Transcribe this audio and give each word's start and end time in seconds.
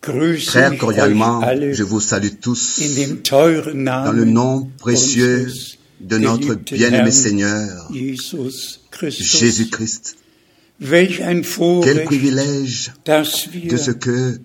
Très 0.00 0.76
cordialement, 0.76 1.42
je 1.72 1.82
vous 1.82 2.00
salue 2.00 2.38
tous 2.40 2.80
dans 3.24 4.12
le 4.12 4.24
nom 4.24 4.70
précieux 4.78 5.48
de 6.00 6.18
notre 6.18 6.54
bien-aimé 6.54 7.10
Seigneur. 7.10 7.90
Jésus-Christ. 9.02 10.16
Quel 10.80 12.04
privilège 12.04 12.92
de 13.04 13.76
ce 13.76 13.90
que 13.90 14.38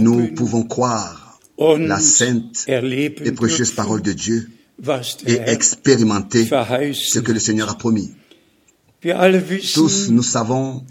nous 0.00 0.26
pouvons 0.34 0.62
croire 0.62 1.38
la 1.58 2.00
sainte 2.00 2.64
et 2.66 3.32
précieuse 3.32 3.72
parole 3.72 4.00
de 4.00 4.12
Dieu 4.12 4.48
et 5.26 5.38
expérimenter 5.46 6.46
ce 6.46 7.18
que 7.18 7.32
le 7.32 7.38
Seigneur 7.38 7.68
a 7.68 7.76
promis. 7.76 8.10
Tous, 9.74 10.10
nous 10.10 10.22
savons 10.22 10.84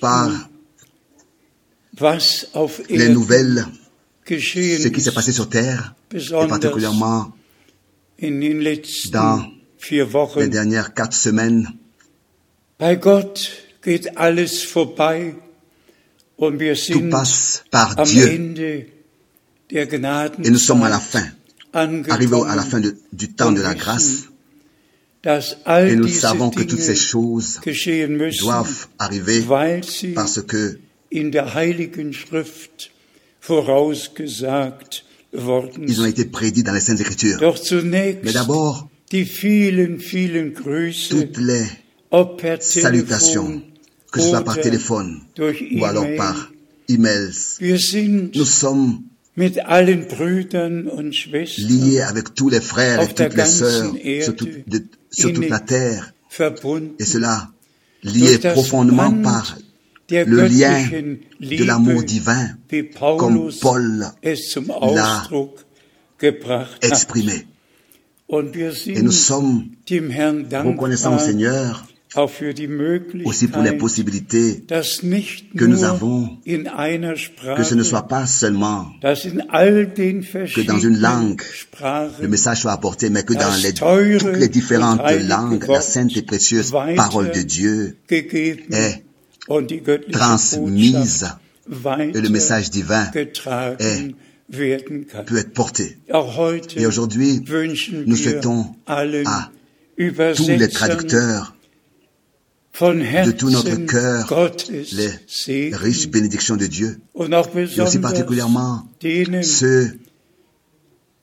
par 0.00 0.48
les 2.90 3.08
nouvelles 3.14 3.64
ce 4.82 4.88
qui 4.88 5.00
s'est 5.00 5.12
passé 5.12 5.32
sur 5.32 5.48
terre, 5.48 5.94
et 6.44 6.48
particulièrement 6.48 7.32
dans 9.12 9.42
les 10.40 10.48
dernières 10.48 10.92
quatre 10.94 11.14
semaines. 11.16 11.68
Tout 16.92 17.08
passe 17.10 17.64
par 17.70 17.96
Dieu. 18.04 18.26
Et 20.44 20.50
nous 20.50 20.58
sommes 20.58 20.82
à 20.82 20.88
la 20.88 21.00
fin, 21.00 21.26
arrivés 22.10 22.42
à 22.48 22.56
la 22.56 22.62
fin 22.64 22.80
de- 22.80 22.96
du 23.12 23.28
temps 23.32 23.52
de 23.52 23.60
la 23.62 23.74
grâce 23.74 24.24
et 25.88 25.96
nous 25.96 26.04
savons 26.20 26.50
que 26.50 26.62
toutes 26.62 26.78
ces 26.80 26.94
choses 26.94 27.58
doivent 28.44 28.86
arriver 28.98 29.40
parce 30.14 30.40
que 30.42 30.78
ils 35.88 36.00
ont 36.00 36.04
été 36.06 36.24
prédits 36.26 36.62
dans 36.62 36.72
les 36.72 36.80
Saintes 36.80 37.00
Écritures. 37.00 37.38
Mais 38.22 38.32
d'abord, 38.32 38.88
toutes 41.08 41.38
les 41.38 41.64
salutations, 42.82 43.62
que 44.12 44.20
ce 44.20 44.28
soit 44.30 44.44
par 44.44 44.54
téléphone 44.62 45.20
ou 45.80 45.84
alors 45.84 46.04
par 46.16 46.52
emails, 46.88 47.32
nous 48.34 48.44
sommes 48.44 49.02
liés 51.58 52.00
avec 52.00 52.34
tous 52.34 52.48
les 52.48 52.60
frères 52.60 52.98
et 53.02 53.06
toutes 53.28 53.36
les 53.36 53.42
sœurs 53.46 53.92
sur, 54.24 54.36
toute- 54.36 54.68
de- 54.68 54.84
sur 55.18 55.32
toute 55.32 55.48
la 55.48 55.60
terre. 55.60 56.12
Et 56.98 57.04
cela 57.04 57.50
lié 58.02 58.38
profondément 58.38 59.12
par 59.22 59.58
le 60.10 60.46
lien 60.46 60.86
de 61.40 61.64
l'amour 61.64 62.02
divin 62.02 62.50
comme 63.18 63.50
Paul 63.60 64.06
l'a 64.30 65.24
exprimé. 66.82 67.46
Et 68.30 69.02
nous 69.02 69.12
sommes 69.12 69.68
reconnaissants 69.90 71.16
au 71.16 71.18
Seigneur 71.18 71.87
aussi 72.16 73.48
pour 73.48 73.62
les 73.62 73.72
possibilités 73.72 74.64
que 74.66 75.64
nous 75.64 75.84
avons, 75.84 76.38
que 76.44 77.62
ce 77.62 77.74
ne 77.74 77.82
soit 77.82 78.08
pas 78.08 78.26
seulement 78.26 78.86
que 79.00 80.66
dans 80.66 80.78
une 80.78 80.98
langue 80.98 81.42
le 82.20 82.28
message 82.28 82.60
soit 82.62 82.72
apporté, 82.72 83.10
mais 83.10 83.24
que 83.24 83.34
dans 83.34 83.54
les, 83.62 83.74
toutes 83.74 84.36
les 84.38 84.48
différentes 84.48 85.02
langues, 85.28 85.64
la 85.68 85.80
sainte 85.80 86.16
et 86.16 86.22
précieuse 86.22 86.72
parole 86.96 87.30
de 87.30 87.42
Dieu 87.42 87.96
est 88.10 89.04
transmise 90.10 91.26
et 91.68 92.20
le 92.20 92.28
message 92.28 92.70
divin 92.70 93.10
kann. 93.44 93.76
peut 95.26 95.36
être 95.38 95.52
porté. 95.52 95.98
Et 96.76 96.86
aujourd'hui, 96.86 97.44
nous 98.06 98.16
souhaitons 98.16 98.74
à 98.86 99.04
tous 100.34 100.48
les 100.48 100.68
traducteurs 100.68 101.54
de 102.80 103.30
tout 103.32 103.50
notre 103.50 103.74
cœur 103.86 104.52
les 104.70 105.74
riches 105.74 106.08
bénédictions 106.08 106.56
de 106.56 106.66
Dieu. 106.66 107.00
Et 107.18 107.80
aussi 107.80 107.98
particulièrement 107.98 108.88
ceux 109.42 109.98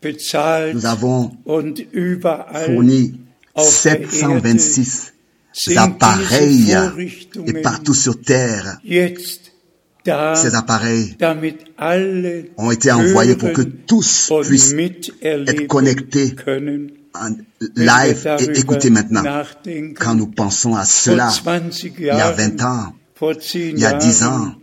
bezahlt 0.00 0.74
nous 0.74 0.86
avons 0.86 1.32
und 1.44 1.78
überall 1.92 2.66
fourni 2.66 3.14
auf 3.52 3.82
der 3.82 4.00
Erde 4.00 4.10
726 4.10 5.12
sind 5.52 5.78
appareils 5.78 6.74
et 7.46 7.62
partout 7.62 7.92
sur 7.92 8.22
terre, 8.22 8.80
ces 10.04 10.54
appareils 10.54 11.16
ont 12.56 12.70
été 12.70 12.92
envoyés 12.92 13.36
pour 13.36 13.52
que 13.52 13.62
tous 13.62 14.32
puissent 14.42 14.74
être 15.22 15.66
connectés 15.66 16.34
en 17.14 17.30
live 17.76 18.28
et 18.40 18.58
écouter 18.58 18.90
maintenant. 18.90 19.22
Quand 19.98 20.14
nous 20.14 20.26
pensons 20.26 20.74
à 20.74 20.84
cela, 20.84 21.30
20 21.44 21.82
il 21.84 22.04
y 22.04 22.10
a 22.10 22.18
Jahren, 22.18 22.36
20 22.36 22.62
ans, 22.64 22.92
vor 23.14 23.34
10 23.36 23.54
il 23.54 23.78
y 23.78 23.86
a 23.86 23.92
10 23.94 24.18
Jahren, 24.18 24.56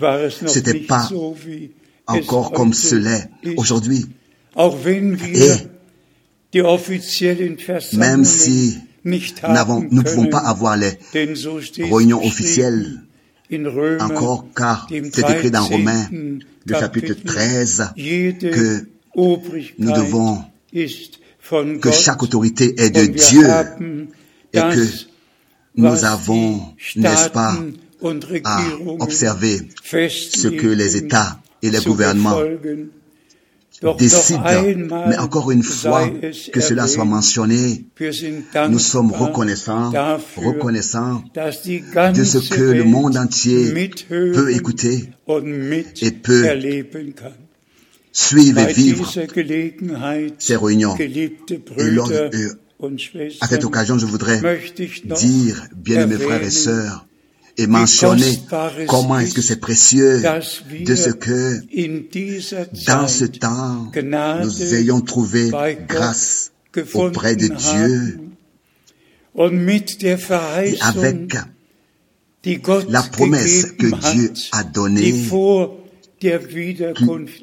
ans, 0.00 0.28
c'était 0.46 0.80
pas 0.80 1.08
encore 2.06 2.52
comme 2.52 2.72
cela 2.72 3.18
aujourd'hui. 3.56 4.06
Et 4.56 5.52
Même 7.96 8.24
si 8.24 8.78
nous 9.04 9.88
ne 9.90 10.02
pouvons 10.02 10.26
pas 10.26 10.38
avoir 10.38 10.76
les 10.76 10.98
réunions 11.78 12.24
officielles 12.24 13.02
encore, 14.00 14.46
car 14.54 14.86
c'est 15.12 15.22
écrit 15.36 15.50
dans 15.50 15.64
13. 15.66 15.72
Romains, 15.78 16.08
le 16.66 16.74
chapitre 16.80 17.08
Kapitel, 17.08 17.24
13, 17.24 17.88
jede 17.96 18.50
que 18.50 18.88
nous 19.78 19.90
devons- 19.96 20.44
que 21.80 21.90
chaque 21.92 22.22
autorité 22.22 22.74
est 22.80 22.90
de 22.90 23.00
Dieu 23.06 23.46
et 24.52 24.58
que 24.74 24.80
nous 25.76 26.04
avons, 26.04 26.60
n'est-ce 26.96 27.30
pas, 27.30 27.56
à 28.44 28.60
observer 29.00 29.60
ce 30.40 30.48
que 30.48 30.66
les 30.68 30.96
États 30.96 31.40
et 31.62 31.70
les 31.70 31.78
gouvernements 31.90 32.36
einmal 34.46 35.08
Mais 35.08 35.18
encore 35.18 35.50
une 35.52 35.62
fois, 35.62 36.06
que 36.52 36.60
cela 36.60 36.86
soit 36.88 37.04
mentionné, 37.04 37.84
nous 38.70 38.78
sommes 38.78 39.12
reconnaissants, 39.12 39.90
reconnaissants 40.44 41.22
de 42.12 42.24
ce 42.24 42.38
que 42.56 42.62
le 42.62 42.84
monde 42.84 43.16
entier 43.16 43.72
peut 44.34 44.52
écouter 44.52 45.10
et 46.02 46.10
peut 46.10 46.44
suivre 48.12 48.58
et 48.58 48.72
vivre 48.72 49.04
ces 50.38 50.56
réunions. 50.56 50.94
Et 51.76 51.90
lors- 51.90 52.08
À 53.40 53.46
cette 53.48 53.64
occasion, 53.64 53.98
je 53.98 54.06
voudrais 54.06 54.40
dire, 55.16 55.66
bien-aimés 55.76 56.14
frères 56.16 56.42
et 56.42 56.50
sœurs, 56.50 57.06
et 57.58 57.66
mentionner 57.66 58.38
comment 58.86 59.18
est-ce 59.18 59.34
que 59.34 59.42
c'est 59.42 59.60
précieux 59.60 60.22
de 60.22 60.94
ce 60.94 61.10
que 61.10 61.60
dans 62.86 63.08
ce 63.08 63.24
temps, 63.24 63.90
nous 64.42 64.74
ayons 64.74 65.00
trouvé 65.00 65.50
grâce 65.88 66.52
auprès 66.94 67.34
de 67.34 67.48
Dieu. 67.48 68.20
et 70.64 70.76
avec 70.80 71.34
la 72.88 73.02
promesse 73.02 73.72
que 73.72 74.12
Dieu 74.12 74.32
a 74.52 74.62
donnée, 74.62 75.14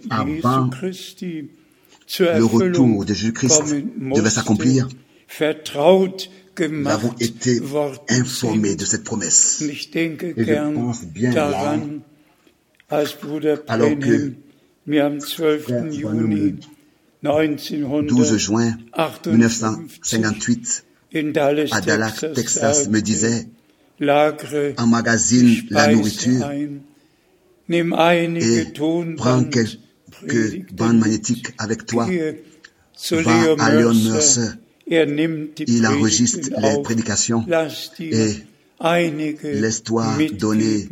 avant 0.10 0.70
le 2.20 2.44
retour 2.44 3.06
de 3.06 3.14
Jésus-Christ 3.14 3.64
devait 4.16 4.30
s'accomplir, 4.30 4.88
nous 6.64 6.90
avons 6.90 7.14
été 7.20 7.62
informés 8.10 8.76
de 8.76 8.86
cette 8.86 9.04
promesse. 9.04 9.62
Et 9.62 9.74
je 9.74 10.74
pense 10.74 11.04
bien 11.06 11.34
Bruder 13.22 13.56
Alors 13.68 13.90
que 13.90 13.96
Brenhem 13.96 14.36
mir 14.86 15.06
am 15.06 15.20
12. 15.20 15.34
Frère 15.64 15.92
Juni 15.92 16.56
12 17.24 18.38
juin 18.38 18.78
1958 19.26 19.32
1958, 19.32 20.86
in 21.16 21.32
Dallas, 21.32 21.70
à 21.72 21.82
Dallas, 21.82 22.24
Texas, 22.36 22.88
me 22.90 23.02
disait, 23.02 23.48
emmagasine 24.78 25.64
la 25.72 25.88
nourriture 25.88 26.52
et 27.70 28.66
prends 29.18 29.44
quelques 29.46 30.72
bandes 30.72 31.00
magnétiques 31.00 31.48
avec 31.58 31.86
toi. 31.86 32.08
Va 33.12 33.56
à 33.60 33.74
Leon 33.74 33.94
Mercer. 33.94 34.50
Il 34.88 35.88
enregistre 35.88 36.50
les 36.58 36.82
prédications 36.84 37.46
et 38.00 38.34
Laisse-toi 39.44 40.06
donner 40.38 40.88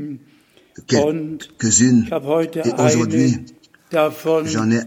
quelques-unes. 0.88 2.08
Et 2.66 2.82
aujourd'hui, 2.82 3.36
j'en 4.46 4.72
ai 4.72 4.80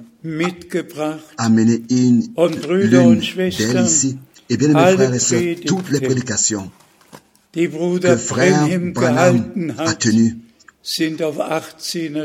amené 1.39 1.83
une, 1.91 2.23
l'une 2.69 2.89
d'elles 2.89 3.85
ici. 3.85 4.19
Et 4.49 4.57
bien, 4.57 4.69
mes 4.69 4.95
frères 4.95 5.15
et 5.15 5.19
sœurs, 5.19 5.43
toutes 5.67 5.91
les 5.91 6.01
prédications 6.01 6.71
que 7.53 8.17
frère 8.17 8.69
Branham 8.93 9.75
a 9.79 9.95
tenues. 9.95 10.37
sind 10.37 10.37
auf 10.37 10.37
18er 10.37 10.46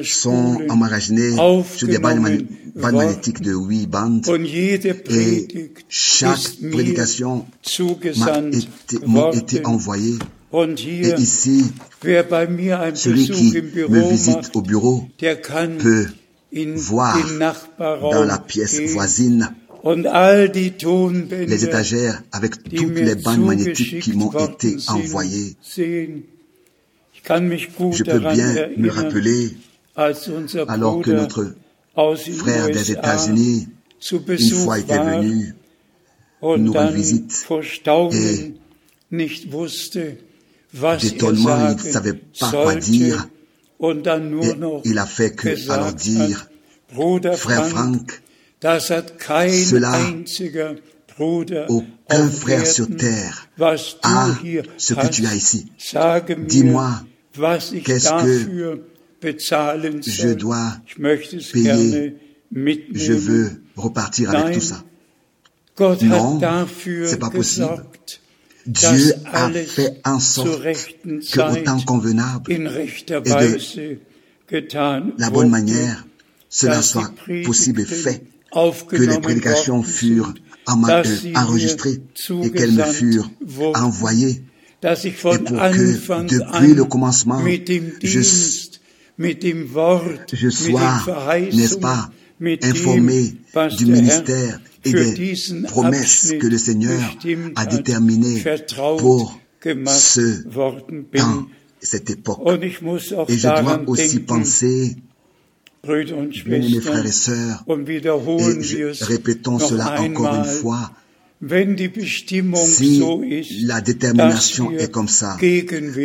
sont 0.03 0.62
emmagasinés 0.70 1.36
sur 1.75 1.88
des 1.88 1.98
bandes, 1.98 2.46
magnétiques 2.75 3.41
de 3.41 3.53
huit 3.53 3.88
bandes. 3.88 4.27
Et 4.30 5.72
chaque 5.89 6.58
prédication 6.72 7.46
m'a 9.08 9.30
été, 9.32 9.62
été. 9.62 10.20
Und 10.53 10.80
Et 10.82 11.13
ici, 11.18 11.63
celui 12.03 13.30
qui 13.30 13.53
me 13.89 14.10
visite 14.10 14.51
au 14.53 14.62
bureau 14.62 15.08
peut 15.80 16.08
voir 16.75 17.18
dans 17.80 18.25
la 18.25 18.38
pièce 18.38 18.82
voisine 18.82 19.56
les 19.84 21.63
étagères 21.63 22.22
avec 22.34 22.63
toutes 22.63 22.96
les 22.96 23.15
bandes 23.15 23.46
magnétiques 23.46 24.01
qui 24.01 24.13
m'ont 24.13 24.32
été 24.32 24.75
envoyées. 24.88 25.56
Je 27.24 28.04
peux 28.04 28.20
bien 28.20 28.70
me 28.78 28.90
rappeler, 28.90 29.51
alors 29.96 31.01
que 31.01 31.12
notre 31.12 31.56
frère 32.38 32.68
des 32.70 32.92
États-Unis, 32.92 33.68
une 34.12 34.56
fois 34.56 34.80
était 34.80 34.98
venu 34.98 35.56
nous 36.42 36.74
rendre 36.74 36.92
visite. 36.92 37.46
was 40.74 40.96
er 40.96 40.98
d'étonnement, 40.98 41.75
il 41.80 41.88
ne 41.88 41.92
savait 41.92 42.13
pas 42.13 42.51
quoi 42.51 42.75
dire. 42.75 43.28
Et 43.84 43.94
il 44.86 44.98
a 45.00 45.06
fait 45.06 45.36
que 45.36 45.72
alors 45.72 45.94
dire, 45.94 46.48
frère 46.90 47.36
Frank, 47.36 47.68
Franck, 47.68 48.22
cela, 48.62 49.98
aucun 51.70 52.30
frère 52.30 52.66
sur 52.66 52.96
terre 52.96 53.50
a 53.60 53.75
hier 54.44 54.63
ce 54.78 54.94
que 54.94 55.08
tu 55.08 55.25
as 55.25 55.36
ici. 55.36 55.72
Dis-moi, 56.38 57.01
qu'est-ce 57.82 58.10
bezahlen 59.22 60.02
je 60.04 60.30
dois 60.34 60.78
payer? 61.54 62.16
Je 62.94 63.14
veux 63.14 63.62
repartir 63.76 64.30
avec 64.32 64.56
tout 64.60 64.66
ça. 64.66 64.84
Non, 66.08 66.40
c'est 67.08 67.20
pas 67.20 67.30
possible. 67.30 67.68
Dieu 68.68 69.14
a 69.34 69.50
fait 69.66 70.00
en 70.06 70.20
sorte 70.20 70.48
que 71.32 71.40
au 71.50 71.54
Zeit 71.56 71.64
temps 71.64 71.80
convenable, 71.80 72.52
rechter 72.68 73.22
de 73.22 73.30
la 75.18 75.30
bonne 75.32 75.50
manière, 75.50 76.06
cela 76.50 76.82
soit 76.84 77.12
possible 77.46 77.82
et 77.82 77.86
fait, 77.86 78.24
que 78.88 78.96
les 78.98 79.20
prédications 79.22 79.82
furent 79.84 80.34
en- 80.68 80.84
euh, 80.90 81.04
enregistrées 81.36 82.02
et 82.44 82.52
qu'elles 82.52 82.72
me 82.74 82.78
furent 82.94 83.32
envoyées 83.76 84.44
et 85.34 85.38
pour 85.44 85.58
que 86.28 86.36
depuis 86.36 86.74
le 86.74 86.84
commencement, 86.86 87.40
je, 88.08 88.22
je 90.34 90.50
sois, 90.50 90.80
n'est-ce 91.56 91.76
pas, 91.82 92.10
informé 92.70 93.36
du 93.78 93.86
ministère 93.86 94.60
et 94.84 94.92
des 94.94 95.12
promesses 95.68 96.34
que 96.40 96.48
le 96.48 96.58
Seigneur 96.58 97.00
a 97.56 97.66
déterminées 97.78 98.40
pour 98.98 99.40
ce 99.94 100.44
temps, 101.20 101.48
cette 101.80 102.10
époque. 102.10 102.40
Et 103.30 103.38
je 103.38 103.42
dois 103.62 103.74
aussi 103.92 104.20
penser, 104.26 104.96
bien-aimés 106.50 106.82
frères 106.82 107.06
et 107.06 107.12
sœurs, 107.12 107.64
et 108.40 108.62
je- 108.64 108.78
répétons 109.04 109.60
cela 109.70 109.86
encore 110.10 110.26
une 110.36 110.42
fois, 110.62 110.92
si 112.66 113.00
la 113.66 113.82
détermination 113.82 114.66
est 114.84 114.92
comme 114.92 115.08
ça, 115.08 115.38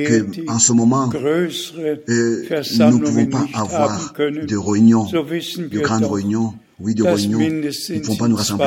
que 0.06 0.22
en 0.48 0.58
ce 0.58 0.72
moment, 0.72 1.08
euh, 2.08 2.42
nous 2.88 2.98
ne 2.98 3.04
pouvons 3.04 3.26
pas 3.30 3.44
avoir 3.54 4.12
de 4.46 4.56
réunions, 4.56 5.04
de 5.68 5.78
grandes 5.82 6.04
réunions, 6.14 6.54
oui, 6.80 6.94
de 6.94 7.02
réunions, 7.24 7.38
nous 7.94 8.00
ne 8.00 8.04
pouvons 8.04 8.16
pas 8.16 8.28
nous 8.28 8.36
rassembler. 8.36 8.64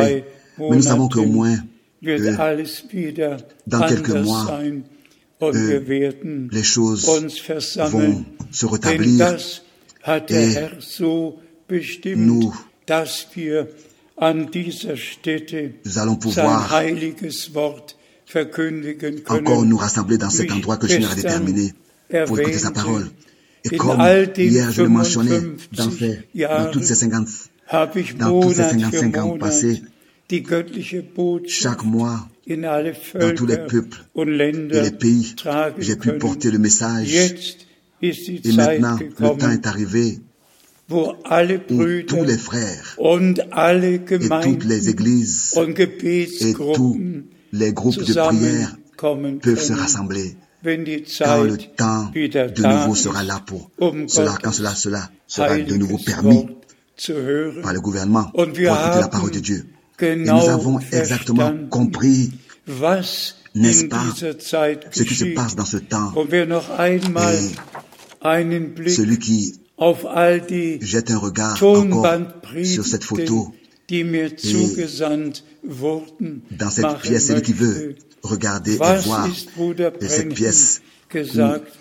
Mais 0.70 0.76
nous 0.76 0.82
savons 0.84 1.08
qu'au 1.10 1.22
moins, 1.26 1.58
euh, 2.20 2.36
dans 3.66 3.80
quelques 3.90 4.10
mois, 4.26 4.46
euh, 5.58 5.80
les 6.52 6.64
choses 6.64 7.06
vont 7.90 8.26
se 8.52 8.66
rétablir. 8.66 9.18
et 10.36 10.54
nous- 12.16 12.54
Nous 14.22 15.98
allons 15.98 16.16
pouvoir 16.16 16.84
encore 19.30 19.66
nous 19.66 19.78
rassembler 19.78 20.18
dans 20.18 20.30
cet 20.30 20.52
endroit 20.52 20.78
que 20.78 20.88
Seigneur 20.88 21.12
a 21.12 21.16
déterminé 21.16 21.74
pour 22.28 22.40
écouter 22.40 22.58
sa 22.58 22.72
parole. 22.72 23.08
Et 23.72 23.78
comme 23.78 24.02
hier 24.38 24.72
je 24.72 24.84
le 24.84 24.90
mentionnais, 24.90 25.42
dans, 25.74 25.90
55 25.90 25.92
ces, 25.92 26.46
dans 26.48 26.72
toutes 26.72 26.84
ces 26.84 26.96
50, 26.96 27.28
habe 27.68 28.00
ich 28.00 28.16
dans 28.16 28.40
tous 28.40 28.54
ces 28.54 28.74
Monat 28.74 28.90
für 28.90 29.00
55 29.00 29.18
ans 29.18 29.38
passés, 29.38 29.82
chaque 31.48 31.84
mois, 31.84 32.30
dans 32.48 33.36
tous 33.36 33.46
les 33.46 33.58
peuples 33.58 34.06
et 34.16 34.82
les 34.82 34.92
pays, 34.92 35.36
j'ai 35.78 35.96
pu 35.96 36.14
porter 36.14 36.52
le 36.52 36.60
message. 36.60 37.14
Et 38.02 38.52
maintenant, 38.54 38.98
le 39.20 39.38
temps 39.38 39.52
est 39.52 39.68
arrivé 39.68 40.20
où 40.90 41.14
tous 42.08 42.24
les 42.24 42.38
frères 42.38 42.98
et 43.00 44.02
toutes 44.44 44.66
les 44.66 44.90
églises 44.90 45.54
et 46.42 46.54
tous 46.54 47.00
les 47.52 47.74
groupes 47.74 48.04
de 48.04 48.14
prière 48.14 48.76
peuvent 49.42 49.62
se 49.62 49.74
rassembler 49.74 50.36
quand 50.64 51.44
le 51.44 51.58
temps 51.58 52.12
de 52.14 52.68
nouveau 52.68 52.96
sera 52.96 53.24
là 53.24 53.42
pour 53.46 53.70
um 53.80 54.10
cela, 54.10 54.36
quand 54.44 54.52
cela, 54.52 54.76
cela 54.76 55.10
sera 55.26 55.58
de 55.58 55.76
nouveau 55.76 55.98
permis 55.98 56.48
par 57.64 57.74
le 57.74 57.80
gouvernement 57.80 58.26
pour 58.34 58.44
écouter 58.44 58.66
la 58.66 59.08
parole 59.10 59.32
de 59.32 59.40
Dieu. 59.40 59.66
Et 60.02 60.16
nous 60.16 60.50
avons 60.50 60.80
exactement 60.92 61.54
compris 61.70 62.32
N'est-ce 63.56 63.86
pas, 63.86 64.04
ce 64.16 65.04
qui 65.04 65.16
se 65.16 65.26
passe 65.34 65.56
dans 65.56 65.66
ce 65.66 65.78
temps. 65.78 66.14
Et 66.16 66.46
Celui 68.90 69.18
qui 69.18 69.59
jette 70.82 71.12
un 71.12 71.18
regard 71.18 71.64
encore 71.64 72.06
sur 72.64 72.86
cette 72.86 73.04
photo 73.04 73.54
wurden, 75.64 76.42
dans 76.52 76.70
cette 76.70 76.98
pièce, 77.02 77.28
celui 77.28 77.42
qui 77.42 77.54
veut 77.54 77.96
regarder 78.22 78.74
et 78.74 78.78
voir 78.78 79.28
et 80.02 80.08
cette 80.08 80.34
pièce 80.34 80.82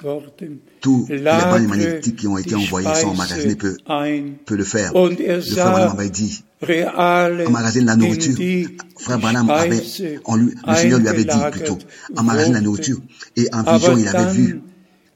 worden? 0.02 0.58
tous 0.80 1.06
les 1.08 1.22
bandes 1.22 1.66
magnétiques 1.66 2.16
qui 2.16 2.26
ont 2.26 2.38
été 2.38 2.50
die 2.50 2.54
envoyés 2.54 2.94
sont 2.94 3.08
emmagasinés 3.08 3.56
peut, 3.56 3.76
peut 4.46 4.56
le 4.56 4.64
faire. 4.64 4.92
er 4.94 5.36
Le 5.36 5.40
frère 5.40 5.70
Branham 5.70 5.90
avait 5.98 6.10
dit, 6.10 6.42
reale 6.62 7.46
emmagasine 7.46 7.86
la 7.86 7.96
nourriture. 7.96 8.36
Frère 8.98 9.18
Branham 9.18 9.50
avait, 9.50 9.82
on 10.24 10.36
lui, 10.36 10.54
le 10.66 10.74
Seigneur 10.74 11.00
lui 11.00 11.08
avait 11.08 11.24
dit 11.24 11.36
plutôt, 11.50 11.78
emmagasine 12.16 12.54
la 12.54 12.60
nourriture. 12.60 12.98
Et 13.36 13.48
en 13.52 13.62
vision, 13.62 13.96
il 13.98 14.08
avait 14.08 14.32
vu, 14.32 14.60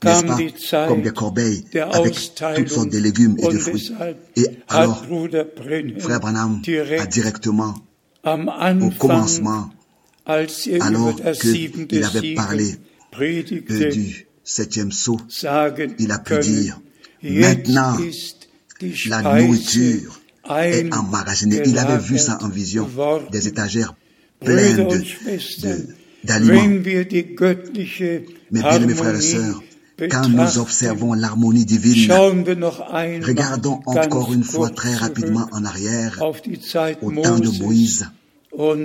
n'est-ce 0.04 0.70
pas, 0.70 0.88
comme 0.88 1.02
des 1.02 1.10
corbeilles 1.10 1.64
avec 1.92 2.14
toutes 2.56 2.68
sortes 2.68 2.90
de 2.90 2.98
légumes 2.98 3.36
et 3.38 3.48
de 3.48 3.58
fruits. 3.58 3.92
Et 4.36 4.46
alors, 4.68 5.04
frère 5.98 6.20
Branham 6.20 6.60
a 6.98 7.06
directement, 7.06 7.74
au 8.24 8.90
commencement, 8.98 9.70
alors 10.26 11.10
über 11.10 11.22
das 11.22 11.38
que 11.38 11.52
siebente 11.52 11.92
il 11.92 12.04
avait 12.04 12.34
parlé, 12.34 12.74
euh, 13.20 13.90
du 13.90 14.26
septième 14.44 14.92
saut, 14.92 15.18
sagen 15.28 15.94
il 15.98 16.12
a 16.12 16.18
pu 16.18 16.38
dire, 16.38 16.80
maintenant, 17.22 17.96
la 19.06 19.22
nourriture 19.22 20.20
est 20.48 20.92
emmagasinée. 20.94 21.62
Il 21.66 21.78
avait 21.78 21.98
vu 21.98 22.18
ça 22.18 22.38
en 22.42 22.48
vision, 22.48 22.88
des 23.30 23.48
étagères 23.48 23.94
pleines 24.40 24.88
de, 24.88 25.02
d'aliments. 26.24 26.68
Mais 28.50 28.60
bien, 28.60 28.78
mes 28.80 28.94
frères 28.94 29.16
et 29.16 29.20
sœurs, 29.20 29.62
quand 30.10 30.28
nous 30.28 30.58
observons 30.58 31.14
l'harmonie 31.14 31.64
divine, 31.64 32.10
regardons 32.12 33.80
encore 33.86 34.32
une 34.32 34.44
fois 34.44 34.70
très 34.70 34.94
rapidement 34.94 35.48
en 35.52 35.64
arrière 35.64 36.20
au 37.02 37.12
temps 37.12 37.38
de 37.38 37.62
Moïse 37.62 38.06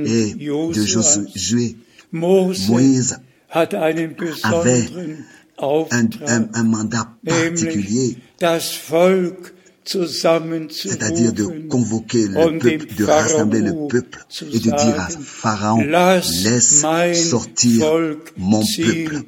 et 0.06 0.34
de. 0.34 0.73
Josué. 0.73 1.75
Moïse 2.12 3.19
besonderen 3.53 5.17
un, 5.60 5.63
Auftrag, 5.63 6.13
un, 6.27 6.47
un 6.53 6.63
mandat 6.63 7.10
particulier, 7.25 8.17
c'est-à-dire 9.88 11.34
de 11.34 11.67
convoquer 11.67 12.27
le 12.27 12.36
dem 12.36 12.60
peuple, 12.60 12.95
de 12.95 13.06
rassembler 13.06 13.62
le 13.62 13.88
peuple 13.88 14.19
et 14.41 14.60
de 14.60 14.69
dire 14.69 14.99
à 14.99 15.08
Pharaon, 15.10 15.82
laisse 15.84 16.86
sortir 17.30 17.86
mon 18.38 18.62
peuple 18.62 19.23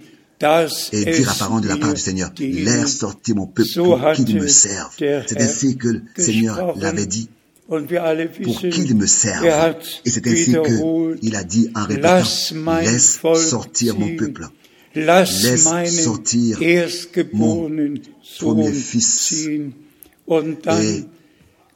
et 0.94 1.06
dire 1.06 1.30
apparemment 1.30 1.60
de 1.60 1.68
la 1.68 1.76
part 1.78 1.94
du 1.94 2.00
Seigneur, 2.00 2.32
laisse 2.40 2.98
sortir 2.98 3.36
mon 3.36 3.46
peuple 3.48 3.70
pour 3.76 4.00
qu'il 4.14 4.36
me 4.36 4.48
serve. 4.48 4.90
C'est 5.28 5.42
ainsi 5.42 5.78
que 5.78 5.88
le 5.90 6.02
Seigneur 6.18 6.78
l'avait 6.80 7.06
dit, 7.06 7.30
pour 8.44 8.60
qu'il 8.62 8.96
me 8.96 9.06
serve. 9.06 9.46
er 9.46 9.76
Et 10.06 10.10
c'est 10.10 10.26
ainsi 10.28 10.52
qu'il 11.22 11.36
a 11.36 11.44
dit 11.44 11.70
en 11.76 11.86
répétant, 11.86 12.24
laisse 12.82 13.20
sortir 13.50 13.98
mon 14.00 14.16
peuple. 14.16 14.48
Laisse 15.44 15.64
sortir 16.04 16.58
Sohn 18.24 18.56
premier 18.56 18.72
fils. 18.74 19.34
Et 20.82 21.06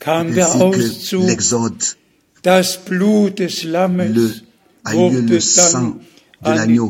Ainsi 0.05 0.59
que 0.71 1.27
l'exode, 1.27 1.83
Le- 4.13 4.31
a 4.85 4.95
eu 4.95 5.21
le 5.21 5.39
sang 5.39 5.97
de 6.43 6.49
l'agneau 6.49 6.89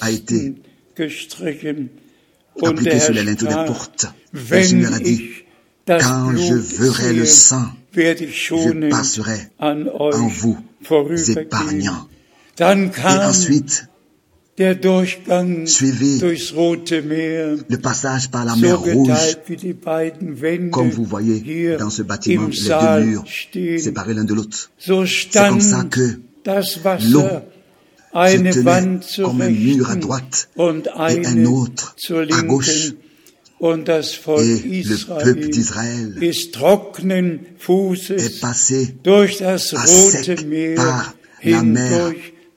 a 0.00 0.10
été 0.10 0.54
linteaux 3.22 3.46
des 3.46 3.52
sprach, 3.52 3.66
portes. 3.66 4.06
Le 4.32 4.62
Seigneur 4.62 4.94
a 4.94 4.98
dit, 4.98 5.22
quand 5.86 6.36
je 6.36 6.54
verrai 6.54 7.12
le 7.12 7.26
sang, 7.26 7.66
schonen 8.30 8.90
passerai 8.90 9.50
en 9.58 10.28
vous, 10.28 10.58
épargnant. 11.30 12.08
Et 12.60 12.64
ensuite, 12.64 13.88
Suivez 14.56 16.18
durchs 16.18 16.52
Rote 16.52 16.92
Meer, 16.92 17.56
le 17.68 17.78
passage 17.78 18.30
par 18.30 18.44
la 18.44 18.54
mer 18.54 18.78
Rouge, 18.78 19.36
comme 20.70 20.90
vous 20.90 21.04
voyez 21.04 21.76
dans 21.76 21.90
ce 21.90 22.02
bâtiment, 22.02 22.44
im 22.44 22.50
les 22.50 22.68
deux 22.68 23.04
murs 23.04 23.24
séparés 23.80 24.14
l'un 24.14 24.22
de 24.22 24.32
l'autre. 24.32 24.70
C'est 24.78 24.92
comme 25.32 25.60
ça 25.60 25.84
que 25.90 26.20
l'eau 27.10 27.24
eine 28.14 28.52
se 28.52 28.60
tenait 28.60 28.64
Wand 28.64 29.04
zur 29.04 29.24
comme 29.28 29.42
un 29.42 29.50
mur 29.50 29.86
à 29.86 29.92
Rechten 29.92 30.00
droite 30.00 30.48
und 30.56 30.86
et 30.86 30.90
un 30.90 31.24
eine 31.24 31.48
autre 31.48 31.94
zur 31.96 32.20
à 32.22 32.42
gauche. 32.42 32.70
Linken. 32.70 32.98
Und 33.60 33.88
das 33.88 34.12
Volk 34.14 34.44
Et 34.44 34.82
le 34.82 34.96
peuple 34.96 35.48
Israel 35.48 36.14
d'Israël 36.14 36.22
ist 36.22 36.54
trockenen 36.54 37.40
est 37.40 37.62
Fußes 37.62 38.40
passé 38.40 38.94
durch 39.02 39.38
das 39.38 39.72
à 39.72 39.80
Rote 39.84 40.24
sec 40.24 40.46
Meer 40.46 40.74
par 40.76 41.14
la 41.42 41.62
mer 41.62 42.12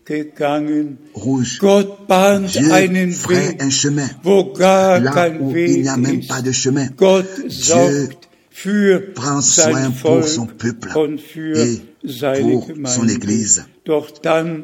hindurchgegangen. 0.05 0.97
rouge. 1.15 1.59
Gott 1.59 2.07
bahnt 2.07 2.53
Dieu 2.53 2.71
einen 2.71 3.11
ferait 3.11 3.51
Weg, 3.53 3.61
un 3.63 3.71
chemin 3.71 4.09
wo 4.23 4.51
gar 4.53 4.99
là 4.99 5.11
kein 5.11 5.39
où 5.39 5.51
il 5.51 5.55
Weg 5.55 5.81
n'y 5.83 5.89
a 5.89 5.97
même 5.97 6.19
ist. 6.19 6.27
pas 6.27 6.41
de 6.41 6.51
chemin. 6.51 6.89
Gott 6.97 7.27
sorgt 7.47 8.27
für 8.49 8.99
prend 9.13 9.41
sein 9.41 9.71
soin 9.71 9.91
pour 9.91 10.27
son 10.27 10.47
Volk 10.47 10.57
peuple 10.57 10.97
und 10.97 11.21
für 11.21 11.55
et 11.57 11.81
seine 12.03 12.41
pour 12.51 12.67
son 12.67 12.73
Gemeinde. 12.73 13.13
Église. 13.13 13.65
Doch 13.85 14.09
dann, 14.09 14.63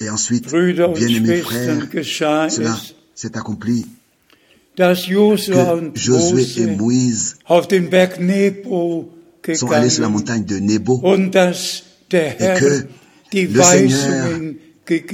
Et 0.00 0.10
ensuite, 0.10 0.50
bien-aimés 0.50 1.40
frères, 1.42 1.88
cela 2.50 2.70
es, 2.70 2.94
s'est 3.14 3.36
accompli. 3.36 3.86
que 4.76 4.94
Josué 5.94 6.62
et 6.62 6.66
Moïse 6.66 7.36
sont 9.54 9.70
allés 9.70 9.90
sur 9.90 10.02
la 10.02 10.08
montagne 10.08 10.44
de 10.44 10.58
Nebo 10.58 11.00
Herr 12.12 12.60
que 12.60 13.38
le 13.38 13.62
Seigneur 13.62 14.40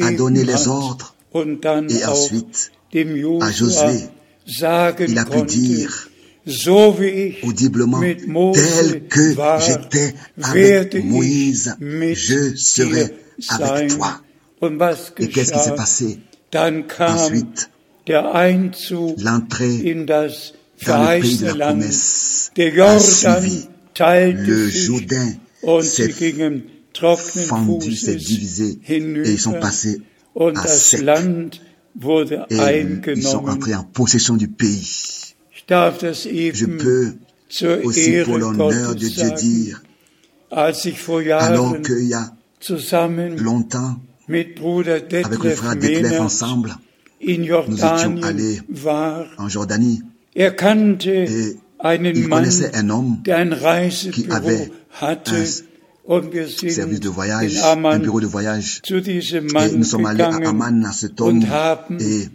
a 0.03 0.12
donné 0.12 0.45
les 0.45 0.68
ordres 0.68 1.14
et 1.35 2.05
ensuite 2.05 2.73
Josua 2.92 3.51
Josué, 3.51 4.09
il 5.09 5.18
a 5.18 5.25
pu 5.25 5.42
dire 5.42 6.09
audiblement, 7.42 8.01
tel 8.01 9.07
que 9.09 9.35
j'étais 9.61 10.14
avec 10.42 11.05
Moïse, 11.05 11.77
je 11.81 12.55
serai 12.57 13.14
avec 13.49 13.97
toi. 13.97 14.21
Et 15.18 15.29
qu'est-ce 15.29 15.53
qui 15.53 15.59
s'est 15.59 15.75
passé? 15.75 16.20
Ensuite, 16.55 17.70
l'entrée 18.07 19.94
dans 20.87 21.03
le 21.03 21.20
pays 21.20 21.38
de 21.38 21.46
la 21.46 21.66
promesse. 21.66 22.51
A 22.57 22.98
suivi. 22.98 23.68
Le 23.98 24.68
Jourdain 24.68 25.33
s'est 25.83 26.09
fendu, 27.44 27.94
s'est 27.94 28.16
divisé 28.16 28.79
et 28.88 28.98
ils 28.98 29.38
sont 29.38 29.53
passés 29.61 30.01
à 30.38 30.66
sec. 30.66 31.03
Et 32.51 32.87
ils 33.14 33.22
sont 33.22 33.44
entrés 33.48 33.75
en 33.75 33.85
possession 33.85 34.37
du 34.37 34.48
pays. 34.48 35.35
Je 35.68 36.66
peux 36.66 37.14
aussi 37.85 38.12
pour 38.25 38.38
l'honneur 38.38 38.94
de 38.94 39.09
Dieu 39.09 39.31
dire, 39.33 39.83
alors 40.51 41.83
qu'il 41.83 42.07
y 42.07 42.14
a 42.14 42.33
longtemps, 43.37 44.01
avec 44.29 45.45
le 45.45 45.51
frère 45.51 45.77
Detlef 45.77 46.21
ensemble, 46.21 46.77
in 47.27 47.43
étions 47.43 48.23
allés 48.23 48.61
en 49.39 49.49
Jordanie, 49.49 50.03
et 50.35 50.49
il 51.85 52.29
connaissait 52.29 52.75
un 52.75 52.91
homme 52.91 53.19
qui 53.25 53.33
avait 54.31 54.71
un 55.01 55.17
service 56.71 57.01
de 57.01 57.09
voyage, 57.09 57.59
un 57.63 57.99
bureau 57.99 58.21
de 58.21 58.27
voyage. 58.27 58.81
Et 58.89 59.73
nous 59.77 59.85
sommes 59.85 60.07
allés 60.07 60.23
à 60.23 60.37
Amman, 60.49 60.85
à 60.85 60.93
cet 60.93 61.21
homme, 61.21 61.43
et 62.01 62.29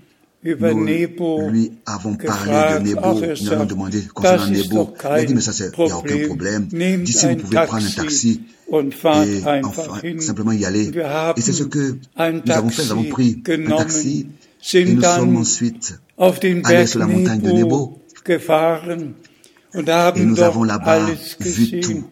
nous 0.44 1.50
lui 1.50 1.72
avons 1.86 2.16
parlé 2.16 2.80
de 2.80 2.84
Nebo, 2.84 3.22
nous 3.42 3.52
avons 3.52 3.66
demandé 3.66 4.04
concernant 4.14 4.48
Nebo. 4.48 4.94
Il 5.04 5.08
a 5.08 5.26
dit, 5.26 5.34
mais 5.34 5.42
ça, 5.42 5.52
il 5.58 5.86
n'y 5.86 5.92
a 5.92 5.98
aucun 5.98 6.28
problème. 6.28 6.68
D'ici, 6.68 7.28
vous 7.28 7.36
pouvez 7.38 7.66
prendre 7.66 7.86
un 7.86 7.90
Taxi 7.90 8.42
et 8.70 9.62
enfin, 9.64 10.02
simplement 10.20 10.52
y 10.52 10.66
aller. 10.66 10.92
Et 11.38 11.42
c'est 11.42 11.54
ce 11.54 11.64
que 11.64 11.98
nous 12.18 12.52
avons 12.52 12.70
fait, 12.70 12.84
nous 12.84 12.92
avons 12.92 13.06
pris 13.06 13.42
un 13.48 13.78
taxi 13.78 14.28
et 14.74 14.86
nous 14.86 15.02
sommes 15.02 15.38
ensuite 15.38 16.00
allés 16.18 16.88
sur 16.88 17.00
la 17.00 17.08
montagne 17.08 17.42
de 17.42 17.52
Nebo 17.52 18.00
et 18.26 20.26
nous 20.26 20.42
avons 20.42 20.64
là-bas 20.64 21.00
vu 21.40 21.80
tout 21.80 22.04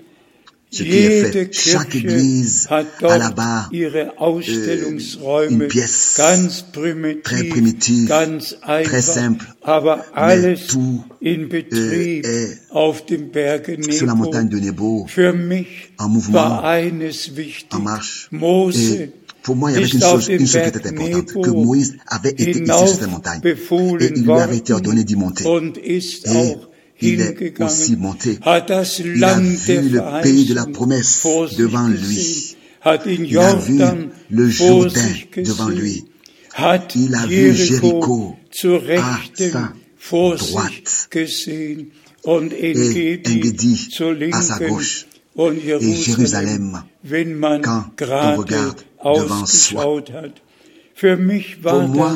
ce 0.76 0.84
qui 0.84 0.98
est 0.98 1.32
fait. 1.32 1.54
Chaque 1.54 1.96
église 1.96 2.68
a 2.70 2.84
là-bas 3.18 3.70
une 3.72 5.68
pièce 5.68 6.22
très 7.24 7.44
primitive, 7.46 8.10
très 8.84 9.02
simple, 9.02 9.46
alles 10.14 10.60
tout, 10.68 11.04
in 11.24 11.48
Betrieb 11.50 12.26
est 12.26 12.60
sur 13.92 14.06
la 14.06 14.16
montagne 14.16 14.50
de 14.50 14.60
Nebo, 14.60 15.08
en 15.98 16.10
mouvement, 16.10 16.62
en 17.72 17.80
marche. 17.80 18.30
Et 18.34 19.12
pour 19.44 19.56
moi, 19.56 19.72
il 19.72 19.76
y 19.76 19.78
avait 19.78 19.88
une 19.88 20.02
chose, 20.02 20.28
den 20.28 20.40
une 20.40 20.48
chose 20.48 20.62
qui 20.64 20.68
était 20.70 20.88
importante, 20.88 21.34
que 21.44 21.50
Moïse 21.52 21.98
avait 22.08 22.32
été 22.32 22.50
ici 22.50 22.66
sur 22.66 22.88
cette 22.88 23.10
montagne. 23.10 23.42
Et 23.44 23.56
il 24.16 24.24
lui 24.24 24.32
avait 24.32 24.58
été 24.58 24.74
ordonné 24.74 25.04
d'y 25.04 25.16
monter. 25.16 25.46
Et 25.84 26.00
il 27.02 27.22
est 27.22 27.62
aussi 27.62 27.96
monté. 27.96 28.40
Il 28.44 29.24
a 29.24 29.40
vu 29.40 29.90
le 29.90 30.22
pays 30.22 30.46
de 30.46 30.54
la 30.54 30.66
promesse 30.66 31.26
devant 31.58 31.88
lui. 31.88 32.56
Il 33.06 33.38
a 33.38 33.56
vu 33.56 33.80
le 34.30 34.50
Jourdain 34.50 35.14
devant 35.38 35.70
lui. 35.70 36.06
Il 36.96 37.16
a 37.16 37.26
vu 37.28 37.54
zur 38.52 38.82
à 38.90 39.20
sa 39.38 39.74
droite. 40.10 41.10
Et 41.14 42.00
Engedi 42.28 43.90
à 44.32 44.42
sa 44.42 44.60
gauche. 44.60 45.06
Et 45.38 45.96
Jerusalem, 45.96 46.82
Jérusalem, 47.04 47.60
quand 47.62 47.84
on 48.00 48.36
regarde 48.38 48.82
devant 49.04 49.46
soi. 49.46 50.02
Pour 51.62 51.88
moi, 51.90 52.16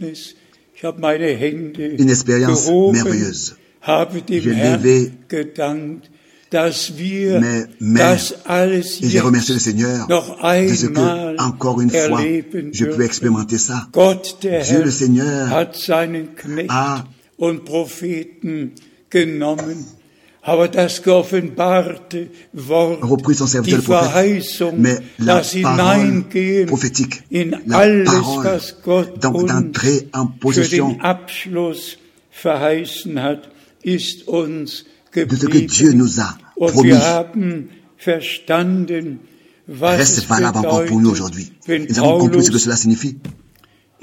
das 0.00 0.34
Ich 0.82 0.86
habe 0.88 1.00
meine 1.00 1.28
Hände 1.28 1.96
Une 1.96 2.10
expérience 2.10 2.66
gehoben, 2.66 2.96
merveilleuse. 2.96 3.54
habe 3.82 4.20
dem 4.20 4.42
Je 4.42 4.52
Herrn 4.52 5.12
gedankt, 5.28 6.10
dass 6.50 6.98
wir 6.98 7.38
mes 7.38 7.68
mains 7.78 8.00
das 8.00 8.46
alles 8.46 9.00
Et 9.00 9.10
j'ai 9.10 9.20
remercié 9.20 9.54
le 9.54 9.58
jetzt 9.58 9.64
Seigneur 9.66 10.08
noch 10.08 10.42
de 10.42 10.74
ce 10.74 10.86
einmal 10.88 11.36
que, 11.36 11.40
encore 11.40 11.80
une 11.80 11.88
fois, 11.88 12.20
erleben 12.20 12.72
je 12.72 12.84
peux 12.86 12.96
dürfen. 12.96 13.02
expérimenter 13.02 13.58
ça. 13.58 13.86
Gott, 13.92 14.38
der 14.42 14.64
Dieu, 14.64 14.78
Herr, 14.78 14.84
le 14.84 14.90
Seigneur, 14.90 15.50
hat 15.50 15.76
seinen 15.76 16.34
Knecht 16.34 16.68
a 16.68 17.06
und 17.36 17.64
Propheten 17.64 18.72
genommen. 19.08 19.86
Repris 23.02 23.36
son 23.36 23.44
die 23.44 23.50
serviteur 23.50 23.78
le 23.78 23.82
prophète, 23.84 24.10
Verheißung, 24.10 24.74
mais 24.76 24.98
la 25.20 25.40
parole 25.62 26.24
prophétique, 26.66 27.22
in 27.32 27.50
la 27.64 27.86
parole 28.04 28.60
donc 29.20 29.46
d'entrer 29.46 30.08
en 30.12 30.26
possession 30.26 30.98
de 35.14 35.36
ce 35.36 35.46
que 35.46 35.58
Dieu 35.58 35.92
nous 35.92 36.20
a 36.20 36.36
promis 36.56 36.92
reste 39.78 40.18
es 40.18 40.26
valable 40.26 40.58
encore 40.58 40.84
pour 40.86 41.00
nous 41.00 41.10
aujourd'hui. 41.10 41.52
Nous 41.68 41.98
avons 42.00 42.18
compris 42.18 42.42
ce 42.44 42.50
que 42.50 42.58
cela 42.58 42.74
signifie. 42.76 43.16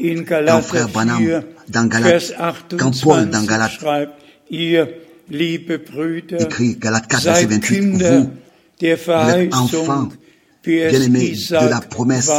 in 0.01 0.23
Quand 0.23 0.61
frère 0.61 0.87
Branham, 0.87 1.25
4, 1.27 1.45
dans 1.67 1.85
Galates, 1.89 2.29
Vers 2.39 2.65
quand 2.77 3.01
Paul 3.01 3.29
dans 3.29 3.43
28 3.43 4.87
Écrit 5.31 6.75
Galates 6.77 7.05
4, 7.09 7.21
verset 7.21 7.41
seid 7.41 7.51
28, 7.51 7.61
Kinder 7.61 8.19
vous, 8.21 8.29
der 8.81 8.97
êtes 8.97 9.53
enfants 9.53 10.09
Verheißung 10.09 10.19
wie 10.63 10.79
es 10.79 10.91
bien-aimé 10.91 11.31
de 11.31 11.69
la 11.69 11.81
promesse 11.81 12.31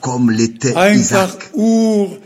comme 0.00 0.30
l'était 0.30 0.74
Isaac. 0.94 1.50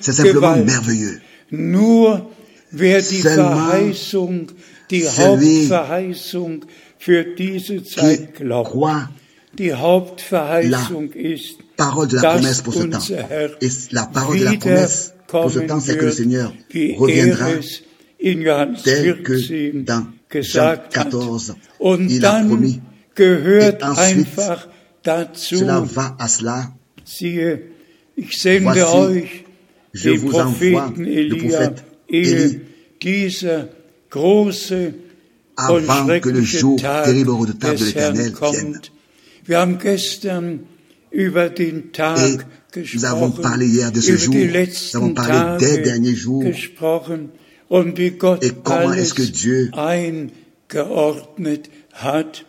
C'est 0.00 0.12
simplement 0.12 0.56
merveilleux. 0.56 1.20
Nur 1.50 2.30
wer 2.72 3.00
die 3.00 3.20
Seulement 3.20 3.56
Verheißung, 3.56 4.46
die 4.90 5.02
celui 5.02 5.68
Hauptverheißung 5.68 6.64
für 6.98 7.24
diese 7.24 7.76
Qui 7.76 7.84
Zeit 7.84 8.34
glaubt. 8.34 8.70
croit 8.70 9.08
Hauptverheißung 9.58 11.12
ist, 11.12 11.58
parole 11.76 12.08
de 12.08 12.16
la 12.16 12.34
promesse 12.34 12.62
pour 12.62 12.74
ce 12.74 12.84
temps. 12.84 13.00
Et 13.60 13.70
la 13.92 14.06
parole 14.06 14.38
de 14.38 14.44
la 14.44 14.52
promesse 14.52 15.14
pour 15.26 15.50
ce 15.50 15.60
temps, 15.60 15.80
c'est 15.80 15.96
que 15.96 16.06
le 16.06 16.12
Seigneur 16.12 16.52
reviendra 16.98 17.50
er 17.50 17.62
in 18.18 18.42
Johannes 18.42 18.82
14 18.82 19.86
gesagt 20.28 20.96
hat. 20.96 21.14
Und 21.78 22.20
dann 22.22 22.82
gehört 23.14 23.82
einfach 23.82 24.68
dazu, 25.02 25.88
siehe, 27.04 27.62
ich 28.16 28.40
sende 28.40 28.88
euch 28.92 29.44
den 29.92 30.26
Propheten 30.26 31.04
Elia, 31.06 31.74
ehe 32.08 32.60
dieser 33.00 33.68
große 34.10 34.94
und 35.68 35.86
schreckliche 35.86 36.76
Tag 36.76 37.06
des 37.60 37.94
Herrn 37.94 38.32
kommt. 38.32 38.92
Wir 39.44 39.58
haben 39.58 39.78
gestern 39.78 40.64
über 41.10 41.48
den 41.48 41.92
Tag 41.92 42.46
gesprochen, 42.72 43.40
über 43.40 44.32
die 44.32 44.46
letzten 44.46 45.14
Tage 45.14 45.82
gesprochen, 46.42 47.30
und 47.68 47.98
wie 47.98 48.10
Gott 48.10 48.42
Et 48.42 48.64
comment 48.64 48.92
alles 48.92 49.14
que 49.14 49.30
Dieu 49.30 49.70
eingeordnet 49.72 51.70
hat. 51.92 52.44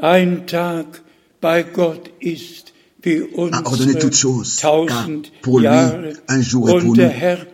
Ein 0.00 0.46
Tag 0.46 1.02
bei 1.40 1.62
Gott 1.62 2.10
ist 2.20 2.72
wie 3.02 3.20
unsere 3.20 3.98
tausend 4.56 5.32
Jahre. 5.46 6.12
un 6.28 6.42
jour 6.42 6.74
Und 6.74 6.96
der 6.96 7.08
Herr 7.08 7.46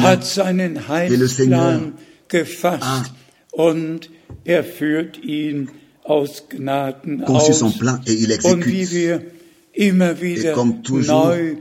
hat 0.00 0.24
seinen 0.24 0.88
Heilsplan 0.88 1.94
gefasst 2.28 2.82
a 2.82 3.04
und 3.50 4.10
er 4.44 4.64
führt 4.64 5.22
ihn 5.22 5.70
aus 6.04 6.44
Gnaden 6.48 7.22
aus. 7.24 7.62
Und 7.62 8.66
wie 8.66 8.90
wir 8.90 9.24
immer 9.72 10.20
wieder 10.20 10.54
toujours, 10.82 11.06
neu 11.06 11.56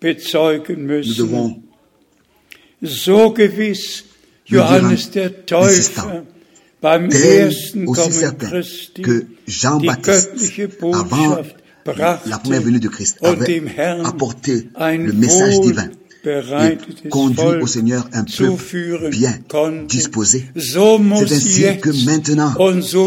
bezeugen 0.00 0.86
müssen, 0.86 1.64
so 2.80 3.30
gewiss 3.32 4.04
Täufer 4.48 5.64
insistant. 5.64 6.24
beim 6.82 7.08
tel 7.08 7.52
aussi 7.86 8.12
certain 8.12 8.50
que 9.02 9.26
Jean-Baptiste, 9.46 10.68
avant 10.92 11.38
la 11.86 12.38
première 12.38 12.62
venue 12.62 12.80
de 12.80 12.88
Christ, 12.88 13.18
avait 13.22 13.62
apporté 14.04 14.68
le 14.78 15.12
message 15.12 15.60
divin 15.60 15.90
et 16.24 17.08
conduit 17.08 17.62
au 17.62 17.66
Seigneur 17.66 18.08
un 18.12 18.24
peuple 18.24 19.10
bien 19.10 19.34
disposé. 19.88 20.44
C'est 20.56 20.76
ainsi 20.78 21.78
que 21.80 22.04
maintenant, 22.04 22.52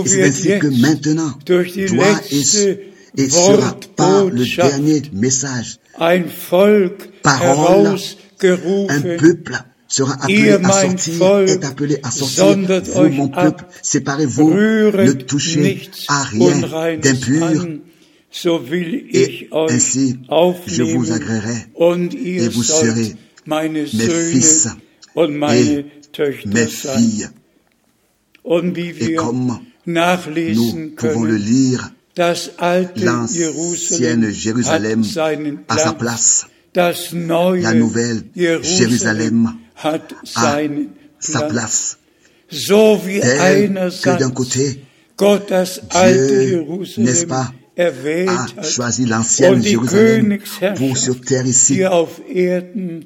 c'est 0.05 0.23
ainsi 0.23 0.59
que 0.59 0.67
maintenant 0.67 1.31
doit 1.45 1.63
et, 2.31 2.35
letzte 2.35 2.79
et 3.17 3.29
sera 3.29 3.77
par 3.95 4.25
le 4.25 4.43
dernier 4.55 5.01
message 5.13 5.79
Parole, 7.23 7.97
un 8.89 9.01
peuple 9.17 9.55
sera 9.95 10.13
appelé 10.21 10.51
à 10.51 10.71
sortir, 10.71 11.39
est 11.47 11.63
appelé 11.63 11.99
à 12.03 12.11
sortir. 12.11 12.57
Vous, 12.95 13.09
mon 13.09 13.29
peuple, 13.29 13.63
séparez-vous, 13.81 14.53
ne 14.53 15.11
touchez 15.13 15.89
à 16.09 16.23
rien 16.23 16.97
d'impur, 16.97 17.61
an, 17.61 17.79
so 18.29 18.59
will 18.59 19.07
ich 19.09 19.15
et 19.15 19.49
euch 19.51 19.69
ainsi 19.71 20.17
je 20.67 20.83
vous 20.83 21.11
agréerai, 21.13 21.67
et 22.25 22.49
vous 22.49 22.63
serez 22.63 23.15
mes 23.47 23.85
fils 23.85 24.67
et 25.15 25.27
mes 26.45 26.67
filles. 26.67 27.29
Et 28.47 29.15
comme 29.15 29.59
nous 29.87 30.89
pouvons 30.97 31.23
le 31.23 31.35
lire, 31.37 31.91
l'ancienne 32.97 34.29
Jérusalem 34.29 35.03
à 35.69 35.77
sa 35.77 35.93
place, 35.93 36.47
La 36.75 37.73
nouvelle 37.73 38.23
Jérusalem 38.35 39.55
hat 39.75 40.13
à 40.13 40.25
seinen 40.25 40.89
sa 41.19 41.39
Platz. 41.39 41.51
place. 41.51 41.97
So 42.49 43.01
wie 43.05 43.19
d'un 43.19 43.39
einerseits 43.39 44.33
côté, 44.33 44.79
Gott 45.17 45.49
das 45.49 45.81
alte 45.89 46.43
Jerusalem 46.43 47.27
pas, 47.27 47.53
erwählt 47.75 48.29
a 48.29 48.47
hat 48.47 48.63
choisi 48.63 49.05
l'ancienne 49.05 49.55
und 49.55 49.65
die 49.65 49.71
Jérusalem 49.71 50.39
pour 50.77 50.97
sur 50.97 51.15
Königsherrschaft 51.15 51.25
terre 51.25 51.47
ici 51.47 51.75
hier 51.75 51.93
auf 51.93 52.21
Erden 52.29 53.05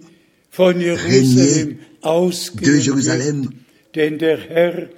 von 0.49 0.79
Jerusalem 0.79 1.79
de. 2.01 2.79
Jérusalem, 2.79 3.49
Denn 3.95 4.19
der 4.19 4.37
Herr 4.37 4.89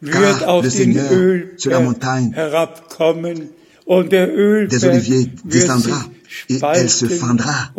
wird 0.00 0.40
Car 0.40 0.48
auf 0.48 0.64
le 0.64 0.70
den 0.70 0.94
Seigneur 0.94 1.42
sur 1.56 1.72
la 1.72 1.78
Ölberg 1.78 1.84
montagne 1.84 2.32
herabkommen 2.34 3.50
und 3.84 4.12
der 4.12 4.26
des 4.26 4.36
Ölberg 4.36 4.82
oliviers 4.84 5.28
wird 5.44 5.54
descendra 5.54 6.04
et 6.48 6.60
elle 6.74 6.90
se 6.90 7.06
fendra. 7.06 7.72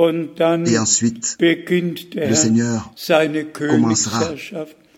Et 0.65 0.77
ensuite, 0.77 1.37
le 1.39 2.17
Herr 2.17 2.37
Seigneur 2.37 2.93
commencera 3.53 4.33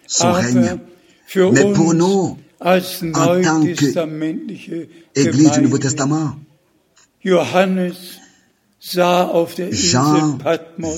son 0.08 0.32
règne. 0.32 0.80
Mais 1.36 1.74
pour 1.74 1.94
nous, 1.94 2.38
en 2.60 2.80
tant 2.80 3.42
que 3.42 3.66
neutestamentliche 3.66 4.72
Église 5.16 5.52
du 5.52 5.62
Nouveau 5.62 5.78
Testament, 5.78 6.36
Jean 8.82 10.38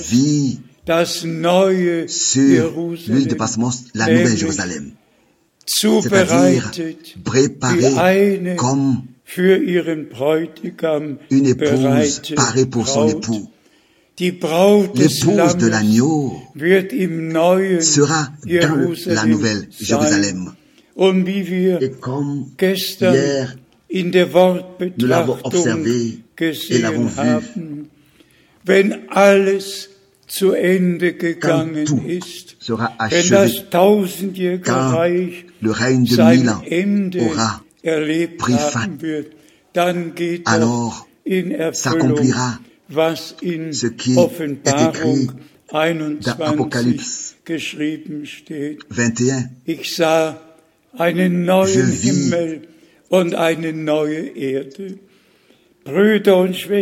vit 0.08 0.60
sur 2.08 2.94
l'île 3.08 3.28
de 3.28 3.34
Patmos 3.34 3.84
la 3.94 4.06
nouvelle 4.06 4.36
Jérusalem, 4.36 4.92
c'est-à-dire 5.64 6.70
préparée 7.24 8.56
comme 8.56 9.02
für 9.26 9.56
ihren 9.56 10.08
Bräutigam 10.08 11.18
une 11.30 11.46
épouse 11.46 11.82
bereitete 11.82 12.34
parée 12.36 12.64
pour 12.64 12.86
son 12.86 13.06
Braut. 13.06 13.10
époux. 13.10 13.50
Die 14.18 14.32
Braut 14.32 14.86
des 14.94 15.08
L'épouse 15.08 15.56
de 15.58 15.66
Lammes 15.66 15.70
l'agneau 15.70 16.42
wird 16.54 16.92
im 16.92 17.28
neuen 17.28 17.82
sera 17.82 18.32
dans 18.44 18.48
Jerusalem 18.50 19.14
la 19.16 19.26
nouvelle 19.26 19.66
sein. 19.70 19.84
Jérusalem. 19.84 20.52
Und 20.94 21.26
wie 21.26 21.46
wir 21.48 21.82
Et 21.82 22.00
comme 22.00 22.52
gestern 22.56 23.14
hier, 23.14 23.48
in 23.88 24.12
der 24.12 24.28
nous 24.28 24.32
l'avons 24.32 25.26
Wortbetrachtung 25.26 25.44
observé 25.44 25.90
et 25.90 26.78
l'avons 26.78 27.06
gesehen 27.06 27.08
vu, 27.08 27.16
haben, 27.16 27.90
wenn 28.64 29.08
alles 29.10 29.90
zu 30.28 30.52
Ende 30.52 31.14
gegangen 31.14 31.84
tout 31.84 32.06
ist, 32.06 32.56
sera 32.60 32.94
wenn 32.98 33.08
achevé, 33.08 33.30
das 33.30 33.70
tausendjährige 33.70 34.62
quand 34.62 34.94
Reich 34.94 35.44
le 35.60 35.72
règne 35.72 36.04
de 36.04 36.14
sein 36.14 36.36
mille 36.36 36.48
ans 36.48 36.62
Ende 36.70 37.20
aura 37.20 37.65
private. 38.36 38.90
Alors, 40.44 41.08
s'accomplira 41.72 42.58
ce 42.90 43.86
qui 43.88 44.12
est 44.12 44.30
écrit 44.66 45.28
dans 46.20 46.44
Apocalypse 46.44 47.36
21. 48.90 49.50
Je 50.98 51.80
vis 51.80 52.30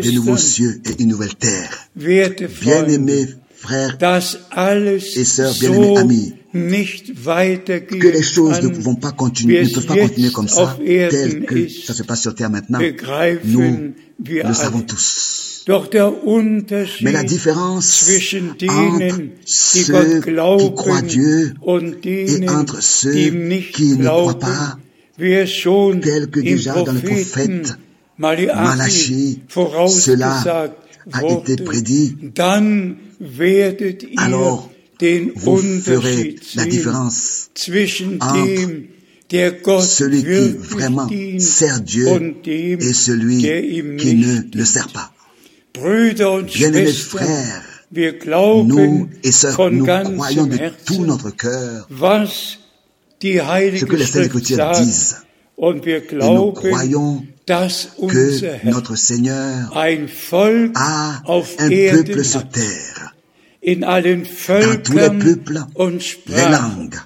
de 0.00 0.10
nouveaux 0.12 0.36
cieux 0.38 0.80
et 0.84 1.02
une 1.02 1.08
nouvelle 1.08 1.34
terre. 1.34 1.88
Bien-aimés, 1.96 3.26
frères, 3.64 3.96
et 4.00 5.24
sœurs, 5.24 5.54
bien-aimés 5.60 5.96
amis, 5.98 6.34
que 6.52 8.08
les 8.08 8.22
choses 8.22 8.62
ne 8.62 8.68
vont 8.68 8.94
pas 8.94 9.12
continuer, 9.12 9.64
ne 9.64 9.68
peuvent 9.68 9.86
pas 9.86 9.96
continuer 9.96 10.30
comme 10.30 10.48
ça, 10.48 10.76
tel 10.78 11.44
que 11.44 11.68
ça 11.68 11.94
se 11.94 12.02
passe 12.02 12.22
sur 12.22 12.34
terre 12.34 12.50
maintenant. 12.50 12.80
Nous 13.44 13.94
le 14.28 14.54
savons 14.54 14.82
tous. 14.82 15.64
Mais 17.00 17.12
la 17.12 17.24
différence 17.24 18.04
entre 18.06 19.32
ceux 19.46 20.20
qui 20.20 20.34
croient 20.74 21.02
Dieu 21.02 21.54
et 22.04 22.48
entre 22.50 22.82
ceux 22.82 23.12
qui 23.72 23.96
ne 23.96 24.06
croient 24.06 24.38
pas, 24.38 24.78
tel 25.18 26.28
que 26.30 26.40
déjà 26.40 26.74
dans 26.74 26.92
le 26.92 27.00
prophète 27.00 27.78
Malachi 28.18 29.40
vorausgesagt 29.52 30.83
a 31.12 31.24
été 31.26 31.56
prédit. 31.56 32.16
Alors, 34.16 34.70
vous 35.36 35.80
ferez 35.80 36.36
la 36.54 36.64
différence 36.66 37.50
entre 39.32 39.82
celui 39.82 40.22
qui 40.22 40.56
vraiment 40.68 41.08
sert 41.38 41.80
Dieu 41.80 42.36
et 42.44 42.92
celui 42.92 43.38
qui 43.98 44.14
ne 44.14 44.40
le 44.54 44.64
sert 44.64 44.88
pas. 44.88 45.12
Bien-aimés 45.74 46.92
frères, 46.92 47.62
nous 47.92 49.08
et 49.24 49.32
sœurs, 49.32 49.70
nous 49.70 49.84
croyons 49.84 50.46
de 50.46 50.58
tout 50.86 51.04
notre 51.04 51.30
cœur 51.30 51.88
ce 51.90 53.84
que 53.84 53.96
les 53.96 54.04
Saintes 54.06 54.26
Écritures 54.26 54.70
disent. 54.72 55.16
Et 55.60 55.72
nous 56.20 56.52
croyons 56.52 57.24
que 57.46 58.66
notre 58.66 58.96
Seigneur 58.96 59.70
a 59.76 59.86
un 59.86 60.06
peuple 61.90 62.24
sur 62.24 62.48
terre, 62.48 63.14
dans 63.66 64.02
tous 64.82 64.92
les 64.92 65.08
peuples, 65.08 65.60
les 66.26 66.48
langues. 66.50 67.00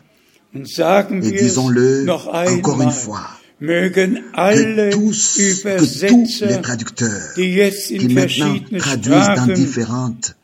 Et 0.54 1.32
disons-le 1.32 2.06
encore 2.08 2.82
une 2.82 2.90
fois, 2.90 3.28
que 3.60 4.90
tous, 4.90 5.36
que 5.36 6.08
tous 6.08 6.44
les 6.44 6.60
traducteurs 6.60 7.34
qui 7.34 8.08
maintenant 8.08 8.56
traduisent 8.78 9.34
dans 9.36 9.46
différentes 9.52 10.36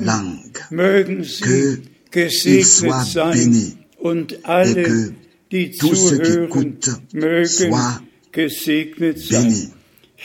langues, 0.00 0.60
qu'ils 2.12 2.64
soient 2.64 3.04
bénis 3.32 3.76
et 4.04 4.74
que 4.74 5.12
tous 5.78 5.94
ceux 5.94 6.18
qui 6.18 6.32
écoutent 6.32 6.90
soient 7.46 8.02
bénis. 8.32 9.70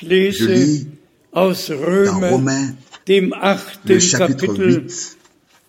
Je 0.01 0.45
lis 0.45 0.87
dans 1.33 2.29
Romains, 2.29 2.75
le 3.07 3.99
chapitre 3.99 4.65
8, 4.65 5.17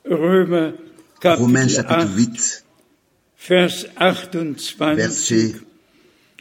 Romains 0.09 1.69
chapitre 1.69 2.09
8, 2.17 2.65
Vers 3.49 3.87
28. 3.99 4.97
Verset 4.97 5.55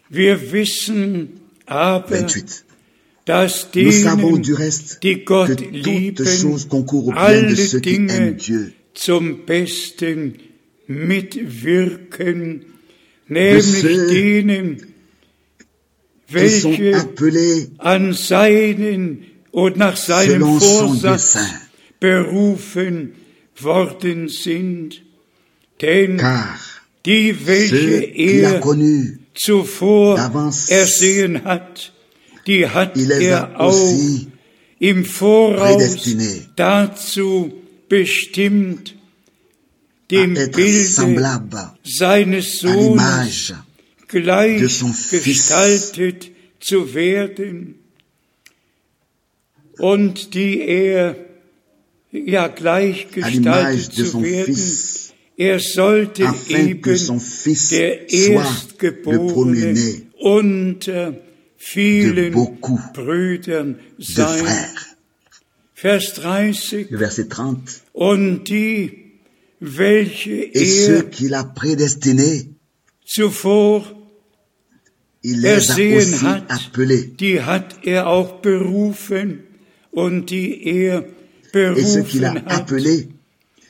Wir 0.10 0.52
wissen 0.52 1.40
aber, 1.66 2.10
28. 2.10 2.66
dass 3.30 3.70
Nous 3.76 3.92
savons 3.92 4.32
denen, 4.32 4.42
du 4.42 4.54
reste 4.56 5.00
die 5.04 5.24
Gott 5.24 5.50
que 5.50 5.54
toutes 5.54 5.72
lieben, 5.72 6.26
choses 6.26 6.68
concourent 6.68 7.10
au 7.10 7.12
bien 7.12 7.44
de 7.44 7.48
alle 7.48 7.56
ceux 7.56 7.80
qui 7.80 8.00
Dinge 8.00 8.10
aiment 8.10 8.36
Dieu, 8.36 8.74
zum 8.96 9.46
Besten 9.46 10.34
mitwirken, 10.88 12.62
nämlich 13.30 13.82
denen, 13.82 14.94
welche 16.28 17.08
an 17.78 18.14
seinen 18.14 19.26
und 19.52 19.78
nach 19.78 19.98
seinem 19.98 20.60
Vorsatz 20.60 21.38
berufen 22.00 23.14
worden 23.58 24.30
sind. 24.30 25.02
Denn 25.82 26.22
die, 27.06 27.48
welche 27.48 28.04
er 28.04 28.62
zuvor 29.34 30.18
ersehen 30.68 31.44
hat, 31.44 31.94
die 32.46 32.68
hat 32.68 32.98
er 32.98 33.60
auch 33.60 33.98
im 34.80 35.06
Voraus 35.06 36.16
dazu 36.56 37.54
bestimmt, 37.88 38.96
dem 40.10 40.36
à 40.36 40.42
être 40.42 40.56
Bilde 40.56 40.84
semblables 40.88 41.72
seines 41.84 42.36
à 42.36 42.42
Sohnes 42.42 42.98
l'image 42.98 43.54
gleich 44.08 44.62
de 44.62 44.68
son 44.68 44.94
Fils. 44.94 45.24
gestaltet 45.24 46.32
zu 46.60 46.94
werden 46.94 47.76
und 49.80 50.34
die 50.34 50.62
er 50.62 51.16
ja 52.12 52.48
gleich 52.48 53.08
à 53.22 53.30
l'image 53.30 53.88
gestaltet 53.88 53.98
de 53.98 54.04
zu 54.06 54.12
son 54.12 54.24
werden. 54.24 54.46
Fils, 54.56 54.96
Er 55.38 55.60
sollte 55.62 56.28
afin 56.28 56.82
que 56.82 56.90
eben 56.92 56.98
son 56.98 57.20
Fils 57.22 57.70
der 57.70 58.10
soit 58.10 58.10
le 58.10 58.34
Erstgeborene 58.34 59.34
premier 59.34 60.02
unter 60.20 61.12
de 61.12 61.18
vielen 61.58 62.34
beaucoup 62.34 62.82
Brüdern 62.94 63.76
de 63.98 64.04
sein. 64.04 64.38
frères. 64.44 64.96
Vers 65.76 66.14
30. 66.16 66.90
Le 66.92 66.98
verset 66.98 67.30
30. 67.30 67.82
Und 67.94 68.50
die, 68.50 69.09
welche 69.62 70.30
Et 70.54 70.66
ceux 70.66 70.98
er 70.98 71.10
qu'il 71.10 71.34
a 71.34 71.44
prédestinés, 71.44 72.50
zuvor 73.06 73.96
il 75.24 75.42
les 75.42 75.70
a 75.70 75.74
aussi 75.74 76.26
hat, 76.26 76.46
appelés. 76.50 77.12
die 77.20 77.42
hat 77.42 77.80
er 77.84 78.08
auch 78.08 78.42
berufen. 78.42 79.44
Und 79.92 80.30
die 80.30 80.66
er 80.66 81.06
Et 81.54 81.84
ceux 81.84 82.04
qu'il 82.04 82.26
a 82.26 82.34
berufen 82.34 82.46
hat, 82.46 82.62
appelés, 82.72 83.08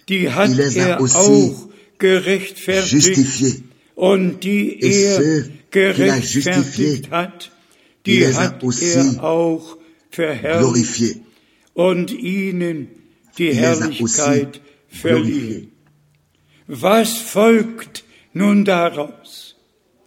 die 0.10 0.30
hat 0.30 0.50
il 0.52 0.58
les 0.58 0.78
a 0.78 0.88
er 0.90 1.02
aussi 1.02 1.16
auch 1.18 1.70
gerechtfertigt. 1.98 2.94
justifiés. 3.08 3.64
Und 3.96 4.44
die 4.44 4.80
Et 4.82 5.20
er 5.20 5.44
gerechtfertigt 5.72 7.10
hat, 7.12 7.52
die 8.06 8.28
hat 8.28 8.64
er 8.64 9.24
auch 9.24 9.78
verherrlicht 10.12 10.94
Glorifiés. 10.94 11.18
und 11.74 12.12
ihnen 12.12 12.88
die 13.38 13.54
Herrlichkeit 13.54 14.62
verliehen. 14.90 15.72
Was 16.70 17.18
folgt 17.18 18.04
nun 18.34 18.64
daraus? 18.64 19.56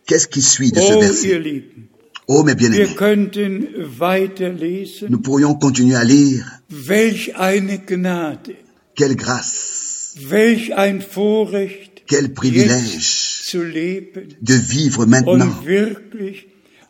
Qu'est-ce 0.06 0.28
qui 0.28 0.42
suit 0.42 0.70
de 0.72 0.80
ce 0.80 0.92
Oh, 0.94 1.00
verset 1.00 1.28
ihr 1.28 1.38
Lieben, 1.40 1.88
Oh 2.28 2.44
mes 2.44 2.52
wir 2.52 2.70
bien-aimés, 2.70 2.94
könnten 2.96 3.66
weiterlesen. 3.98 5.08
nous 5.10 5.20
pourrions 5.20 5.54
continuer 5.58 5.96
à 5.96 6.04
lire. 6.04 6.44
Welch 6.70 7.34
eine 7.36 7.78
Gnade, 7.80 8.54
Quelle 8.94 9.16
grâce, 9.16 10.14
welch 10.28 10.72
ein 10.76 11.00
Vorrecht, 11.00 12.04
quel 12.06 12.32
privilège 12.32 13.42
zu 13.50 13.62
leben 13.64 14.28
de 14.40 14.54
vivre 14.54 15.04
maintenant 15.06 15.48
und 15.58 15.66
wirklich 15.66 16.46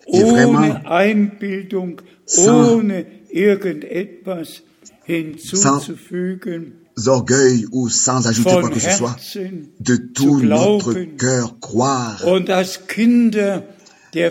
Et 0.07 0.23
vraiment, 0.23 0.59
ohne 0.59 0.87
Einbildung, 0.91 2.03
sans- 2.27 2.73
ohne 2.75 3.07
irgendetwas 3.31 4.63
hinzuzufügen, 5.07 6.73
orgueil 7.09 7.67
ou 7.73 7.89
sans 7.89 8.27
ajouter 8.27 8.61
quoi 8.61 8.71
que 8.71 8.81
ce 8.81 8.91
soit, 8.91 9.17
de 9.81 9.97
tout 9.97 10.41
notre 10.41 10.95
cœur 11.17 11.59
croire. 11.61 12.23
et 14.15 14.27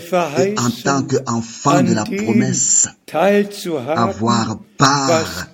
en 0.60 0.70
tant 0.84 1.04
qu'enfant 1.04 1.82
de 1.82 1.94
la 1.94 2.04
promesse 2.06 2.88
avoir 3.12 4.60
part 4.78 5.50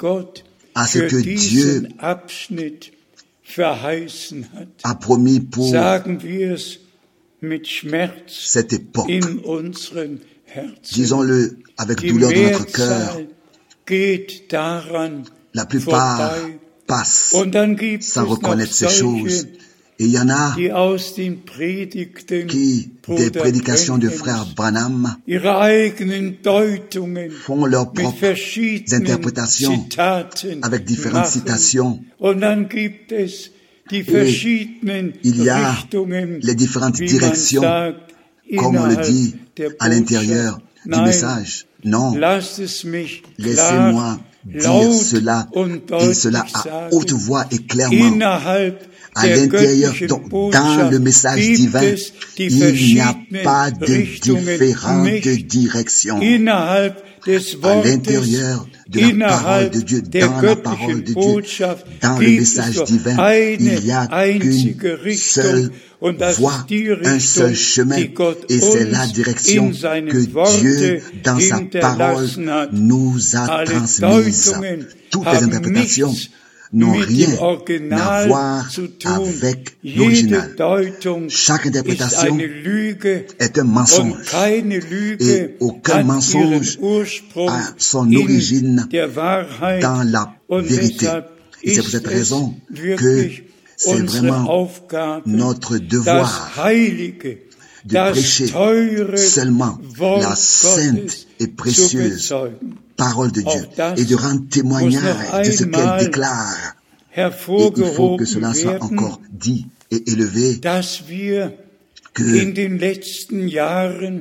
à 0.75 0.85
ce 0.85 0.99
que 0.99 1.15
Dieu 1.15 1.87
a 4.83 4.95
promis 4.95 5.39
pour 5.39 5.73
cette 8.27 8.73
époque. 8.73 9.09
Disons-le 10.91 11.57
avec 11.77 12.05
douleur 12.05 12.31
dans 12.31 12.41
notre 12.41 12.65
cœur, 12.65 13.17
la 15.53 15.65
plupart 15.65 16.33
sans 18.01 18.21
noch 18.21 18.29
reconnaître 18.29 18.73
ces 18.73 18.89
choses. 18.89 19.47
Et 19.99 20.05
il 20.05 20.11
y 20.11 20.19
en 20.19 20.29
a 20.29 20.55
qui, 22.47 22.91
des 23.07 23.31
prédications 23.31 23.97
de 23.97 24.09
frère 24.09 24.45
Branham, 24.55 25.17
font 27.41 27.65
leurs 27.65 27.91
propres 27.91 28.35
Zitaten 29.47 30.59
avec 30.61 30.83
différentes 30.85 31.25
citations. 31.25 31.99
Verschiedenen 33.89 35.13
il 35.23 35.43
y 35.43 35.49
a 35.49 35.73
les 36.41 36.55
différentes 36.55 36.97
directions, 36.97 37.61
comme 38.57 38.75
on 38.75 38.85
le 38.85 38.97
dit 38.97 39.35
à 39.79 39.87
l'intérieur 39.89 40.59
du 40.85 40.99
message. 41.01 41.67
Non, 41.83 42.13
laissez-moi 43.37 44.19
dire 44.47 44.93
cela 44.93 45.47
et 45.99 46.13
cela 46.13 46.45
à 46.53 46.89
haute 46.91 47.11
voix 47.11 47.45
et 47.51 47.59
clairement. 47.59 48.19
À 49.15 49.25
l'intérieur, 49.27 49.93
dans 50.51 50.89
le 50.91 50.99
message 50.99 51.39
divin, 51.41 51.95
il 52.37 52.93
n'y 52.93 52.99
a 52.99 53.15
pas 53.43 53.71
de 53.71 54.19
différentes 54.21 55.27
directions. 55.47 56.19
À 56.19 57.75
l'intérieur 57.83 58.67
de 58.89 59.19
la 59.19 59.27
parole 59.27 59.69
de 59.69 59.79
Dieu, 59.81 60.01
dans 60.01 60.41
la 60.41 60.55
parole 60.55 61.03
de 61.03 61.13
Dieu, 61.13 61.43
dans 62.01 62.17
le 62.19 62.27
message 62.27 62.83
divin, 62.83 63.33
il 63.59 63.81
n'y 63.83 63.91
a 63.91 64.07
qu'une 64.07 65.15
seule 65.15 65.71
die 66.67 66.89
un 67.03 67.19
seul 67.19 67.55
chemin, 67.55 67.97
et 67.97 68.59
c'est 68.59 68.89
la 68.89 69.07
direction 69.07 69.71
que 69.71 70.59
Dieu, 70.59 71.01
dans 71.23 71.39
sa 71.39 71.59
parole, 71.81 72.27
nous 72.71 73.35
a. 73.35 73.65
Deutungen 73.65 74.85
Toutes 75.09 75.25
les 75.25 75.43
interprétations 75.43 76.13
n'ont 76.73 76.91
rien 76.91 77.29
à 77.91 78.27
voir 78.27 78.69
avec 79.05 79.77
l'original. 79.83 80.55
Chaque 81.29 81.65
interprétation 81.65 82.37
est 83.39 83.57
un 83.57 83.63
mensonge. 83.63 84.15
Et 85.19 85.55
aucun 85.59 86.03
mensonge 86.03 86.79
a 87.47 87.61
son 87.77 88.11
in 88.11 88.15
origine 88.15 88.87
dans 89.81 90.03
la 90.03 90.35
vérité. 90.49 91.07
Et 91.63 91.73
c'est 91.73 91.81
pour 91.81 91.89
cette 91.89 92.07
raison 92.07 92.55
que 92.97 93.29
c'est 93.75 94.01
vraiment 94.01 94.69
notre 95.25 95.77
devoir 95.77 96.51
de 97.85 98.11
prêcher 98.11 98.47
seulement 99.17 99.79
la 99.99 100.35
sainte 100.35 101.27
et 101.39 101.47
précieuse. 101.47 102.33
Parole 102.97 103.31
de 103.31 103.41
Dieu 103.41 103.63
et 103.95 104.05
de 104.05 104.15
rendre 104.15 104.47
témoignage 104.49 105.45
de 105.45 105.51
ce 105.51 105.63
qu'elle 105.63 106.05
déclare. 106.05 106.75
Et 107.15 107.21
il 107.21 107.31
faut 107.31 107.71
que 108.17 108.25
cela 108.25 108.53
soit 108.53 108.83
encore 108.83 109.21
dit 109.31 109.67
et 109.89 110.11
élevé, 110.11 110.59
que 112.13 112.23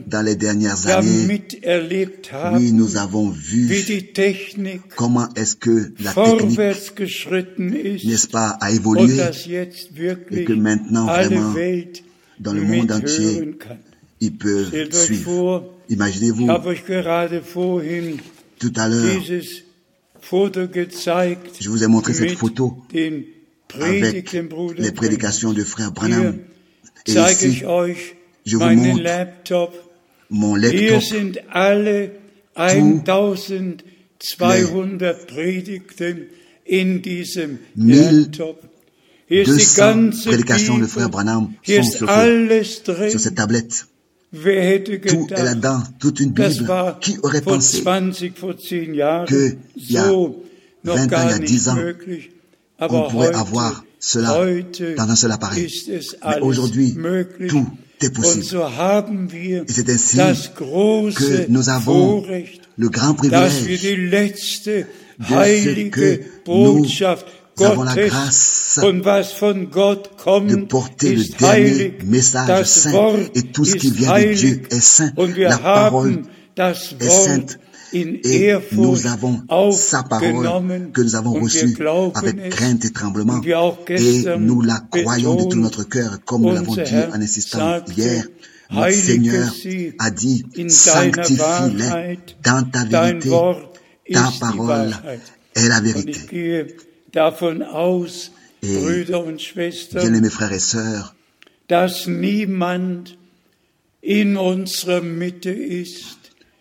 dans 0.07 0.23
les 0.23 0.37
dernières 0.37 0.87
années, 0.89 1.41
oui, 2.53 2.73
nous 2.73 2.97
avons 2.99 3.31
vu 3.31 3.73
comment 4.97 5.29
est-ce 5.35 5.57
que 5.57 5.93
la 6.01 6.13
technique, 6.13 6.59
n'est-ce 8.05 8.29
pas, 8.29 8.51
a 8.61 8.71
évolué 8.71 9.17
et 10.31 10.45
que 10.45 10.53
maintenant, 10.53 11.07
vraiment, 11.07 11.55
dans 12.39 12.53
le 12.53 12.63
monde 12.63 12.93
entier, 12.93 13.57
ils 14.21 14.37
peuvent 14.37 14.93
suivre. 14.93 15.73
Imaginez-vous, 15.89 16.49
tout 18.59 18.73
à 18.77 18.89
l'heure, 18.89 19.23
je 21.61 21.69
vous 21.69 21.85
ai 21.85 21.87
montré 21.87 22.15
cette 22.15 22.33
photo 22.33 22.79
avec 23.81 24.33
les 24.79 24.93
prédications 24.93 25.53
de 25.53 25.65
frère 25.65 25.93
Branham. 25.93 26.39
Et 27.07 27.13
ici, 27.13 27.63
je 28.45 28.57
vous 28.57 28.65
montre 28.65 29.03
mon 30.31 30.57
laptop. 30.57 31.01
sind 31.01 31.39
alle 31.53 32.11
1200 32.57 33.85
Predigten 35.27 36.27
in 36.65 37.03
diesem 37.03 37.59
Laptop. 37.77 38.63
Hier 39.29 39.43
ist 39.43 39.59
die 39.59 39.77
ganze 39.77 40.29
prédications 40.29 40.79
de 40.79 40.87
frère 40.87 41.11
Branham 41.11 41.55
ist 41.65 41.99
sur, 41.99 42.09
sur 42.09 43.21
cette 43.21 43.35
tablette. 43.35 43.87
Tout 44.33 45.27
est 45.31 45.43
là-dedans, 45.43 45.83
toute 45.99 46.21
une 46.21 46.33
Bible. 46.33 46.71
Qui 47.01 47.17
aurait 47.23 47.41
pensé 47.41 47.83
20, 47.83 48.13
vor 48.37 48.55
10 48.55 48.95
Jahren 48.95 49.27
que 49.27 49.57
il 49.77 49.93
y 49.93 49.99
a 49.99 50.05
so 50.05 50.45
20 50.85 51.07
noch 51.07 51.13
ans, 51.13 51.23
il 51.25 51.31
y 51.31 51.33
a 51.33 51.39
nicht 51.39 51.49
10 51.49 51.69
ans, 51.69 51.77
Aber 52.79 53.09
pourrait 53.09 53.35
avoir 53.35 53.85
cela 53.99 54.45
dans 54.97 55.09
un 55.09 55.17
seul 55.17 55.33
appareil. 55.33 55.73
Mais 56.25 56.41
aujourd'hui, 56.41 56.95
tout 57.49 57.67
est 58.03 58.11
possible. 58.11 58.45
Et 59.69 59.73
c'est 59.73 59.89
ainsi 59.89 60.19
que 60.55 61.51
nous 61.51 61.69
avons 61.71 62.23
le 62.77 62.89
grand 62.89 63.15
privilège 63.15 63.65
letzte 64.11 64.71
ce 65.19 65.89
que 65.89 66.21
Botschaft 66.45 67.27
nous 67.59 67.67
avons 67.67 67.83
la 67.85 67.95
grâce 67.95 68.81
de 68.83 70.65
porter 70.67 71.15
le 71.15 71.25
dernier 71.39 71.99
message 72.05 72.67
saint 72.67 73.17
et 73.35 73.43
tout 73.43 73.65
ce 73.65 73.77
qui 73.77 73.91
vient 73.91 74.19
de 74.19 74.35
Dieu 74.35 74.63
est 74.71 74.81
saint. 74.81 75.13
La 75.37 75.59
parole 75.59 76.23
est 76.59 77.09
sainte 77.09 77.59
in 77.95 78.17
et 78.25 78.55
nous 78.73 79.07
avons 79.07 79.43
sa 79.73 80.03
parole 80.03 80.91
que 80.93 81.01
nous 81.01 81.15
avons 81.15 81.35
reçue 81.41 81.77
avec 82.15 82.51
crainte 82.51 82.85
et 82.85 82.93
tremblement 82.93 83.41
et 83.89 84.25
nous 84.39 84.61
la 84.61 84.81
croyons 84.91 85.37
de 85.37 85.45
tout 85.45 85.59
notre 85.59 85.85
cœur 85.85 86.19
comme 86.25 86.43
nous 86.43 86.53
l'avons 86.53 86.75
dit 86.75 86.83
en 87.13 87.21
insistant 87.21 87.81
hier. 87.97 88.25
Notre 88.69 88.91
Seigneur 88.91 89.49
a 90.01 90.11
dit, 90.11 90.45
sanctifie-les 90.69 92.19
dans 92.43 92.69
ta 92.69 92.85
vérité. 92.85 93.31
Ta 94.13 94.33
parole 94.41 94.93
est 95.55 95.69
la 95.69 95.81
vérité. 95.81 96.67
Gehe 97.13 97.13
davon 97.13 97.63
aus, 97.63 98.31
Et 98.63 98.75
Brüder 98.83 99.25
und 99.25 99.41
Schwestern, 99.41 100.03
Bien-aimés 100.03 100.31
frères 100.31 100.53
et 100.53 100.59
sœurs, 100.61 101.15
dass 101.69 102.07
niemand 102.07 103.17
in 104.03 104.37
unserer 104.37 105.01
Mitte 105.03 105.51
ist, 105.51 106.17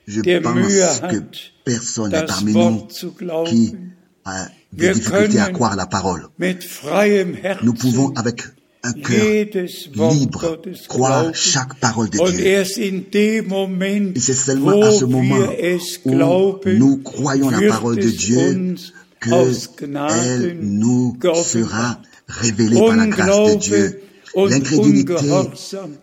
je 0.05 0.21
der 0.21 0.41
pense 0.41 0.99
que 1.09 1.23
personne 1.63 2.11
n'est 2.11 2.25
parmi 2.25 2.53
nous 2.53 2.87
qui 2.87 3.11
glauben. 3.17 3.91
a 4.25 4.45
des 4.71 4.87
Wir 4.87 4.93
difficultés 4.93 5.39
à 5.39 5.49
croire 5.51 5.75
la 5.75 5.85
parole. 5.85 6.27
Mit 6.37 6.61
freiem 6.63 7.37
Nous 7.63 7.73
pouvons 7.73 8.11
avec 8.15 8.43
un 8.83 8.91
cœur 8.93 9.23
jedes 9.23 9.69
Wort 9.95 10.13
libre 10.13 10.39
Gottes 10.41 10.87
croire 10.87 11.21
glauben. 11.23 11.33
chaque 11.33 11.75
parole 11.79 12.09
de 12.09 12.17
Dieu. 12.17 12.45
erst 12.45 12.77
in 12.77 13.03
dem 13.11 13.47
Moment, 13.47 14.13
Et 14.15 14.19
c'est 14.19 14.33
seulement 14.33 14.75
wo 14.77 14.83
à 14.83 14.91
ce 14.91 15.05
moment 15.05 15.37
wir 15.37 15.51
es 15.59 15.99
où 16.05 16.11
glauben, 16.11 16.77
nous 16.77 16.97
croyons 16.97 17.49
la 17.49 17.67
parole 17.69 17.95
de 17.97 18.09
Dieu 18.09 18.75
uns 19.21 19.27
que 19.27 19.33
aus 19.33 19.69
elle 19.79 19.87
Gnaden 19.87 20.59
nous 20.61 21.17
sera 21.43 22.01
révélée 22.27 22.79
par 22.79 22.95
la 22.95 23.07
grâce 23.07 23.55
de 23.55 23.59
Dieu. 23.59 24.01
L'incrédulité 24.35 25.15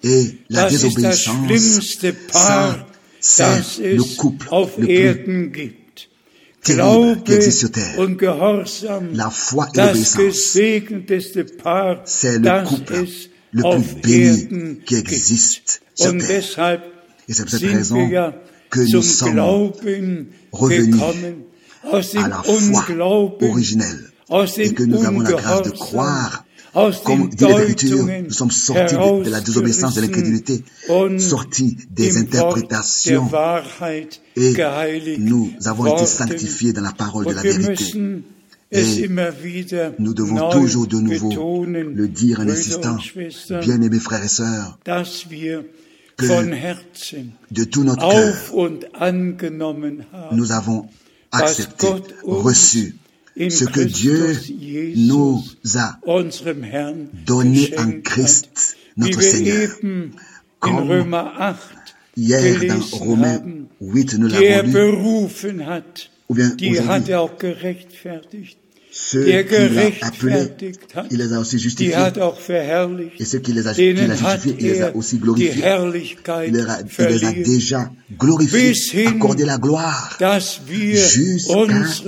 et 0.05 0.39
la 0.49 0.71
désobéissance, 0.71 1.37
ça, 3.21 3.63
c'est 3.63 3.95
le 3.95 4.17
couple 4.17 4.49
le 4.79 5.13
plus 5.23 5.75
terrible 6.63 7.23
qui 7.25 7.33
existe 7.33 7.59
sur 7.59 7.71
terre. 7.71 8.09
La 9.13 9.29
foi 9.29 9.69
et 9.75 9.79
l'obéissance, 9.79 10.49
c'est 12.07 12.39
le 12.39 12.67
couple 12.67 13.05
le 13.53 14.01
plus 14.01 14.49
béni 14.49 14.79
qui 14.87 14.95
existe 14.95 15.83
sur 15.95 16.17
terre. 16.17 16.81
Et 17.29 17.35
c'est 17.35 17.43
pour 17.43 17.51
cette 17.51 17.71
raison 17.71 18.11
que 18.71 18.81
nous 18.81 19.03
sommes 19.03 19.39
revenus 20.53 21.03
à 21.85 22.01
dem 22.01 22.29
la 22.29 22.43
foi 22.43 22.85
originelle 23.41 24.13
aus 24.29 24.59
et 24.59 24.73
que 24.73 24.83
nous 24.83 25.05
avons 25.05 25.21
la 25.21 25.31
grâce 25.31 25.63
de 25.63 25.71
croire. 25.71 26.45
Aus 26.75 27.03
Comme 27.05 27.29
dit 27.29 27.45
l'Écriture, 27.45 28.07
nous 28.25 28.31
sommes 28.33 28.51
sortis 28.51 28.95
de, 28.95 29.25
de 29.25 29.31
la 29.31 29.43
désobéissance, 29.43 29.95
de 29.95 30.01
l'incrédulité, 30.01 30.65
sortis 31.19 31.77
des 31.91 32.17
interprétations. 32.17 33.29
et 34.37 34.57
nous 35.19 35.53
avons 35.67 35.95
été 35.95 36.07
sanctifiés 36.07 36.73
dans 36.73 36.81
la 36.81 36.93
parole 36.93 37.27
de 37.27 37.33
la 37.33 37.43
vérité. 37.43 37.85
Et 38.75 39.07
Nous 39.99 40.15
devons 40.15 40.49
toujours 40.51 40.87
de 40.87 40.97
nouveau 40.97 41.67
le 41.67 42.09
dire 42.09 42.41
en 42.41 42.49
insistant, 42.49 42.97
bien-aimés 43.61 44.01
frères 44.01 44.25
et 44.25 44.29
sœurs, 44.29 44.79
que 46.17 46.27
de 47.51 47.65
tout 47.65 47.85
notre 47.85 48.09
cœur, 48.09 48.35
nous 50.33 50.53
avons 50.53 50.87
accepté, 51.33 51.89
reçu 52.23 52.95
ce 53.37 53.65
que 53.65 53.81
Dieu 53.81 54.37
nous 54.97 55.43
a 55.75 55.99
donné 57.27 57.75
en 57.79 58.01
Christ, 58.03 58.77
notre 58.97 59.23
Seigneur. 59.23 59.71
Comme 60.61 60.89
Römer 60.89 61.25
8 61.39 61.57
Hier, 62.17 62.67
dans 62.67 62.97
Romains 62.99 63.39
haben, 63.39 63.67
8, 63.81 64.15
nous 64.19 64.29
l'avons 64.29 64.69
lu, 64.69 65.31
ou 66.29 66.35
bien 66.35 66.51
ceux 68.93 69.25
qu'il 69.25 69.79
a 69.79 70.07
appelés, 70.07 70.49
il 71.11 71.19
les 71.19 71.33
a 71.33 71.41
aussi 71.41 71.59
justifiés. 71.59 71.95
Et 73.19 73.25
ceux 73.25 73.39
qui 73.39 73.53
les 73.55 73.67
a, 73.67 73.73
qui 73.73 73.97
justifiés, 73.97 74.57
il 74.59 74.67
les 74.67 74.83
a 74.83 74.89
er 74.89 74.93
aussi 74.95 75.17
glorifiés. 75.17 75.55
Il 75.55 75.63
les 75.63 75.65
a, 75.65 76.45
il 76.47 76.53
les 76.53 76.61
a 76.61 76.83
verliehen, 76.83 77.43
déjà 77.43 77.91
glorifiés, 78.19 79.07
accordé 79.07 79.47
la 79.47 79.57
gloire. 79.57 80.19
jusqu'à 80.21 81.87
ce 81.87 82.03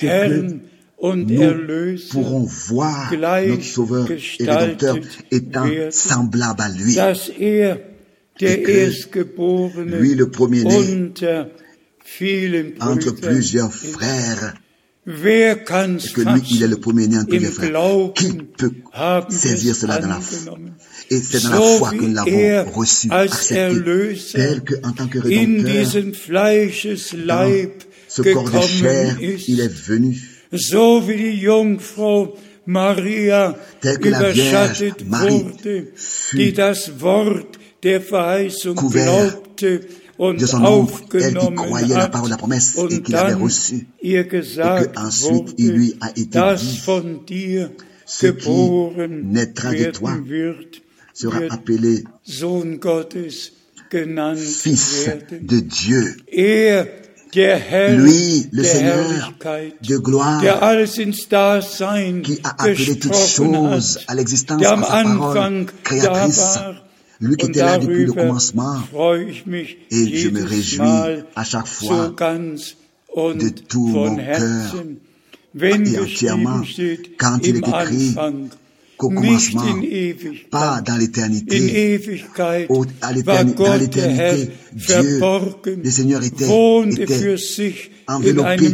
que 0.00 0.60
Nous 1.02 1.98
pourrons 2.10 2.44
voir 2.68 3.12
notre 3.12 3.62
Sauveur 3.62 4.10
et 4.10 4.44
Rédempteur 4.44 4.96
étant 5.30 5.66
semblable 5.90 6.62
à 6.62 6.68
lui. 6.70 6.96
er, 7.38 7.74
Et 8.40 8.62
que 8.62 8.90
lui, 9.82 10.14
le 10.14 10.30
premier-né, 10.30 11.12
entre 12.80 13.10
plusieurs 13.10 13.72
frères, 13.74 14.54
et 15.10 16.12
que 16.14 16.20
lui, 16.20 16.42
il 16.50 16.62
est 16.62 16.68
le 16.68 16.76
premier-né 16.76 17.18
entre 17.18 17.36
les 17.36 17.46
frères. 17.46 18.12
Qui 18.14 18.32
peut 18.56 18.72
saisir 19.28 19.74
cela 19.74 19.98
dans 19.98 20.08
la 20.08 20.20
foi? 20.20 20.58
Et 21.10 21.20
c'est 21.20 21.42
dans 21.42 21.50
la 21.50 21.60
foi 21.78 21.90
que 21.90 21.96
nous 21.96 22.14
l'avons 22.14 22.70
reçu, 22.72 23.08
accepté, 23.10 24.16
tel 24.32 24.62
que 24.62 24.74
en 24.84 24.92
tant 24.92 25.08
que 25.08 25.18
in 25.18 25.64
Rédempteur, 25.64 26.14
Fleischesleib 26.14 27.70
ce 28.08 28.22
corps 28.22 28.50
de 28.50 28.60
chair, 28.60 29.16
il 29.20 29.60
est 29.60 29.72
venu. 29.72 30.16
so 30.52 31.06
wie 31.06 31.16
die 31.16 31.40
Jungfrau 31.40 32.36
Maria 32.66 33.56
überschattet 33.82 35.04
wurde, 35.08 35.88
die 36.32 36.52
das 36.52 37.00
Wort 37.00 37.58
der 37.82 38.00
Verheißung 38.00 38.76
glaubte 38.76 39.80
de 40.20 40.46
son 40.46 40.88
elle 41.14 41.34
qui 41.34 41.54
croyait 41.54 41.96
la 41.96 42.08
parole 42.08 42.28
de 42.28 42.34
la 42.34 42.36
promesse 42.36 42.76
et 42.76 42.80
und 42.80 43.02
qui 43.02 43.12
l'avait 43.12 43.32
dann 43.32 43.42
reçue. 43.42 43.86
ihr 44.02 44.24
gesagt 44.24 44.96
ensuite 44.96 45.54
il 45.58 45.72
lui 45.72 45.96
a 46.00 46.10
été 46.10 46.38
dit, 47.26 47.58
ce 48.06 48.26
qui 48.26 48.50
naîtra 49.08 49.72
de 49.72 49.90
toi 49.90 50.12
sera 51.14 51.40
appelé 51.50 52.04
Fils 53.92 55.08
de 55.42 55.60
Dieu. 55.60 56.16
Lui, 57.34 58.46
le 58.52 58.62
Seigneur 58.62 59.32
de 59.82 59.96
gloire, 59.96 60.40
qui 60.40 60.48
a 62.42 62.54
appelé 62.58 62.98
toutes 62.98 63.14
choses 63.14 63.98
à 64.06 64.14
l'existence 64.14 64.62
par 64.62 64.84
sa 64.84 65.02
parole 65.02 65.66
créatrice. 65.82 66.58
Lui 67.20 67.36
qui 67.36 67.46
était 67.46 67.60
là 67.60 67.78
depuis 67.78 68.06
le 68.06 68.12
commencement, 68.12 68.76
et 69.90 70.16
je 70.18 70.28
me 70.30 70.42
réjouis 70.44 71.24
à 71.36 71.44
chaque 71.44 71.66
fois 71.66 72.14
de 73.16 73.48
tout 73.48 73.88
mon 73.88 74.16
cœur 74.16 74.76
et 75.60 75.98
entièrement 75.98 76.62
quand 77.18 77.38
il 77.42 77.56
est 77.56 77.68
écrit, 77.68 78.14
qu'au 78.96 79.08
commencement, 79.08 79.64
pas 80.50 80.80
dans 80.82 80.96
l'éternité, 80.96 81.56
à 83.00 83.12
l'éternité, 83.12 83.64
dans 83.64 83.74
l'éternité, 83.74 84.50
Dieu, 84.72 85.20
le 85.82 85.90
Seigneur 85.90 86.22
était, 86.22 86.44
était 86.44 87.50
enveloppé 88.06 88.66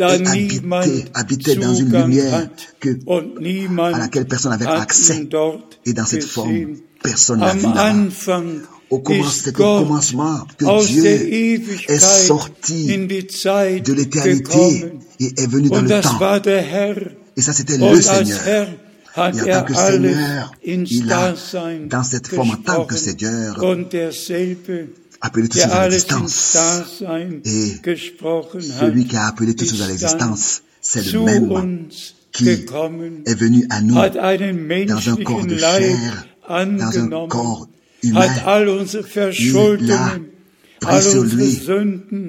et 0.00 0.04
habitait, 0.04 1.04
habitait 1.14 1.54
dans 1.56 1.74
une 1.74 1.92
lumière 1.92 2.48
que, 2.80 2.98
à 3.94 3.98
laquelle 3.98 4.26
personne 4.26 4.52
n'avait 4.52 4.66
accès. 4.66 5.28
Et 5.86 5.92
dans 5.92 6.04
cette 6.04 6.24
forme, 6.24 6.76
personne 7.02 7.40
n'a 7.40 7.54
vu 7.54 7.66
au 8.90 8.98
commencement 8.98 10.46
que 10.58 10.86
Dieu 10.86 11.04
est 11.88 11.98
sorti 11.98 12.86
de 12.86 13.92
l'éternité 13.92 14.92
et 15.20 15.26
est 15.36 15.46
venu 15.46 15.68
dans 15.70 15.80
le 15.82 16.00
temps. 16.00 16.18
Et 17.36 17.42
ça, 17.42 17.52
c'était 17.52 17.78
le 17.78 18.00
Seigneur. 18.00 18.68
Et 19.16 19.20
en 19.20 19.32
tant 19.32 19.64
que 19.64 19.74
Seigneur, 19.74 20.52
il 20.64 21.12
a, 21.12 21.34
dans 21.88 22.04
cette 22.04 22.28
forme, 22.28 22.50
en 22.50 22.56
tant 22.56 22.84
que 22.84 22.96
Seigneur, 22.96 23.58
appelé 25.20 25.48
tous 25.48 25.60
à 25.60 25.88
l'existence. 25.88 26.56
Et 27.44 27.72
celui 27.82 29.06
qui 29.06 29.16
a 29.16 29.26
appelé 29.26 29.54
tous 29.54 29.68
choses 29.68 29.82
à 29.82 29.88
l'existence, 29.88 30.62
c'est 30.80 31.12
le 31.12 31.20
même 31.20 31.88
qui 32.32 32.48
est 32.48 33.34
venu 33.34 33.66
à 33.70 33.82
nous 33.82 33.94
dans 33.94 35.08
un 35.10 35.16
corps 35.16 35.46
de 35.46 35.56
chair, 35.56 36.26
dans 36.48 36.98
un 36.98 37.28
corps 37.28 37.68
humain. 38.02 38.26
Il 40.82 40.86
a 40.86 40.88
pris 40.88 41.02
sur 41.02 41.24
lui 41.24 41.60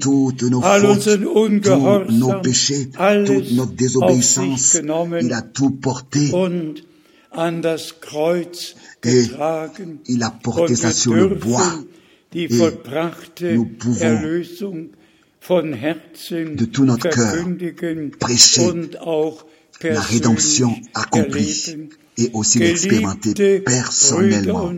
toutes 0.01 0.43
nos 0.43 0.61
fautes, 0.61 1.09
tous 1.61 2.11
nos 2.11 2.39
péchés, 2.41 2.89
toute 3.25 3.51
notre 3.51 3.71
désobéissance. 3.73 4.77
Il 5.21 5.31
a 5.33 5.41
tout 5.41 5.71
porté. 5.71 6.31
Et 9.03 9.23
il 10.07 10.23
a 10.23 10.31
porté 10.31 10.75
ça 10.75 10.91
sur 10.91 11.13
le 11.13 11.27
bois. 11.29 11.73
Et 12.33 12.47
nous 13.53 13.65
pouvons 13.65 14.19
de 15.49 16.65
tout 16.65 16.85
notre 16.85 17.09
cœur 17.09 17.47
prêcher 18.19 18.69
la 19.83 20.01
rédemption 20.01 20.75
accomplie 20.93 21.77
et 22.17 22.29
aussi 22.33 22.59
l'expérimenter 22.59 23.59
personnellement. 23.59 24.73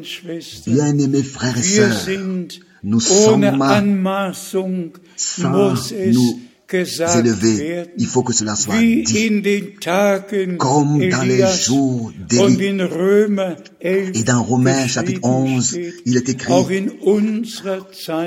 Bien-aimés 0.68 1.24
frères 1.24 1.58
et 1.58 1.64
sœurs, 1.64 2.08
nous 2.84 3.00
sommes 3.00 3.60
sans 5.16 5.76
nous 6.12 6.40
élever. 6.72 7.86
Il 7.98 8.08
faut 8.08 8.24
que 8.24 8.34
cela 8.34 8.56
soit 8.56 8.80
dit. 8.80 9.04
Comme 10.58 11.08
dans 11.10 11.22
les 11.22 11.46
jours 11.48 12.12
d'Élie. 12.28 12.80
Et 13.82 14.24
dans 14.24 14.42
Romains 14.42 14.88
chapitre 14.88 15.20
11, 15.24 15.78
il 16.06 16.18
est 16.18 16.30
écrit, 16.30 16.54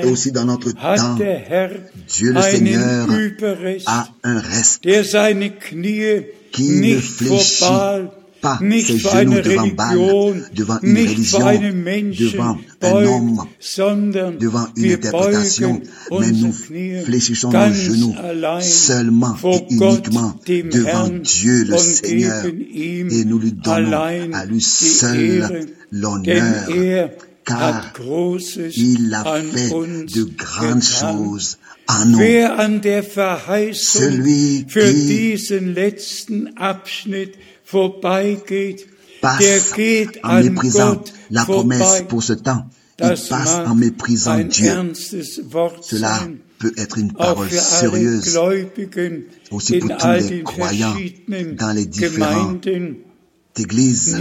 et 0.01 0.05
aussi 0.05 0.31
dans 0.31 0.45
notre 0.45 0.71
temps, 0.71 1.17
Dieu 2.07 2.31
le 2.31 2.41
Seigneur 2.41 3.09
a 3.85 4.07
un 4.23 4.39
reste 4.39 4.85
qui 6.57 6.81
ne 6.81 6.99
fléchit 6.99 7.63
pas 8.41 8.59
ses 8.59 8.97
genoux 8.97 9.41
devant 9.41 9.67
Baal, 9.67 10.49
devant 10.53 10.79
une 10.81 10.97
religion, 10.97 11.39
devant 12.11 12.57
un 12.81 13.05
homme, 13.05 13.45
devant 14.39 14.67
une 14.75 14.91
interprétation, 14.91 15.81
mais 16.19 16.31
nous 16.31 16.53
fléchissons 16.53 17.51
nos 17.51 17.73
genoux 17.73 18.15
seulement 18.61 19.35
et 19.43 19.67
uniquement 19.69 20.39
devant 20.45 21.09
Dieu 21.09 21.63
le 21.65 21.77
Seigneur. 21.77 22.45
et 22.45 23.25
nous 23.25 23.39
lui 23.39 23.51
donnons 23.51 24.33
à 24.33 24.45
lui 24.45 24.61
seul 24.61 25.67
l'honneur 25.91 27.09
car 27.45 27.93
il 28.75 29.13
a 29.13 29.23
fait 29.41 29.69
de 29.69 30.23
grandes 30.35 30.83
choses 30.83 31.57
en 31.87 32.05
nous. 32.05 32.19
Celui 33.73 34.65
qui 38.45 38.75
passe 39.21 39.73
en 40.23 40.41
méprisant 40.41 41.03
la 41.29 41.43
promesse 41.43 42.03
pour 42.07 42.23
ce 42.23 42.33
temps. 42.33 42.65
Il 42.99 43.09
passe 43.09 43.55
en 43.65 43.75
méprisant 43.75 44.39
Dieu. 44.39 44.71
Cela 45.81 46.19
peut 46.59 46.73
être 46.77 46.97
une 46.97 47.13
parole 47.13 47.49
sérieuse 47.51 48.37
aussi 49.51 49.77
pour 49.79 49.97
tous 49.97 50.29
les 50.29 50.43
croyants 50.43 50.95
dans 51.53 51.71
les 51.75 51.85
différentes 51.85 52.67
églises. 53.57 54.17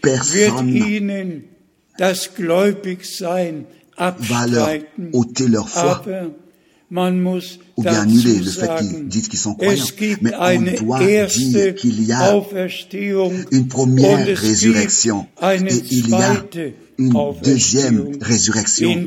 Personne 0.00 0.74
va 3.98 4.46
leur 4.46 4.68
ôter 5.12 5.48
leur 5.48 5.68
foi 5.68 6.02
ou 7.76 7.82
bien 7.82 8.02
annuler 8.02 8.38
le 8.38 8.50
fait 8.50 8.68
qu'ils 8.78 9.08
disent 9.08 9.28
qu'ils 9.28 9.38
sont 9.38 9.54
croyants. 9.54 9.84
Mais 10.20 10.32
on 10.38 10.84
doit 10.84 10.98
dire 10.98 11.74
qu'il 11.74 12.04
y 12.04 12.12
a 12.12 12.42
une 13.50 13.68
première 13.68 14.26
résurrection 14.26 15.26
et 15.42 15.56
il 15.90 16.10
y 16.10 16.14
a 16.14 16.44
une 16.98 17.14
deuxième 17.42 18.18
résurrection. 18.20 19.04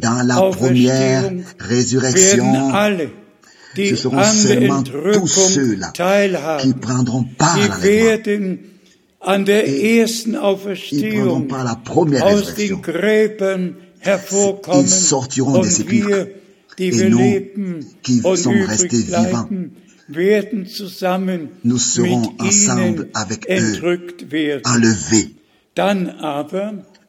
Dans 0.00 0.26
la 0.26 0.50
première 0.50 1.30
résurrection, 1.58 2.72
ce 3.76 3.96
seront 3.96 4.24
seulement 4.24 4.82
tous 4.82 5.26
ceux-là 5.26 5.92
qui 6.60 6.74
prendront 6.74 7.24
part 7.38 7.58
à 7.58 8.18
l'enlèvement. 9.26 10.74
Ils 10.92 11.08
prendront 11.10 11.42
part 11.42 11.60
à 11.60 11.64
la 11.64 11.76
première 11.76 12.24
résurrection. 12.26 12.80
Ils 14.74 14.88
sortiront 14.88 15.58
des 15.60 15.70
sépulcres 15.70 16.28
et 16.78 17.08
nous 17.08 17.40
qui 18.02 18.20
sommes 18.36 18.62
restés 18.62 19.02
vivants, 19.02 19.48
nous 21.64 21.78
serons 21.78 22.34
ensemble 22.38 23.08
avec 23.14 23.50
eux 23.50 23.80
enlevés. 24.64 25.34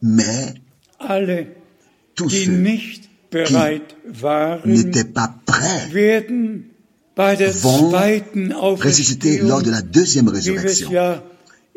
Mais 0.01 0.53
tous 2.15 2.29
ceux 2.29 2.63
qui 3.45 3.55
n'étaient 4.65 5.03
pas 5.03 5.35
prêts 5.45 5.89
vont 7.61 7.89
ressusciter 8.75 9.39
lors 9.39 9.61
de 9.61 9.69
la 9.71 9.81
deuxième 9.81 10.29
résurrection, 10.29 10.91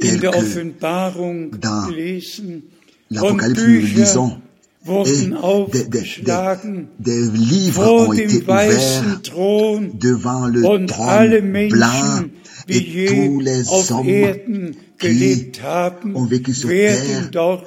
tel 0.00 0.20
que 0.20 1.58
dans 1.58 1.88
l'Apocalypse 3.10 3.62
nous 3.62 3.74
le 3.74 3.78
lisons 3.78 4.38
et 4.86 5.26
des, 5.72 5.84
des, 5.84 6.04
des, 7.00 7.30
livres 7.32 7.86
ont 7.86 8.12
été 8.14 8.38
ouverts 8.38 9.20
devant 9.94 10.46
le 10.46 10.86
trône 10.86 11.68
blanc 11.68 12.24
et 12.68 13.06
tous 13.06 13.40
les 13.40 13.68
hommes 13.70 14.72
qui 14.98 15.46
ont 16.14 16.24
vécu 16.24 16.54
sur 16.54 16.68
terre 16.70 17.60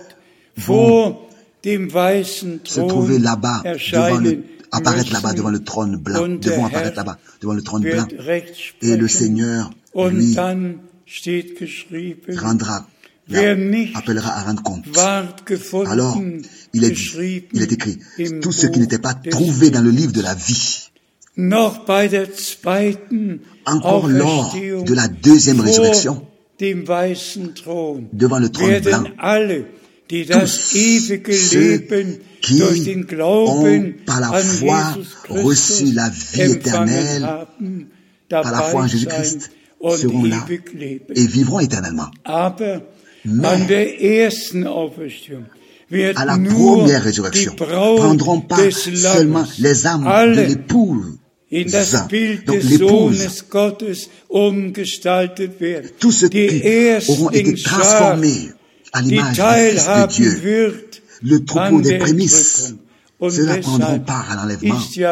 vont 0.57 1.19
se 1.63 2.79
trouver 2.79 3.19
là-bas 3.19 3.63
apparaître 4.71 5.13
là-bas 5.13 5.33
devant 5.33 5.51
le 5.51 5.59
trône 5.59 5.97
blanc, 5.97 6.27
devant 6.27 6.65
apparaître 6.65 6.97
là-bas 6.97 7.19
devant 7.41 7.53
le 7.53 7.61
trône 7.61 7.83
blanc. 7.83 8.07
Et 8.81 8.97
le 8.97 9.07
Seigneur, 9.07 9.69
lui, 9.95 10.35
rendra 12.37 12.87
appellera 13.95 14.37
à 14.37 14.43
rendre 14.43 14.63
compte. 14.63 14.85
Alors, 15.87 16.21
il 16.73 16.83
est 16.83 16.91
dit, 16.91 17.43
il 17.53 17.61
est 17.61 17.71
écrit, 17.71 17.99
tous 18.41 18.51
ceux 18.51 18.67
qui 18.69 18.79
n'étaient 18.79 18.99
pas 18.99 19.13
trouvés 19.13 19.69
dans 19.69 19.81
le 19.81 19.91
livre 19.91 20.11
de 20.11 20.21
la 20.21 20.35
vie, 20.35 20.89
encore 23.65 24.07
lors 24.07 24.55
de 24.55 24.93
la 24.93 25.07
deuxième 25.07 25.61
résurrection, 25.61 26.27
devant 26.59 28.39
le 28.39 28.49
trône 28.49 28.79
blanc, 28.81 29.03
tous 30.09 30.47
ceux 30.47 31.77
qui 32.41 32.61
ont 32.61 33.93
par 34.05 34.19
la 34.19 34.33
foi 34.33 34.97
reçu 35.29 35.85
la 35.93 36.09
vie 36.09 36.41
éternelle, 36.41 37.27
par 38.29 38.51
la 38.51 38.61
foi 38.63 38.81
en 38.83 38.87
Jésus-Christ, 38.87 39.49
seront 39.91 40.23
là 40.23 40.45
et 41.15 41.27
vivront 41.27 41.59
éternellement. 41.59 42.09
Mais 45.91 46.13
à 46.15 46.25
la 46.25 46.37
première 46.37 47.03
résurrection, 47.03 47.53
prendront 47.55 48.41
pas 48.41 48.71
seulement 48.71 49.45
les 49.59 49.85
âmes 49.85 50.03
de 50.03 50.41
l'épouse, 50.41 51.19
donc 51.51 52.63
l'épouse, 52.63 53.43
tous 55.99 56.11
ceux 56.11 56.29
qui 56.29 56.63
auront 57.07 57.29
été 57.29 57.53
transformés 57.53 58.49
à 58.91 59.01
l'image 59.01 59.37
de 59.37 60.07
Dieu, 60.07 60.87
le 61.21 61.45
troupeau 61.45 61.81
des 61.81 61.97
prémices, 61.99 62.73
ceux-là 63.21 63.57
prendront 63.57 63.99
part 63.99 64.31
à 64.31 64.35
l'enlèvement. 64.35 64.79
C'est 64.79 65.05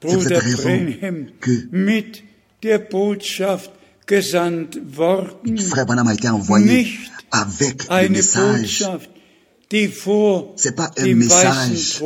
pour 0.00 0.22
cette 0.22 0.38
raison 0.38 0.86
que 1.40 1.68
gesandt 4.06 4.78
worden, 4.96 5.58
Frère 5.58 5.86
Branham 5.86 6.08
a 6.08 6.14
été 6.14 6.28
envoyé 6.28 6.86
avec 7.30 7.88
le 7.90 8.08
message. 8.08 8.84
Die 9.70 9.88
vor 9.88 10.54
pas 10.76 10.92
un 10.96 11.14
message 11.14 12.00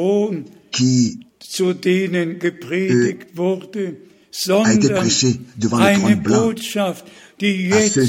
qui 0.71 1.21
zu 1.51 1.75
denen 1.75 2.39
gepredigt 2.39 3.23
euh, 3.23 3.37
wurde, 3.37 3.97
a 4.49 4.73
été 4.73 4.89
prêché 4.89 5.41
devant 5.57 5.79
le 5.79 5.95
trône 5.95 6.15
blanc 6.15 6.51
à 6.83 6.95
ceux 7.89 8.07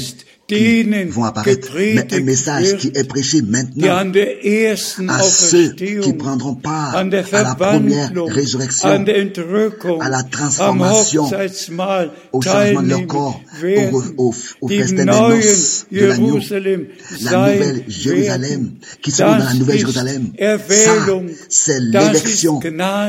qui 0.52 1.04
vont 1.10 1.24
apparaître, 1.24 1.72
mais 1.76 2.14
un 2.14 2.20
message 2.20 2.76
qui 2.76 2.92
est 2.94 3.04
prêché 3.04 3.42
maintenant 3.42 4.04
à 5.08 5.22
ceux 5.22 5.72
qui 5.72 6.12
prendront 6.12 6.54
part 6.54 6.94
à 6.96 7.04
la 7.04 7.54
première 7.54 8.12
résurrection, 8.26 8.88
à 10.00 10.08
la 10.08 10.22
transformation, 10.22 11.30
au 12.32 12.42
changement 12.42 12.82
de 12.82 12.88
leur 12.88 13.06
corps, 13.06 13.40
au, 13.92 14.02
au, 14.18 14.34
au 14.60 14.68
festin 14.68 14.96
des 14.96 15.04
noces 15.04 15.86
de 15.90 16.06
l'agneau, 16.06 16.38
la 17.20 17.52
nouvelle 17.52 17.84
Jérusalem, 17.88 18.72
qui 19.02 19.10
sera 19.10 19.38
dans 19.38 19.44
la 19.44 19.54
nouvelle 19.54 19.78
Jérusalem. 19.78 20.32
Ça, 20.68 20.94
c'est 21.48 21.80
l'élection. 21.80 22.60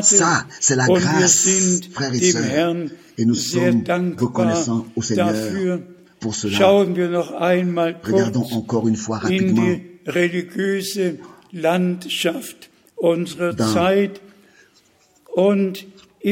Ça, 0.01 0.45
c'est 0.59 0.75
la 0.75 0.87
grâce, 0.87 1.47
frères 1.93 2.13
et 2.13 2.31
sœurs. 2.31 2.75
Et 3.17 3.25
nous 3.25 3.35
sommes 3.35 3.83
reconnaissants 4.17 4.87
au 4.95 5.01
Seigneur 5.01 5.33
pour 6.23 6.35
cela. 6.35 6.57
Regardons 8.11 8.47
encore 8.51 8.87
une 8.87 8.95
fois 8.95 9.17
rapidement 9.17 9.75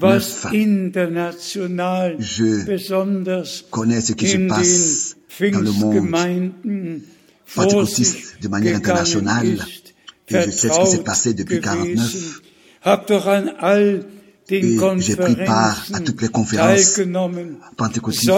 was 0.00 0.46
international 0.52 2.18
besonders 2.66 3.64
connais 3.70 4.02
ce 4.02 4.12
qui 4.12 4.28
se 4.28 4.36
in 4.36 4.46
passe 4.46 5.16
den 5.40 5.54
dans 5.54 5.60
le 5.60 5.72
monde 5.72 6.10
Pfingstgemeinden 7.46 8.36
de 8.42 8.48
manière 8.48 8.76
internationale. 8.76 9.54
ist. 9.54 9.83
Et 10.28 10.40
je 10.40 10.50
sais 10.50 10.68
ce 10.68 10.80
qui 10.80 10.86
s'est 10.90 11.04
passé 11.04 11.34
depuis 11.34 11.60
gewesen. 11.60 11.96
49. 11.96 12.40
Hab 12.84 13.06
doch 13.06 13.26
an 13.26 13.46
all 13.60 14.04
den 14.48 14.64
Et 14.64 14.78
j'ai 15.00 15.16
pris 15.16 15.36
part 15.36 15.86
à 15.92 16.00
toutes 16.00 16.22
les 16.22 16.28
conférences 16.28 16.98
pentecôtistes. 17.76 18.30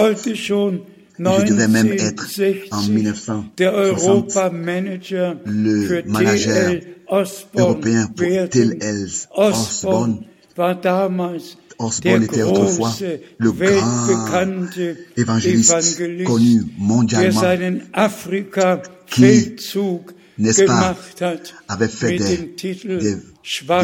Je 1.19 1.45
devais 1.45 1.67
même 1.67 1.91
être 1.91 2.27
en 2.71 2.83
1960 2.83 2.87
1960 2.87 3.57
der 3.57 3.71
Europamanager 3.71 5.35
le 5.45 6.03
manager 6.05 6.79
européen 7.55 8.07
pour. 8.07 8.27
TLL 8.49 9.07
Osborne 9.35 10.19
Osborne. 11.79 12.23
était 12.23 12.41
autrefois 12.43 12.93
le 13.37 13.51
grand 13.51 14.65
évangéliste 15.17 16.23
connu 16.25 16.63
mondialement 16.77 17.41
Afrika-Feldzug 17.93 20.01
n'est-ce 20.37 20.63
pas, 20.63 20.95
avait 21.67 21.87
fait 21.87 22.17
des, 22.17 23.17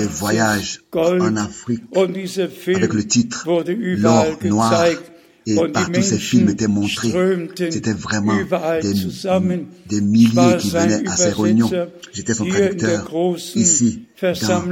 voyages 0.08 0.82
en 0.94 1.36
Afrique 1.36 1.84
avec 1.96 2.94
le 2.94 3.04
titre 3.06 3.48
L'or 3.48 4.38
noir 4.44 4.86
et 5.46 5.56
partout 5.74 6.02
ces 6.02 6.18
films 6.18 6.50
étaient 6.50 6.68
montrés. 6.68 7.12
C'était 7.56 7.94
vraiment 7.94 8.38
des, 9.90 10.02
milliers 10.02 10.58
qui 10.60 10.70
venaient 10.70 11.08
à 11.08 11.18
ces 11.18 11.32
réunions. 11.32 11.70
J'étais 12.14 12.34
son 12.34 12.46
traducteur 12.46 13.12
ici 13.56 14.06
dans 14.22 14.68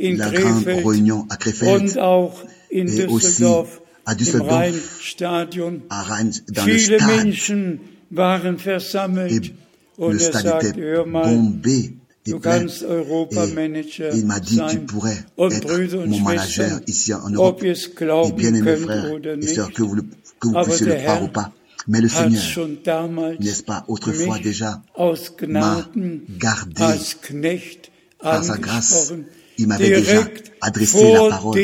la 0.00 0.30
grande 0.30 0.64
réunion 0.66 1.26
à 1.30 1.36
Krefeld 1.36 1.98
et 2.70 3.06
aussi 3.06 3.26
Düsseldorf 3.26 3.80
à 4.08 4.14
Düsseldorf, 4.14 4.50
Rheinstadion. 4.50 5.82
à 5.90 6.02
Reims, 6.02 6.42
dans 6.48 6.64
le 6.64 6.78
stade. 6.78 7.26
Et 9.30 9.40
le 10.12 10.18
stade 10.18 10.44
était 10.68 10.80
bombé 11.24 11.96
et 12.26 12.30
plein. 12.40 12.66
Et 14.14 14.18
il 14.18 14.26
m'a 14.26 14.38
dit, 14.40 14.56
tu 14.70 14.78
pourrais 14.80 15.16
être 15.56 15.66
mon 16.06 16.18
manager 16.24 16.80
ici 16.86 17.14
en 17.14 17.30
Europe. 17.30 17.60
Et 18.28 18.32
bien 18.32 18.52
könnt 18.52 18.76
frères 18.84 19.04
et 19.34 19.46
sœurs, 19.54 19.72
que 19.72 19.82
vous, 19.82 19.94
le- 19.94 20.02
que 20.40 20.48
vous 20.48 20.54
puissiez 20.64 20.86
le 20.86 20.92
croire 21.04 21.16
Herr 21.16 21.22
ou 21.24 21.28
pas. 21.28 21.52
Mais 21.90 22.00
le 22.02 22.08
Seigneur, 22.08 22.42
n'est-ce 23.40 23.62
pas, 23.62 23.84
autrefois 23.88 24.38
déjà, 24.42 24.82
Gnaden 25.86 26.20
gardé 26.38 26.82
par 28.20 28.44
sa 28.44 28.56
grâce, 28.58 29.12
il 29.58 29.66
m'avait 29.66 29.88
déjà 30.00 30.20
adressé 30.60 30.98
la 31.12 31.28
parole 31.30 31.54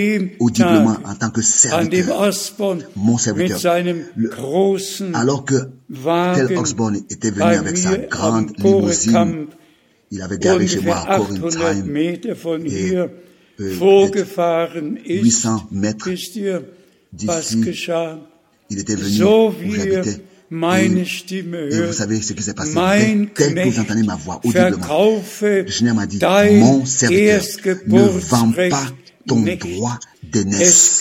audiblement 0.40 0.96
en 1.04 1.14
tant 1.14 1.30
que 1.30 1.40
serviteur. 1.42 2.16
Mon 2.96 3.18
serviteur. 3.18 3.58
Le- 4.16 4.30
Alors 5.14 5.44
que 5.44 5.54
tel 6.34 6.56
Oxborn 6.58 6.96
était 7.10 7.30
venu 7.30 7.42
avec 7.58 7.76
sa 7.76 7.90
grande 8.08 8.50
limousine, 8.58 9.46
il 10.10 10.22
avait 10.22 10.38
garé 10.38 10.66
chez 10.68 10.80
moi 10.80 10.96
à 11.08 11.18
800 11.20 11.40
Corintheim 11.60 11.86
vorgefahren 13.78 14.96
ist. 15.04 15.22
800 15.24 15.68
Meter 15.70 16.10
Wisst 16.10 16.36
ihr, 16.36 16.60
was 17.26 17.40
d'ici. 17.40 17.56
Il 18.70 18.78
était 18.78 18.96
venu 18.96 19.10
où 19.50 19.52
j'habitais. 19.76 20.20
Et, 20.50 21.86
vous 21.86 21.92
savez 21.92 22.20
ce 22.20 22.32
qui 22.32 22.42
s'est 22.42 22.54
passé. 22.54 22.74
Tel 22.74 23.30
que 23.32 23.68
vous 23.68 23.80
entendez 23.80 24.02
ma 24.02 24.16
voix 24.16 24.40
audiblement. 24.44 25.20
Le 25.40 25.70
Seigneur 25.70 25.94
m'a 25.94 26.06
dit, 26.06 26.18
mon 26.20 26.84
serviteur, 26.84 27.42
ne 27.86 28.02
vends 28.02 28.52
pas 28.52 28.86
ton 29.26 29.40
droit 29.40 29.98
Es 30.22 30.26
d'aînesse. 30.26 31.00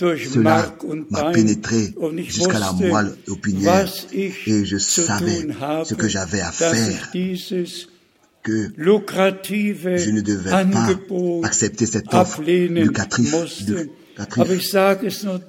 Cela 0.00 0.76
m'a 1.10 1.30
pénétré 1.32 1.92
jusqu'à 2.18 2.58
la 2.60 2.72
moelle 2.72 3.16
opinière 3.26 3.92
et 4.12 4.32
je 4.64 4.78
savais 4.78 5.46
ce 5.84 5.94
que 5.94 6.08
j'avais 6.08 6.40
à 6.40 6.52
faire, 6.52 7.10
que 8.44 8.70
je 8.78 10.10
ne 10.10 10.20
devais 10.20 10.50
pas 10.50 10.88
accepter 11.42 11.86
cette 11.86 12.14
offre 12.14 12.42
lucrative, 12.42 13.34
musste. 13.34 13.70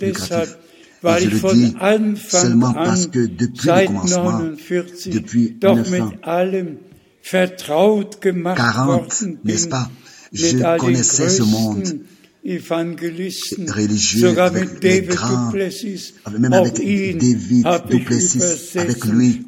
lucrative. 0.01 0.57
Et 1.01 1.21
je 1.23 1.29
le 1.29 1.53
dis 1.53 1.75
seulement 2.29 2.73
parce 2.73 3.07
que 3.07 3.25
depuis 3.25 3.67
le 3.67 3.87
commencement, 3.87 4.39
49, 4.39 5.09
depuis 5.13 5.55
doch 5.59 5.75
1940, 5.75 6.11
mit 6.11 6.19
allem 6.23 6.67
vertraut 7.31 8.09
gemacht 8.21 8.57
worden 8.87 9.37
n'est-ce 9.45 9.67
pas? 9.67 9.89
Je 10.33 10.57
connaissais 10.77 11.29
ce 11.29 11.43
monde 11.43 11.99
religieux, 13.67 14.39
avec 14.39 14.81
les 14.81 15.01
David 15.01 15.09
grands, 15.09 15.51
avec- 16.25 16.39
même 16.39 16.53
avec 16.53 16.73
David 17.17 17.65
Duplessis, 17.89 18.39
avec 18.77 19.05
lui, 19.05 19.45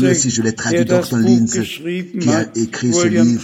lui 0.00 0.06
aussi 0.10 0.30
je 0.30 0.42
l'ai 0.42 0.52
traduit, 0.54 0.84
Lindsay, 1.12 1.60
geschrieben 1.60 2.20
qui 2.20 2.28
a 2.30 2.46
écrit 2.54 2.92
ce 2.92 3.04
William 3.04 3.26
livre, 3.26 3.42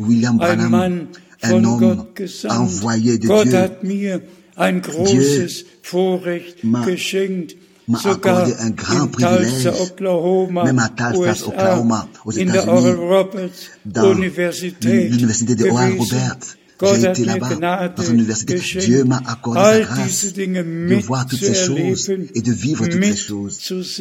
William 0.00 0.36
Branham, 0.36 1.06
un 1.42 1.64
homme 1.64 2.06
envoyé 2.48 3.18
de 3.18 3.26
Gott 3.26 3.48
Dieu, 4.60 4.68
hat 4.68 4.72
mir 4.72 4.78
ein 4.78 4.80
großes 4.82 5.64
Vorrecht 5.82 6.64
m'a- 6.64 6.84
geschenkt, 6.84 7.56
m'a 7.86 7.98
sogar 7.98 8.42
accordé 8.42 8.54
un 8.60 8.70
grand 8.70 9.08
privilège, 9.08 9.66
Oklahoma, 9.80 10.64
même 10.64 10.78
à 10.78 10.88
Tulsa, 10.88 11.32
USA, 11.32 11.46
Oklahoma, 11.48 12.08
aux 12.24 12.38
in 12.38 12.44
der 12.44 12.54
États-Unis, 12.62 12.68
Oral 12.68 12.96
Roberts 12.96 13.70
dans 13.84 14.12
l'université 14.12 15.54
de 15.56 15.64
Oral 15.70 15.92
gewesen. 15.92 15.98
Robert. 16.00 16.36
Gott 16.78 16.98
J'ai 16.98 17.08
été 17.08 17.24
là-bas, 17.26 17.90
dans 17.94 18.02
son 18.02 18.14
université. 18.14 18.54
Dieu 18.54 19.04
m'a 19.04 19.20
accordé 19.26 19.60
all 19.60 19.82
grâce 19.82 20.32
de 20.32 20.94
voir 21.04 21.26
toutes 21.26 21.38
ces 21.40 21.54
choses 21.54 22.08
et 22.34 22.40
de 22.40 22.52
vivre 22.52 22.86
toutes 22.86 23.04
ces 23.04 23.16
choses 23.16 24.00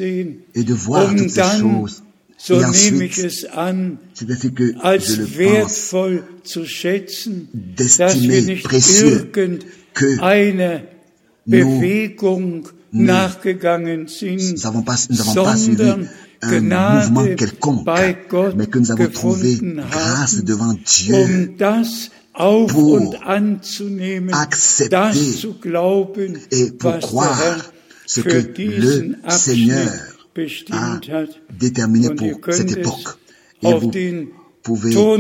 et 0.55 0.63
de 0.63 0.73
voir 0.73 1.13
toutes 1.13 1.29
ces 1.29 1.59
choses. 1.59 2.03
So 2.41 2.55
et 2.61 2.67
nehme 2.67 3.03
ich 3.03 3.17
ensuite, 3.19 3.25
es 3.25 3.45
an, 3.51 3.97
c'est 4.13 4.31
ainsi 4.31 4.53
que 4.53 4.67
je 4.67 4.71
le 4.73 4.85
als 4.85 5.17
pense, 5.17 5.37
wertvoll 5.37 6.23
zu 6.43 6.65
schätzen, 6.65 7.49
dass 7.75 7.97
d'estimer 7.97 8.33
wir 8.33 8.41
nicht 8.43 8.63
précieux 8.63 9.29
que 9.31 9.59
irgendeiner 9.99 10.83
nous 11.45 11.65
Bewegung 11.65 12.67
ne- 12.93 13.03
nachgegangen 13.03 14.07
sind, 14.07 14.39
nous 14.39 14.63
n'avons 14.63 14.83
pas, 14.83 14.95
nous 15.09 15.17
n'avons 15.17 15.43
pas 15.43 15.57
suivi 15.57 15.77
sondern 15.77 16.07
un 16.41 16.61
mouvement 16.61 17.23
Gnade 17.25 17.35
quelconque, 17.35 17.85
bei 17.85 18.15
Gott 18.29 18.55
mais 18.55 18.67
que 18.67 18.79
nous 18.79 18.91
avons 18.91 19.09
trouvé 19.09 19.55
gefunden 19.55 19.81
grâce 19.91 20.37
haben, 20.37 20.45
devant 20.45 20.73
Dieu 20.73 21.15
um 21.15 21.57
das 21.57 22.11
auf 22.33 22.71
pour 22.71 22.93
und 22.93 23.21
anzunehmen, 23.27 24.33
accepter 24.33 25.09
das 25.09 25.41
zu 25.41 25.55
glauben, 25.59 26.37
et 26.51 26.77
pour 26.77 26.93
was 26.93 26.99
der 27.01 27.09
croire 27.09 27.37
Herr 27.37 27.65
ce 28.05 28.21
für 28.21 28.29
que 28.29 28.39
diesen 28.53 29.17
le 29.23 29.31
Seigneur 29.31 29.81
Abschnitt 29.81 29.89
bestimmt 29.89 30.08
a 30.71 30.95
hat. 30.95 31.01
déterminé 31.57 32.09
pour 32.15 32.39
cette 32.51 32.77
époque. 32.77 33.17
Et 33.61 33.73
vous 33.73 33.91
pouvez 34.63 34.91
sur 34.91 35.17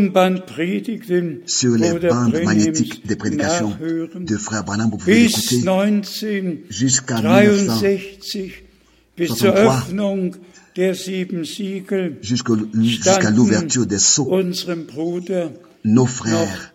les 1.75 1.99
bandes 1.99 2.41
magnétiques 2.43 3.07
des 3.07 3.15
prédications 3.15 3.75
de 4.15 4.37
Frère 4.37 4.63
Branham, 4.63 4.89
vous 4.91 4.97
pouvez 4.97 5.25
Bis 5.25 5.51
l'écouter 5.51 6.63
jusqu'à 6.69 7.21
1900. 7.21 7.81
1963, 7.81 8.65
bis 9.17 9.27
zur 9.27 9.53
63, 9.53 9.77
Öffnung 9.77 10.31
jusqu'à 12.21 13.31
l'ouverture 13.31 13.85
des 13.85 13.99
sceaux, 13.99 14.31
nos 15.83 16.05
frères 16.05 16.71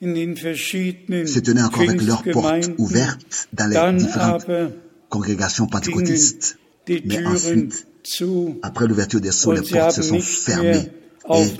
se 0.00 1.38
tenaient 1.38 1.62
encore 1.62 1.82
avec 1.82 2.02
leurs 2.02 2.22
portes 2.24 2.70
ouvertes 2.78 3.48
dans 3.52 3.66
les 3.66 3.98
différentes 3.98 4.46
congrégations 5.08 5.66
pentecôtistes. 5.66 6.58
Mais 6.88 7.26
ensuite, 7.26 7.86
après 8.62 8.86
l'ouverture 8.86 9.20
des 9.20 9.32
sceaux, 9.32 9.52
les 9.52 9.62
portes 9.62 9.92
se 9.92 10.02
sont 10.02 10.20
fermées 10.20 10.88
et 11.28 11.50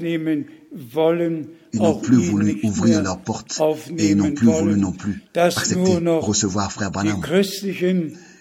ils 1.72 1.80
n'ont 1.80 1.98
plus 1.98 2.16
voulu 2.16 2.60
ouvrir 2.62 3.02
leurs 3.02 3.20
portes 3.20 3.60
et 3.98 4.10
ils 4.10 4.16
n'ont 4.16 4.32
plus 4.32 4.46
voulu 4.46 4.76
non 4.76 4.92
plus 4.92 5.22
accepter 5.34 5.98
recevoir 6.20 6.72
Frère 6.72 6.90
Branham. 6.90 7.20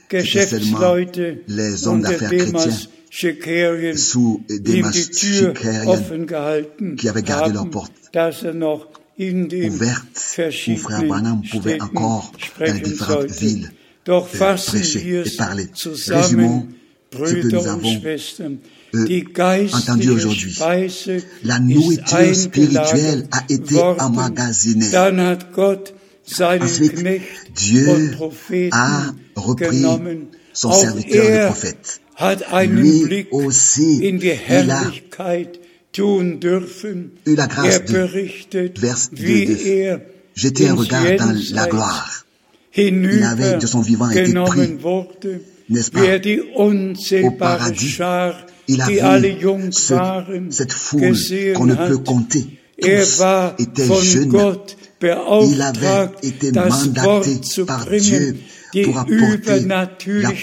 C'était 0.09 0.45
seulement 0.45 0.95
les 1.47 1.87
hommes 1.87 2.01
d'affaires 2.01 2.29
chrétiens 2.29 3.95
sous 3.95 4.43
Demas 4.49 4.91
Shikarian 4.91 5.95
qui 6.97 7.09
avaient 7.09 7.23
gardé 7.23 7.53
leurs 7.53 7.69
portes 7.69 7.93
ouvertes 9.17 10.39
où 10.67 10.75
Frère 10.75 11.03
Branham 11.03 11.41
pouvait 11.49 11.81
encore 11.81 12.31
dans 12.59 12.65
les 12.65 12.79
différentes 12.79 13.31
villes 13.31 13.71
prêcher 14.05 15.23
et 15.25 15.29
parler. 15.37 15.67
Résumons 16.07 16.67
ce 17.13 17.33
que 17.33 17.47
nous 17.47 17.67
avons 17.67 18.01
euh, 18.93 19.67
entendu 19.73 20.09
aujourd'hui. 20.09 20.57
La 21.43 21.59
nourriture 21.59 22.35
spirituelle 22.35 23.27
a 23.31 23.43
été 23.49 23.77
emmagasinée. 23.79 24.95
Ensuite, 24.97 26.95
Dieu 27.55 28.11
a 28.71 29.13
repris 29.35 29.85
son 30.53 30.71
serviteur 30.71 31.23
le 31.23 31.45
prophète. 31.47 32.01
Lui 32.67 33.27
aussi, 33.31 33.99
il 34.01 34.71
a 34.71 34.83
eu 37.27 37.35
la 37.35 37.47
grâce 37.47 37.83
de, 37.85 37.91
vers, 38.79 38.97
de, 39.11 39.15
de 39.15 39.99
jeter 40.35 40.67
un 40.69 40.73
regard 40.75 41.03
dans 41.17 41.35
la 41.51 41.67
gloire. 41.67 42.24
Il 42.77 43.23
avait 43.23 43.57
de 43.57 43.67
son 43.67 43.81
vivant 43.81 44.09
été 44.09 44.33
pris, 44.33 44.77
n'est-ce 45.69 45.91
pas, 45.91 46.01
au 47.23 47.31
paradis. 47.31 47.97
Il 48.67 48.81
a 48.81 48.87
vu 48.87 49.71
ce, 49.71 49.95
cette 50.49 50.73
foule 50.73 51.15
qu'on 51.55 51.65
ne 51.65 51.75
peut 51.75 51.97
compter. 51.99 52.45
Tous 52.81 53.23
étaient 53.59 54.01
jeunes. 54.03 54.57
Il 55.01 55.61
avait 55.61 56.09
été 56.23 56.51
mandaté 56.51 57.63
par 57.65 57.85
Dieu 57.89 58.35
pour 58.83 58.97
apporter 58.99 59.59
la 59.65 59.87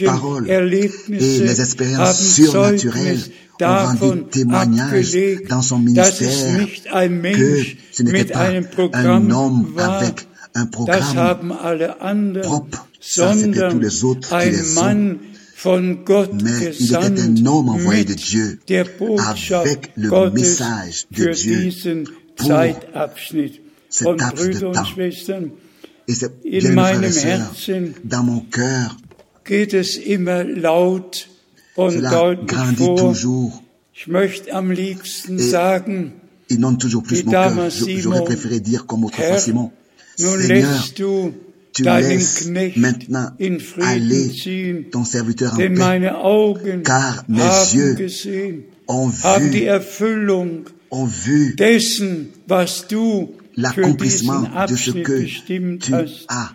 parole 0.06 0.50
et 0.50 0.60
les 0.60 1.60
expériences 1.60 2.22
surnaturelles 2.22 3.20
ont 3.60 3.96
rendu 3.98 4.22
témoignage 4.30 5.16
dans 5.48 5.62
son 5.62 5.78
ministère 5.78 6.66
que 6.68 7.62
ce 7.92 8.02
n'était 8.02 8.32
pas 8.32 8.50
un 8.94 9.30
homme 9.30 9.74
avec 9.78 10.26
un 10.54 10.66
programme 10.66 11.52
propre. 12.42 12.86
Ça, 13.00 13.34
c'était 13.36 13.68
tous 13.68 13.78
les 13.78 14.04
autres 14.04 14.28
qui 14.28 14.50
les 14.50 14.78
ont. 14.78 15.18
Mais 15.64 16.72
il 16.78 16.86
était 16.86 17.22
un 17.22 17.46
homme 17.46 17.68
envoyé 17.68 18.04
de 18.04 18.14
Dieu 18.14 18.58
avec 18.68 19.92
le 19.96 20.30
message 20.30 21.06
de 21.12 21.32
Dieu 21.32 21.70
pour 22.36 22.48
cet 23.88 24.10
laps 24.16 24.48
de 24.48 24.72
temps. 24.72 24.84
Et 26.08 26.14
c'est 26.14 26.32
bien, 26.42 26.60
frères 26.72 27.04
et 27.04 27.12
sœurs, 27.12 27.52
dans 28.02 28.24
mon 28.24 28.40
cœur, 28.40 28.96
cela 31.76 32.34
grandit 32.44 32.94
toujours. 32.96 33.62
Et 34.04 35.38
sagen, 35.38 36.10
il 36.50 36.58
donne 36.58 36.76
toujours 36.78 37.04
plus 37.04 37.24
mon 37.24 37.30
cœur. 37.30 37.70
J'aurais 37.70 38.24
préféré 38.24 38.58
dire 38.58 38.84
comme 38.86 39.04
autrefois 39.04 39.38
Simon, 39.38 39.70
Seigneur, 40.26 40.88
tu 41.72 41.84
laisses 41.84 42.48
maintenant 42.76 43.30
aller 43.80 44.30
ton 44.90 45.04
serviteur 45.04 45.54
en 45.54 45.56
paix, 45.56 46.82
car 46.84 47.24
mes 47.28 47.40
yeux 47.74 47.96
ont 48.88 49.08
vu, 49.08 49.68
ont 50.90 51.04
vu 51.06 51.56
l'accomplissement 53.56 54.42
de 54.68 54.76
ce 54.76 54.90
que 54.90 55.24
tu 55.78 55.94
as 56.28 56.54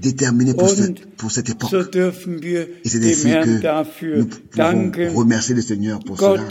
déterminé 0.00 0.54
pour, 0.54 0.68
cette, 0.68 1.06
pour 1.16 1.30
cette 1.30 1.48
époque. 1.50 1.72
Et 1.72 2.88
c'est 2.88 3.04
ainsi 3.04 3.28
que 3.28 4.18
nous 4.18 4.26
pouvons 4.26 4.92
remercier 5.18 5.54
le 5.54 5.62
Seigneur 5.62 6.00
pour 6.00 6.18
cela. 6.18 6.46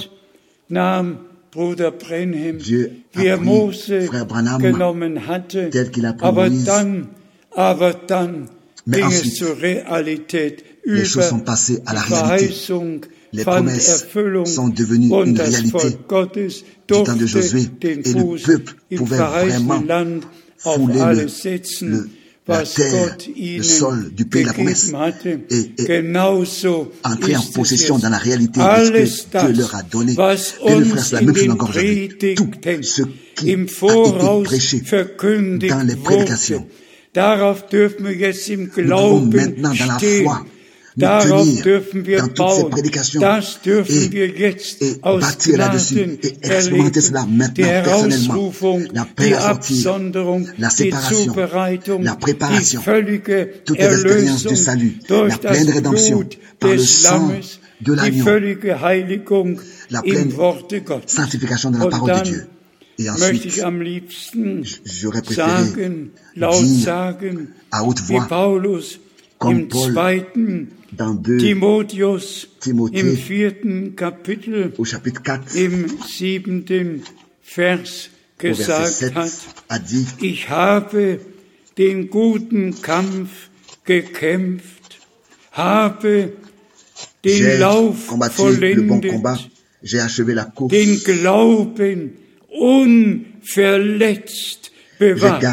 Dieu 2.60 2.91
a 3.16 3.38
pris 3.38 3.45
Mose 3.45 3.91
Frère 4.08 4.26
Branham 4.26 4.62
genommen 4.62 5.18
hatte, 5.18 5.70
tel 5.72 5.89
qu'il 5.91 6.06
a 6.06 6.14
pris 6.14 6.26
Moïse. 6.50 6.66
Mais 8.88 8.97
ensuite, 9.04 9.34
les 10.86 11.06
choses 11.06 11.24
sont 11.30 11.39
passées 11.39 11.80
à 11.86 11.93
la 11.93 12.02
réalité. 12.02 12.54
Les 13.32 13.43
promesses 13.43 14.06
sont 14.45 14.70
devenues 14.70 15.10
une 15.26 15.36
réalité 15.39 15.78
du 16.88 17.04
temps 17.04 17.16
de 17.16 17.26
Josué 17.28 17.62
et 18.06 18.14
le 18.14 18.24
peuple 18.45 18.76
pouvait 18.97 19.18
vraiment 19.60 19.82
fouler 20.58 21.00
le- 21.16 21.28
le- 21.88 22.10
la 22.50 22.64
terre, 22.76 23.18
le 23.58 23.64
sol 23.64 24.12
du 24.14 24.26
pays 24.26 24.41
de 24.43 24.47
la 24.47 24.54
promesse 24.54 24.91
et- 25.50 25.72
et 25.78 25.86
entrer 27.04 27.36
en 27.36 27.41
possession 27.54 27.97
dans 28.00 28.10
la 28.10 28.18
réalité 28.18 28.60
de 28.60 28.66
ce 28.66 29.24
que 29.24 29.45
Dieu 29.45 29.54
leur 29.62 29.76
a 29.76 29.84
donné. 29.84 30.14
Bien, 30.66 30.80
le 30.80 30.86
frère, 30.86 31.06
la 31.14 31.22
même 31.22 31.36
chose 31.36 31.50
encore 31.52 31.70
aujourd'hui. 31.70 32.10
Tout 32.36 32.50
ce 32.84 33.02
qui 33.36 33.50
a 33.50 33.54
été 33.54 34.43
prêché 34.43 34.82
dans 35.70 35.88
les 35.88 35.95
prédications. 35.95 36.66
darauf 37.14 37.68
dürfen 37.70 38.06
wir 38.06 38.16
jetzt 38.16 38.50
im 38.50 38.68
Glauben 38.70 39.30
maintenant 39.34 39.74
dans 39.74 39.86
la 39.88 39.97
stehen. 39.97 40.26
Darauf 41.00 41.47
tenir 41.47 41.64
dürfen 41.64 42.06
wir 42.06 42.20
dans 42.20 42.28
toutes 42.28 42.52
ces 42.52 42.62
bauen. 42.62 42.70
prédications 42.70 43.22
Das 43.22 43.62
dürfen 43.64 44.04
et, 44.04 44.12
wir 44.12 44.28
jetzt 44.28 44.82
et 44.82 45.00
aus 45.02 45.22
bâtir 45.22 45.58
là-dessus 45.58 45.95
Gnaden 45.95 46.18
et 46.24 46.45
expérimenter 46.45 47.02
cela 47.02 47.22
erleben. 47.22 47.38
maintenant 47.38 47.56
Die 47.56 47.62
personnellement. 47.64 48.34
Herausrufung, 48.34 48.88
La 48.93 49.06
paix 49.06 49.34
à 49.34 49.60
sortir, 49.62 50.54
la 50.58 50.70
séparation, 50.70 52.02
la 52.02 52.16
préparation, 52.16 52.80
die 52.80 52.86
völlige 52.86 53.47
toutes 53.66 53.80
les 53.80 53.86
expériences 53.86 54.45
Erlösung 54.45 54.52
du 54.52 54.56
salut, 54.58 55.00
durch 55.08 55.30
la 55.30 55.38
pleine 55.38 55.70
rédemption 55.70 56.24
par 56.60 56.72
le 56.72 56.78
sang 56.80 57.32
de 57.82 57.93
l'agneau, 57.93 58.26
la 59.89 60.02
pleine 60.02 60.32
sanctification 61.06 61.72
de 61.72 61.78
la 61.80 61.88
parole 61.88 62.20
de 62.20 62.24
Dieu. 62.24 62.47
Et 63.02 63.10
ensuite, 63.10 63.47
j'aurais 64.84 65.22
préféré 65.22 65.64
dire 66.36 66.52
à 67.72 67.84
haute 67.84 68.00
voix, 68.02 68.28
im 69.47 69.69
Paul 69.69 69.93
zweiten 69.93 70.71
dans 70.91 71.23
2 71.23 71.37
Timotheus 71.37 72.47
Timothée, 72.59 72.99
im 72.99 73.15
vierten 73.15 73.95
Kapitel 73.95 74.73
au 74.77 74.83
chapitre 74.85 75.21
4, 75.47 75.65
im 75.65 75.85
siebenten 76.05 77.03
Vers 77.41 78.09
au 78.37 78.41
verset 78.41 78.47
gesagt 78.57 78.93
7, 78.93 79.15
hat, 79.15 79.31
a 79.67 79.79
dit, 79.79 80.07
ich 80.21 80.49
habe 80.49 81.19
den 81.77 82.09
guten 82.09 82.81
Kampf 82.81 83.49
gekämpft, 83.85 84.99
habe 85.51 86.33
den 87.23 87.37
j'ai 87.37 87.57
Lauf 87.57 88.07
combattu 88.07 88.49
le 88.49 88.81
bon 88.81 88.99
combat, 89.01 89.35
vollendet, 89.35 89.51
j'ai 89.83 89.99
achevé 89.99 90.33
la 90.33 90.45
course, 90.45 90.71
den 90.71 91.03
Glauben 91.03 92.17
unverletzt 92.49 94.71
j'ai 94.99 95.15
bewahrt. 95.15 95.43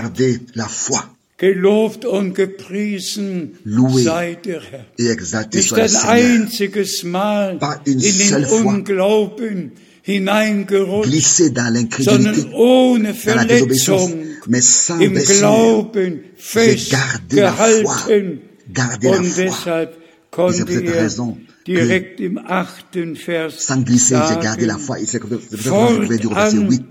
Gelobt 1.39 2.07
und 2.07 2.35
gepriesen 2.35 3.59
Loué 3.67 4.03
sei 4.03 4.39
der 4.43 4.63
Herr. 4.63 4.87
Nicht 5.53 5.75
ein 5.75 5.95
einziges 5.97 7.03
Mal 7.03 7.59
in 7.85 8.01
den 8.01 8.45
Unglauben 8.47 9.73
hineingerutscht, 10.01 11.13
sondern 11.99 12.55
ohne 12.55 13.13
Verletzung 13.13 14.25
im 14.99 15.15
Glauben 15.15 16.21
festgehalten. 16.37 18.41
Und 19.05 19.37
deshalb 19.37 19.95
konnte 20.31 20.85
er 20.85 21.11
direkt 21.67 22.19
im 22.21 22.39
achten 22.39 23.15
Vers 23.15 23.67
sagen, 23.67 23.85
fortan 25.59 26.89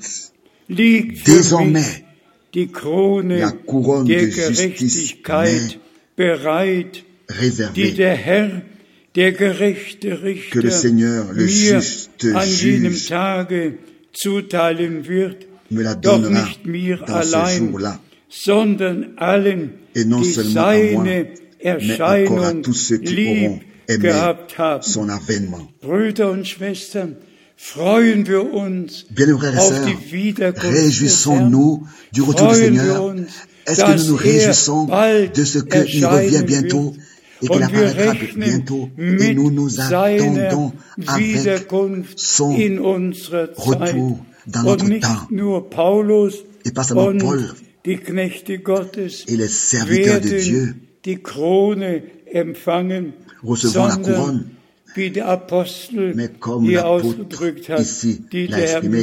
liegt 0.67 1.27
für 1.27 1.59
mich 1.61 2.04
die 2.55 2.67
Krone 2.67 3.39
la 3.39 3.51
couronne 3.51 4.07
der 4.07 4.21
de 4.21 4.25
justice 4.27 5.15
Gerechtigkeit 5.23 5.79
bereit, 6.15 7.03
die 7.29 7.33
réservée 7.33 7.91
der 7.93 8.15
Herr, 8.15 8.61
der 9.15 9.31
gerechte 9.33 10.09
que 10.09 10.15
le 10.15 10.23
Richter, 10.23 10.71
Seigneur, 10.71 11.33
le 11.33 11.43
mir 11.45 11.47
juste 11.47 12.35
an 12.35 12.47
jenem 12.47 12.93
juge, 12.93 13.07
Tage 13.07 13.73
zuteilen 14.13 15.07
wird, 15.07 15.45
me 15.69 15.83
la 15.83 15.95
doch 15.95 16.21
donnera 16.21 16.45
nicht 16.45 16.65
mir 16.65 16.97
dans 16.99 17.23
ce 17.23 17.35
allein, 17.35 17.57
jour-là. 17.57 17.99
sondern 18.29 19.17
allen, 19.17 19.71
Et 19.93 20.05
non 20.05 20.21
die 20.21 20.31
seulement 20.31 20.67
à 20.67 20.77
moi, 20.77 21.03
seine 21.03 21.03
mais 21.03 21.33
encore 22.01 22.43
à 22.43 22.47
Erscheinung 22.47 22.61
tous 22.61 22.73
ceux 22.73 22.97
qui 22.97 23.15
lieb 23.15 23.49
auront 23.49 23.59
aimait 23.87 24.81
son 24.81 25.09
avènement. 25.09 25.67
Brüder 25.81 26.29
und 26.29 26.45
Schwestern, 26.45 27.15
freuen 27.57 28.27
wir 28.27 28.53
uns 28.53 29.05
Bien, 29.09 29.37
frères 29.37 29.55
et 29.55 29.59
sœurs, 29.59 30.55
réjouissons-nous 30.57 31.87
du 32.11 32.21
retour 32.21 32.49
du 32.49 32.55
Seigneur. 32.55 33.15
Est-ce 33.65 33.83
que 33.83 33.97
nous 33.97 34.07
nous 34.09 34.15
réjouissons 34.15 34.85
de 34.85 35.43
ce 35.43 35.59
qu'il 35.59 36.05
revient 36.05 36.43
bientôt 36.45 36.93
et 37.41 37.47
qu'il 37.47 37.63
apparaîtra 37.63 38.13
bientôt 38.35 38.89
et 38.97 39.33
nous 39.33 39.51
nous 39.51 39.81
attendons 39.81 40.73
avec 41.07 41.67
son 42.15 42.51
retour 42.53 44.19
dans 44.47 44.63
notre 44.63 44.99
temps. 44.99 45.27
Et 46.65 46.71
pas 46.71 46.83
seulement 46.83 47.17
Paul. 47.17 47.43
et 47.85 49.37
les 49.37 49.47
serviteurs 49.47 50.21
de 50.21 50.39
Dieu. 50.39 50.75
recevront 53.43 53.87
la 53.87 53.97
couronne, 53.97 54.45
mais 56.15 56.29
comme 56.39 56.65
l'apôtre 56.69 57.53
ici 57.79 58.21
l'a 58.31 58.61
exprimé, 58.61 58.97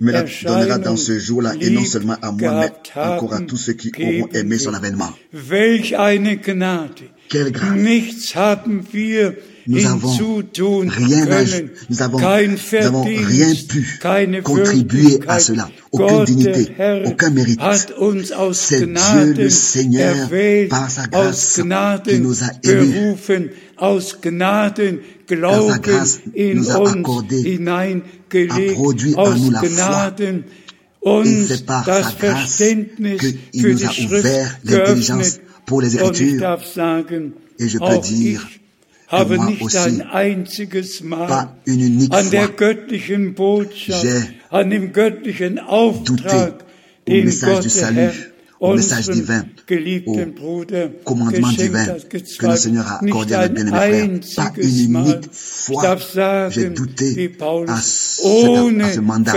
me 0.00 0.12
la 0.12 0.22
donnera 0.22 0.78
dans 0.78 0.96
ce 0.96 1.18
jour-là, 1.18 1.52
et 1.60 1.70
non 1.70 1.84
seulement 1.84 2.16
à 2.22 2.32
moi, 2.32 2.60
mais 2.60 2.72
encore 3.16 3.34
à 3.34 3.40
tous 3.40 3.56
ceux 3.56 3.72
qui 3.74 3.90
auront 4.02 4.28
aimé 4.32 4.58
son 4.58 4.74
avènement. 4.74 5.10
Quelle 7.28 7.52
grâce! 7.52 7.70
Nous 9.66 9.86
avons 9.86 10.10
rien, 10.88 11.26
nous 11.88 12.02
avons, 12.02 12.18
nous 12.18 12.74
avons 12.82 13.02
rien 13.02 13.54
pu 13.68 13.98
contribuer 14.42 15.20
à 15.26 15.38
cela. 15.40 15.70
Aucune 15.90 16.24
dignité, 16.24 16.68
aucun 17.06 17.30
mérite. 17.30 17.60
C'est 18.52 18.86
Dieu 18.86 19.34
le 19.36 19.48
Seigneur, 19.48 20.28
par 20.68 20.90
sa 20.90 21.06
grâce, 21.06 21.60
qui 22.04 22.20
nous 22.20 22.44
a 22.44 22.50
élus. 22.62 23.14
Par 23.78 24.02
sa 24.02 25.78
grâce, 25.78 26.20
nous 26.36 26.70
a 26.70 26.90
accordé, 26.90 27.58
a 27.70 28.72
produit 28.74 29.14
en 29.16 29.34
nous 29.34 29.50
la 29.50 29.60
foi. 29.62 30.14
Et 31.06 31.44
c'est 31.48 31.64
par 31.66 31.84
sa 31.84 32.12
grâce 32.18 32.56
qu'il 32.58 32.86
nous 33.62 33.84
a 33.84 33.90
ouvert 34.04 34.58
l'intelligence 34.64 35.40
pour 35.66 35.80
les 35.80 35.96
Écritures. 35.96 36.58
Et 37.58 37.68
je 37.68 37.78
peux 37.78 37.98
dire, 37.98 38.46
aber 39.14 39.44
nicht 39.46 39.76
ein 39.76 40.02
einziges 40.02 41.02
Mal 41.02 41.48
an 42.10 42.30
der 42.30 42.48
göttlichen 42.48 43.34
Botschaft, 43.34 44.06
an 44.50 44.70
dem 44.70 44.92
göttlichen 44.92 45.58
Auftrag, 45.58 46.64
den 47.06 47.30
Gott 47.40 47.64
der 47.74 47.90
Herr 47.92 48.12
au 48.60 48.74
message 48.74 49.10
divin, 49.10 49.44
au 50.06 50.24
commandement 51.04 51.52
divin 51.52 51.86
que 52.38 52.46
le 52.46 52.56
Seigneur 52.56 52.86
a 52.86 53.04
accordé 53.04 53.34
à 53.34 53.48
notre 53.48 53.54
bien-aimé 53.54 53.76
frère. 53.78 54.08
Pas 54.36 54.52
une 54.56 55.22
ce, 57.82 58.94
ce 58.94 59.00
mandat. 59.00 59.32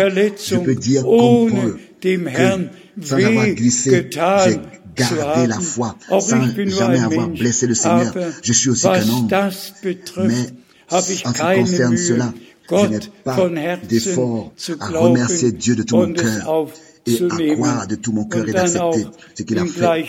Dire 0.75 1.03
comme 1.03 1.49
Paul 1.49 1.79
que 2.01 2.17
sans 3.01 3.17
avoir 3.17 3.47
glissé, 3.49 4.09
garder 4.97 5.47
la 5.47 5.59
foi 5.59 5.95
sans 6.09 6.41
jamais 6.67 6.99
avoir 6.99 7.29
blessé 7.29 7.67
le 7.67 7.75
Seigneur. 7.75 8.13
Je 8.41 8.53
suis 8.53 8.69
aussi 8.69 8.83
qu'un 8.83 9.07
homme. 9.09 9.27
Mais 10.25 10.45
en 10.89 11.01
ce 11.01 11.13
qui 11.13 11.23
concerne 11.23 11.97
cela, 11.97 12.33
je 12.69 12.85
n'ai 12.87 12.99
pas 13.23 13.49
d'effort 13.87 14.53
à 14.79 14.87
remercier 14.87 15.51
Dieu 15.51 15.75
de 15.75 15.83
tout 15.83 15.97
mon 15.97 16.13
cœur 16.13 16.67
et 17.05 17.23
à 17.23 17.55
croire 17.55 17.87
de 17.87 17.95
tout 17.95 18.11
mon 18.11 18.25
cœur 18.25 18.47
et 18.49 18.51
d'accepter 18.51 19.05
ce 19.35 19.43
qu'il 19.43 19.57
a 19.57 19.65
fait 19.65 20.05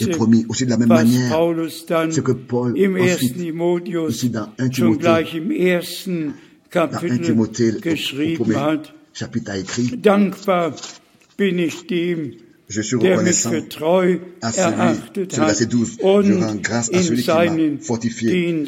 et 0.00 0.06
promis. 0.08 0.44
Aussi 0.48 0.66
de 0.66 0.70
la 0.70 0.76
même 0.76 0.88
manière, 0.88 1.30
ce 1.30 2.20
que 2.20 2.32
Paul 2.32 2.74
ensuite, 3.00 3.36
ici 4.10 4.28
dans 4.28 4.48
1 4.58 4.68
Timothée, 4.68 5.02
dans 5.04 6.88
1 6.98 7.18
Timothée, 7.18 7.72
au 7.72 8.44
premier 8.44 8.78
chapitre 9.14 9.50
a 9.52 9.58
écrit, 9.58 9.98
je 12.74 12.82
suis 12.82 12.96
reconnaissant 12.96 13.52
à 14.42 14.52
celui, 14.52 15.30
sur 15.30 15.44
verset 15.44 15.66
12, 15.66 15.96
je 16.00 16.32
rends 16.34 16.54
grâce 16.56 16.90
à 16.92 17.02
celui 17.02 17.22
qui 17.22 17.28
m'a 17.30 17.80
fortifié, 17.80 18.64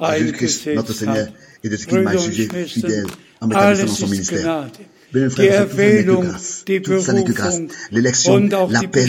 à 0.00 0.18
Jésus-Christ, 0.18 0.68
notre 0.74 0.94
Seigneur, 0.94 1.28
et 1.62 1.68
de 1.68 1.76
ce 1.76 1.86
qu'il 1.86 2.00
m'a 2.00 2.16
jugé 2.16 2.48
fidèle 2.66 3.06
en 3.40 3.46
m'établissant 3.48 3.86
dans 3.86 3.94
son 3.94 4.08
ministère. 4.08 4.70
Bien, 5.12 5.28
frère, 5.28 5.68
tout 5.68 7.00
ça 7.00 7.12
n'est 7.12 7.24
que 7.24 7.32
grâce. 7.32 7.60
L'élection, 7.90 8.38
l'appel, 8.70 9.08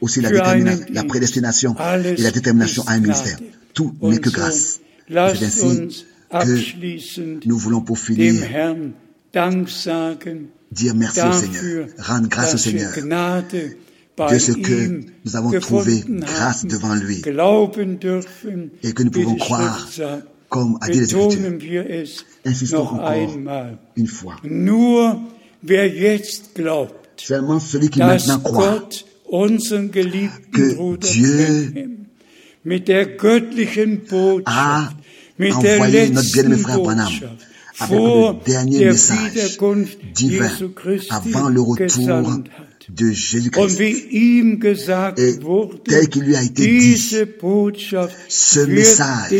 aussi 0.00 0.20
la, 0.20 0.30
la 0.30 1.04
prédestination 1.04 1.76
et 2.04 2.20
la 2.20 2.30
détermination 2.32 2.82
à 2.86 2.92
un 2.92 3.00
ministère. 3.00 3.38
Tout 3.72 3.94
n'est 4.02 4.18
que 4.18 4.30
grâce. 4.30 4.80
C'est 5.08 5.14
ainsi 5.14 6.04
que 6.30 7.48
nous 7.48 7.56
voulons 7.56 7.80
pour 7.80 7.98
finir 7.98 8.34
dire 10.76 10.94
merci 10.94 11.20
au 11.20 11.32
Seigneur, 11.32 11.88
rendre 11.98 12.28
grâce 12.28 12.54
au 12.54 12.58
Seigneur. 12.58 12.92
De 14.30 14.38
ce 14.38 14.52
que 14.52 15.00
nous 15.24 15.36
avons 15.36 15.50
trouvé 15.60 16.02
grâce 16.08 16.64
devant 16.64 16.94
lui. 16.94 17.22
et 18.82 18.92
que 18.92 19.02
nous 19.02 19.10
pouvons 19.10 19.36
croire 19.36 19.88
comme 20.48 20.78
a 20.80 20.88
dit 20.88 21.00
les 21.00 21.14
Écritures. 21.14 22.06
Insistons 22.44 22.82
encore 22.82 23.12
une 23.96 24.06
fois. 24.06 24.36
Seulement 27.16 27.60
celui 27.60 27.90
qui 27.90 27.98
maintenant 27.98 28.38
croit 28.40 28.88
que 30.52 30.96
Dieu 30.96 31.74
a 34.46 34.90
envoyé 35.38 36.10
notre 36.10 36.32
bien-aimé 36.32 36.56
frère 36.56 36.80
Branham 36.80 37.12
avec 37.78 37.98
le 37.98 38.44
dernier 38.44 38.86
message 38.86 39.58
divin 40.14 40.50
avant 41.10 41.48
le 41.48 41.60
retour 41.60 42.40
de 42.88 43.10
Jésus-Christ. 43.10 43.80
Et 43.80 45.38
tel 45.84 46.08
qu'il 46.08 46.22
lui 46.22 46.36
a 46.36 46.42
été 46.42 46.66
dit, 46.66 46.96
ce 46.98 48.60
message 48.60 49.32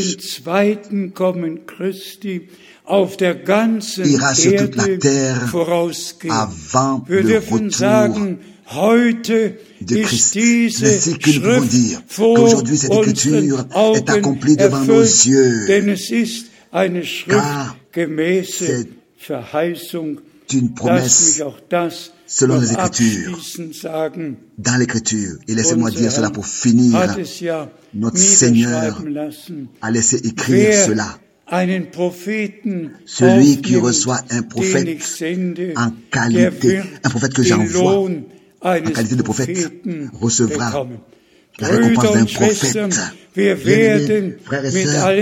ira 4.04 4.34
sur 4.34 4.56
toute 4.56 4.76
la 4.76 4.96
terre 4.98 5.54
avant 6.30 7.04
le 7.08 7.38
retour 7.38 7.60
de 9.80 9.96
Christ. 9.96 10.38
C'est 10.76 10.98
ce 10.98 11.10
que 11.10 11.30
nous 11.30 11.40
pouvons 11.40 11.60
dire 11.66 12.02
qu'aujourd'hui 12.16 12.76
cette 12.76 12.92
écriture 12.92 13.64
est 13.94 14.10
accomplie 14.10 14.56
devant 14.56 14.82
nos 14.84 15.02
yeux. 15.02 15.66
Car 17.28 17.75
c'est 17.96 18.88
une 20.52 20.74
promesse 20.74 21.42
selon 22.26 22.60
les 22.60 22.72
Écritures, 22.72 23.40
dans 24.58 24.76
l'Écriture. 24.76 25.36
Et 25.48 25.54
laissez-moi 25.54 25.90
dire 25.90 26.12
cela 26.12 26.30
pour 26.30 26.46
finir. 26.46 27.16
Notre 27.94 28.18
Seigneur 28.18 29.02
a 29.80 29.90
laissé 29.90 30.16
écrire 30.26 30.74
cela. 30.86 31.18
Celui 33.06 33.60
qui 33.62 33.76
reçoit 33.76 34.20
un 34.30 34.42
prophète 34.42 35.00
en 35.76 35.92
qualité, 36.10 36.80
un 37.04 37.10
prophète 37.10 37.34
que 37.34 37.42
j'envoie 37.42 38.10
en 38.62 38.80
qualité 38.80 39.14
de 39.14 39.22
prophète, 39.22 39.72
recevra 40.12 40.86
la 41.58 41.68
récompense 41.68 42.12
d'un 42.14 42.24
prophète. 42.24 42.88
frères 44.44 44.64
et 44.64 44.86
sœurs, 44.86 45.14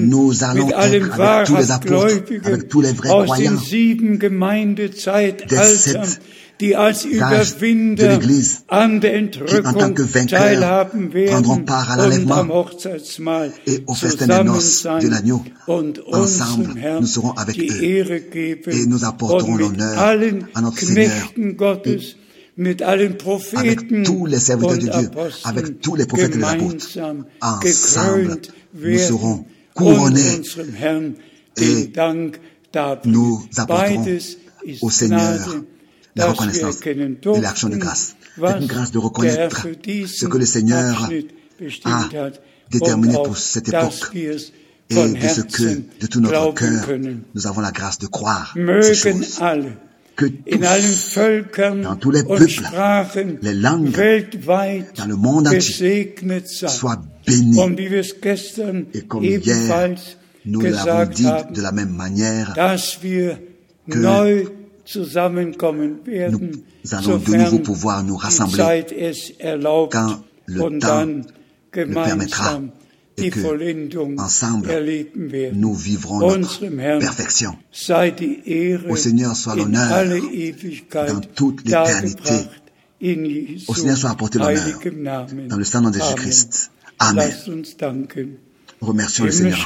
nous 0.00 0.44
allons 0.44 0.68
être 0.68 0.78
avec 0.78 1.46
tous 1.46 1.56
les 1.56 1.70
apôtres, 1.70 2.22
avec 2.44 2.68
tous 2.68 2.80
les 2.80 2.92
vrais 2.92 3.08
croyants 3.08 3.52
des 4.74 4.92
sept 4.92 6.20
die 6.62 6.76
als 6.76 7.04
Überwinder 7.04 8.20
an 8.68 9.00
der 9.00 9.14
Entrückung 9.14 9.96
teilhaben 10.28 11.12
werden 11.12 11.44
und 11.44 11.70
am 12.30 12.52
Hochzeitsmahl 12.52 13.52
zusammen 13.98 14.60
sein 14.60 15.42
und 15.66 15.98
unserem 15.98 16.76
Herrn 16.76 17.08
die 17.52 17.84
Ehre 17.84 18.20
geben 18.20 18.94
und 19.20 19.56
mit 19.56 19.80
allen 19.80 20.46
Knechten 20.76 21.56
Gottes 21.56 22.02
mit 22.02 22.16
allen 22.16 22.21
Propheten 22.21 22.21
avec 23.56 24.04
tous 24.04 24.26
les 24.26 24.38
serviteurs 24.38 24.78
de 24.78 24.88
Dieu, 24.88 25.10
avec 25.44 25.80
tous 25.80 25.94
les 25.94 26.06
prophètes 26.06 26.34
et 26.34 26.38
les 26.38 26.44
apôtres. 26.44 26.98
Ensemble, 27.40 28.38
nous 28.74 28.98
serons 28.98 29.44
couronnés 29.74 30.42
et 31.56 31.92
nous 33.06 33.48
apporterons 33.56 34.06
au 34.82 34.90
Seigneur 34.90 35.62
la 36.14 36.26
reconnaissance 36.26 36.86
et 36.86 37.40
l'action 37.40 37.68
de 37.68 37.76
grâce. 37.76 38.16
C'est 38.36 38.60
une 38.60 38.66
grâce 38.66 38.90
de 38.90 38.98
reconnaître 38.98 39.66
ce 40.06 40.26
que 40.26 40.38
le 40.38 40.46
Seigneur 40.46 41.10
a 41.84 42.08
déterminé 42.70 43.14
pour 43.14 43.36
cette 43.38 43.68
époque 43.68 44.10
et 44.14 45.08
de 45.08 45.28
ce 45.28 45.40
que, 45.40 45.82
de 46.00 46.06
tout 46.06 46.20
notre 46.20 46.52
cœur, 46.54 46.86
nous 47.34 47.46
avons 47.46 47.60
la 47.62 47.72
grâce 47.72 47.98
de 47.98 48.06
croire 48.06 48.54
ces 48.82 48.94
choses. 48.94 49.40
Que 50.16 50.26
tous, 50.26 51.18
dans 51.82 51.96
tous 51.96 52.10
les 52.10 52.24
peuples, 52.24 52.44
les 53.42 53.54
langues, 53.54 53.90
dans 54.96 55.06
le 55.06 55.16
monde 55.16 55.48
entier, 55.48 56.14
soient 56.48 57.02
bénis. 57.26 57.58
Et 58.94 59.02
comme 59.02 59.24
hier, 59.24 59.94
nous 60.44 60.60
l'avons 60.60 61.10
dit 61.10 61.26
de 61.54 61.62
la 61.62 61.72
même 61.72 61.94
manière 61.94 62.52
que 62.54 63.98
nous 63.98 64.06
allons 66.94 67.18
de 67.18 67.36
nouveau 67.36 67.58
pouvoir 67.60 68.02
nous 68.02 68.16
rassembler 68.16 68.84
quand 69.90 70.24
le 70.46 70.78
temps 70.78 71.06
le 71.74 71.94
permettra 71.94 72.60
et 73.18 73.30
que, 73.30 74.20
ensemble, 74.20 74.68
nous 75.52 75.74
vivrons 75.74 76.36
notre 76.38 76.66
perfection. 76.98 77.56
Au 78.88 78.96
Seigneur 78.96 79.36
soit 79.36 79.56
l'honneur 79.56 80.04
dans 80.92 81.20
toute 81.20 81.64
l'éternité. 81.64 82.34
Au 83.68 83.74
Seigneur 83.74 83.96
soit 83.96 84.10
apporté 84.10 84.38
l'honneur 84.38 85.26
dans 85.48 85.56
le 85.56 85.64
sang 85.64 85.82
de 85.82 85.98
Jésus-Christ. 85.98 86.70
Amen. 86.98 87.32
Remercions 88.80 89.24
le 89.24 89.30
Seigneur. 89.30 89.58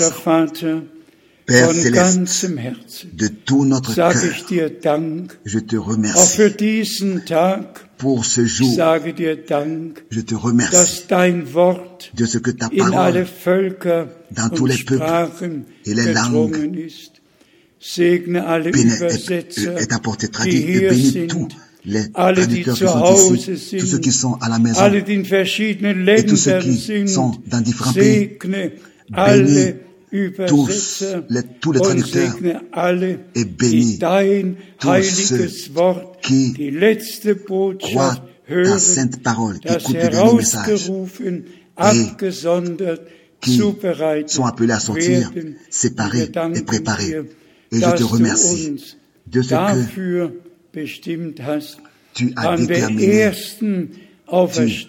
Père 1.46 1.72
céleste, 1.72 3.14
de 3.14 3.28
tout 3.28 3.64
notre 3.64 3.94
cœur, 3.94 4.12
je 5.44 5.58
te 5.60 5.76
remercie 5.76 6.42
pour 7.98 8.24
ce 8.24 8.44
jour. 8.44 8.70
Je 10.10 10.20
te 10.20 10.34
remercie 10.34 11.04
de 12.14 12.26
ce 12.26 12.38
que 12.38 12.50
ta 12.50 12.68
parole 12.68 13.24
dans 14.30 14.48
tous 14.50 14.66
les 14.66 14.78
peuples 14.78 15.60
et 15.84 15.94
les 15.94 16.12
langues 16.12 16.78
est 19.78 19.92
apportée 19.92 20.28
traduite 20.28 20.68
et 20.68 20.88
bénis 20.88 21.26
tous 21.28 21.48
les 21.84 22.10
traducteurs 22.10 22.74
qui 22.74 22.84
sont 22.84 23.34
ici, 23.34 23.76
tous 23.76 23.86
ceux 23.86 23.98
qui 23.98 24.10
sont 24.12 24.34
à 24.40 24.48
la 24.48 24.58
maison. 24.58 24.80
Et 24.92 25.04
tous 26.24 26.36
ceux 26.36 26.58
qui 26.58 27.08
sont 27.08 27.32
dans 27.46 27.60
différents 27.60 27.92
pays. 27.92 28.38
Bénis 29.08 29.74
tous 30.46 30.68
les, 31.30 31.42
tous 31.60 31.72
les 31.72 31.80
traducteurs 31.80 32.36
et 33.34 33.44
bénis 33.44 33.98
tous 34.78 35.02
ceux 35.02 35.48
qui 36.22 36.54
croient 37.80 38.16
ta 38.48 38.78
sainte 38.78 39.22
parole, 39.22 39.58
qui 39.58 39.72
écoutent 39.72 39.94
le 39.94 40.08
dernier 40.08 40.34
message 40.34 40.90
et 41.92 42.06
qui 43.40 43.58
sont 44.28 44.44
appelés 44.44 44.72
à 44.72 44.80
sortir 44.80 45.32
séparés 45.70 46.30
et 46.54 46.62
préparés. 46.62 47.22
Et 47.72 47.80
je 47.80 47.96
te 47.96 48.04
remercie 48.04 48.94
de 49.26 49.42
ce 49.42 49.48
que 49.48 50.28
tu 52.14 52.32
as 52.36 52.56
déterminé 52.56 53.30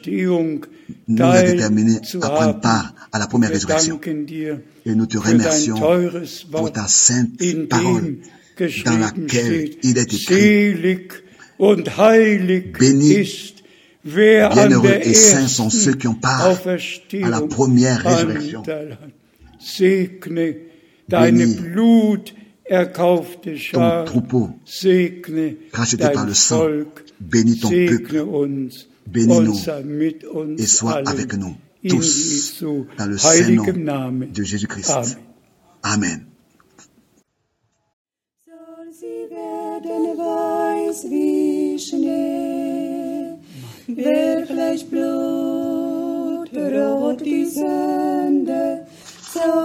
tu 0.01 0.29
nous 1.07 1.23
as 1.23 1.43
déterminé 1.43 1.97
à 2.21 2.29
prendre 2.29 2.59
part 2.59 2.93
à 3.11 3.19
la 3.19 3.27
première 3.27 3.49
résurrection. 3.49 3.99
Et 4.85 4.95
nous 4.95 5.05
te 5.05 5.17
remercions 5.17 5.79
pour 6.51 6.71
ta 6.71 6.87
sainte 6.87 7.31
parole 7.69 8.17
dans 8.85 8.97
laquelle 8.97 9.69
il 9.83 9.97
est 9.97 10.13
écrit. 10.13 10.75
Béni, 12.79 13.25
bienheureux 14.05 14.99
et 15.01 15.13
saints 15.13 15.47
sont 15.47 15.69
ceux 15.69 15.93
qui 15.93 16.07
ont 16.07 16.15
part 16.15 16.57
à 17.23 17.29
la 17.29 17.41
première 17.41 18.03
résurrection. 18.03 18.63
Béni. 21.09 21.55
Ton 23.71 24.03
troupeau 24.05 24.49
racheté 25.73 26.09
par 26.09 26.25
le 26.25 26.33
sang. 26.33 26.67
Bénis 27.19 27.59
ton 27.59 27.69
peuple 27.69 28.25
bénis-nous 29.07 29.57
et 30.57 30.65
sois 30.65 31.01
avec 31.05 31.33
nous 31.37 31.55
tous 31.87 32.63
dans 32.97 33.05
le 33.05 33.17
saint 33.17 33.49
nom 33.49 33.63
de 34.33 34.43
Jésus-Christ. 34.43 35.17
Amen. 35.83 36.25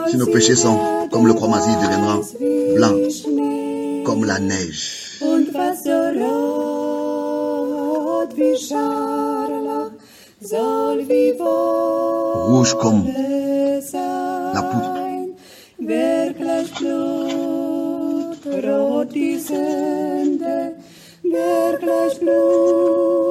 Si 0.09 0.17
nos 0.17 0.27
péchés 0.27 0.55
sont 0.55 0.79
comme 1.11 1.27
le 1.27 1.35
croix 1.35 1.61
il 1.67 1.77
deviendra 1.85 2.21
blanc 2.77 2.95
comme 4.05 4.25
la 4.25 4.39
neige. 4.39 5.19
Rouge 12.35 12.75
comme 12.75 13.05
la 14.55 14.63
poutre. 14.63 14.91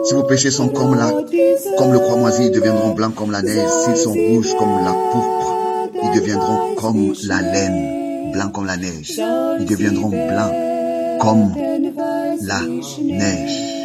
Si 0.05 0.14
vos 0.14 0.24
péchés 0.24 0.51
sont 0.51 0.70
comme, 0.70 0.95
la, 0.95 1.12
comme 1.78 1.91
le 1.91 1.99
croix 1.99 2.16
moisi, 2.16 2.45
ils 2.45 2.51
deviendront 2.51 2.91
blancs 2.91 3.14
comme 3.14 3.32
la 3.32 3.41
neige. 3.41 3.68
S'ils 3.84 3.97
sont 3.97 4.14
rouges 4.14 4.55
comme 4.57 4.86
la 4.86 4.93
pourpre, 5.12 5.89
ils 6.01 6.12
deviendront 6.18 6.76
comme 6.76 7.14
la 7.28 7.41
laine, 7.41 8.32
blancs 8.32 8.53
comme 8.53 8.68
la 8.68 8.78
neige. 8.78 9.20
Ils 9.59 9.66
deviendront 9.66 10.09
blancs 10.09 10.53
comme 11.20 11.55
la 12.41 12.62
neige. 13.01 13.80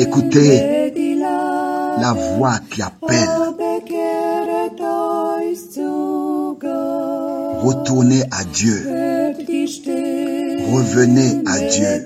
Écoutez 0.00 0.92
la 2.00 2.12
voix 2.14 2.58
qui 2.70 2.80
appelle. 2.80 3.28
Retournez 7.62 8.22
à 8.30 8.44
Dieu. 8.44 8.82
Revenez 10.72 11.42
à 11.46 11.58
Dieu. 11.58 12.04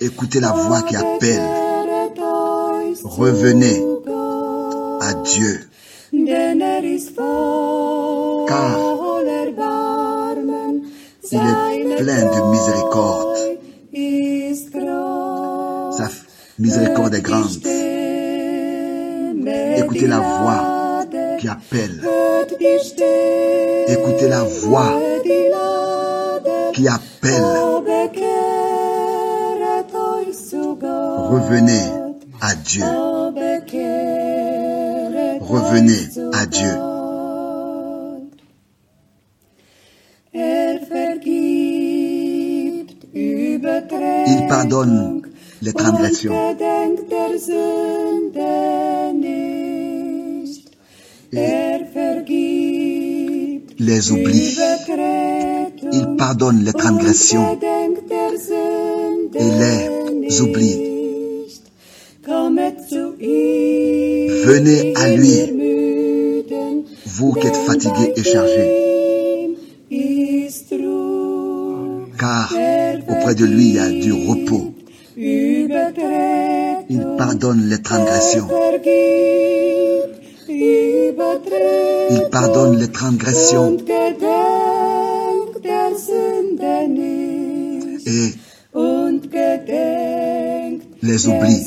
Écoutez 0.00 0.40
la 0.40 0.52
voix 0.52 0.80
qui 0.82 0.96
appelle. 0.96 1.42
Revenez 3.04 3.84
à 5.00 5.12
Dieu. 5.24 5.60
Car 8.48 8.78
il 11.74 11.92
est 11.92 11.96
plein 11.96 12.22
de 12.24 12.50
miséricorde 12.50 13.31
miséricorde 16.62 17.14
est 17.14 17.22
grande. 17.22 17.50
Écoutez 19.76 20.06
la 20.06 20.20
voix 20.20 21.04
qui 21.40 21.48
appelle. 21.48 22.00
Écoutez 23.88 24.28
la 24.28 24.44
voix 24.44 24.92
qui 26.72 26.88
appelle. 26.88 27.42
Revenez 31.34 31.84
à 32.40 32.54
Dieu. 32.54 32.84
Revenez 35.40 36.02
à 36.32 36.46
Dieu. 36.46 36.74
Il 43.14 44.46
pardonne 44.48 45.21
les 45.62 45.72
transgressions. 45.72 46.34
les 53.78 54.12
oublie. 54.12 54.56
Il 55.92 56.16
pardonne 56.16 56.64
les 56.64 56.72
transgressions 56.72 57.58
et 59.34 59.50
les 59.62 60.40
oublie. 60.40 60.78
Venez 64.44 64.94
à 64.96 65.10
lui, 65.16 65.34
vous 67.06 67.32
qui 67.32 67.46
êtes 67.46 67.56
fatigués 67.56 68.12
et 68.16 68.22
chargés, 68.22 69.56
car 72.18 72.54
auprès 73.08 73.34
de 73.34 73.44
lui 73.44 73.68
il 73.68 73.74
y 73.74 73.78
a 73.78 73.88
du 73.90 74.12
repos. 74.12 74.71
Il 75.16 75.68
pardonne 77.18 77.68
les 77.68 77.82
transgressions. 77.82 78.48
Il 82.10 82.28
pardonne 82.30 82.78
les 82.78 82.88
transgressions. 82.90 83.76
Et 88.06 88.32
les 91.02 91.28
oublie. 91.28 91.62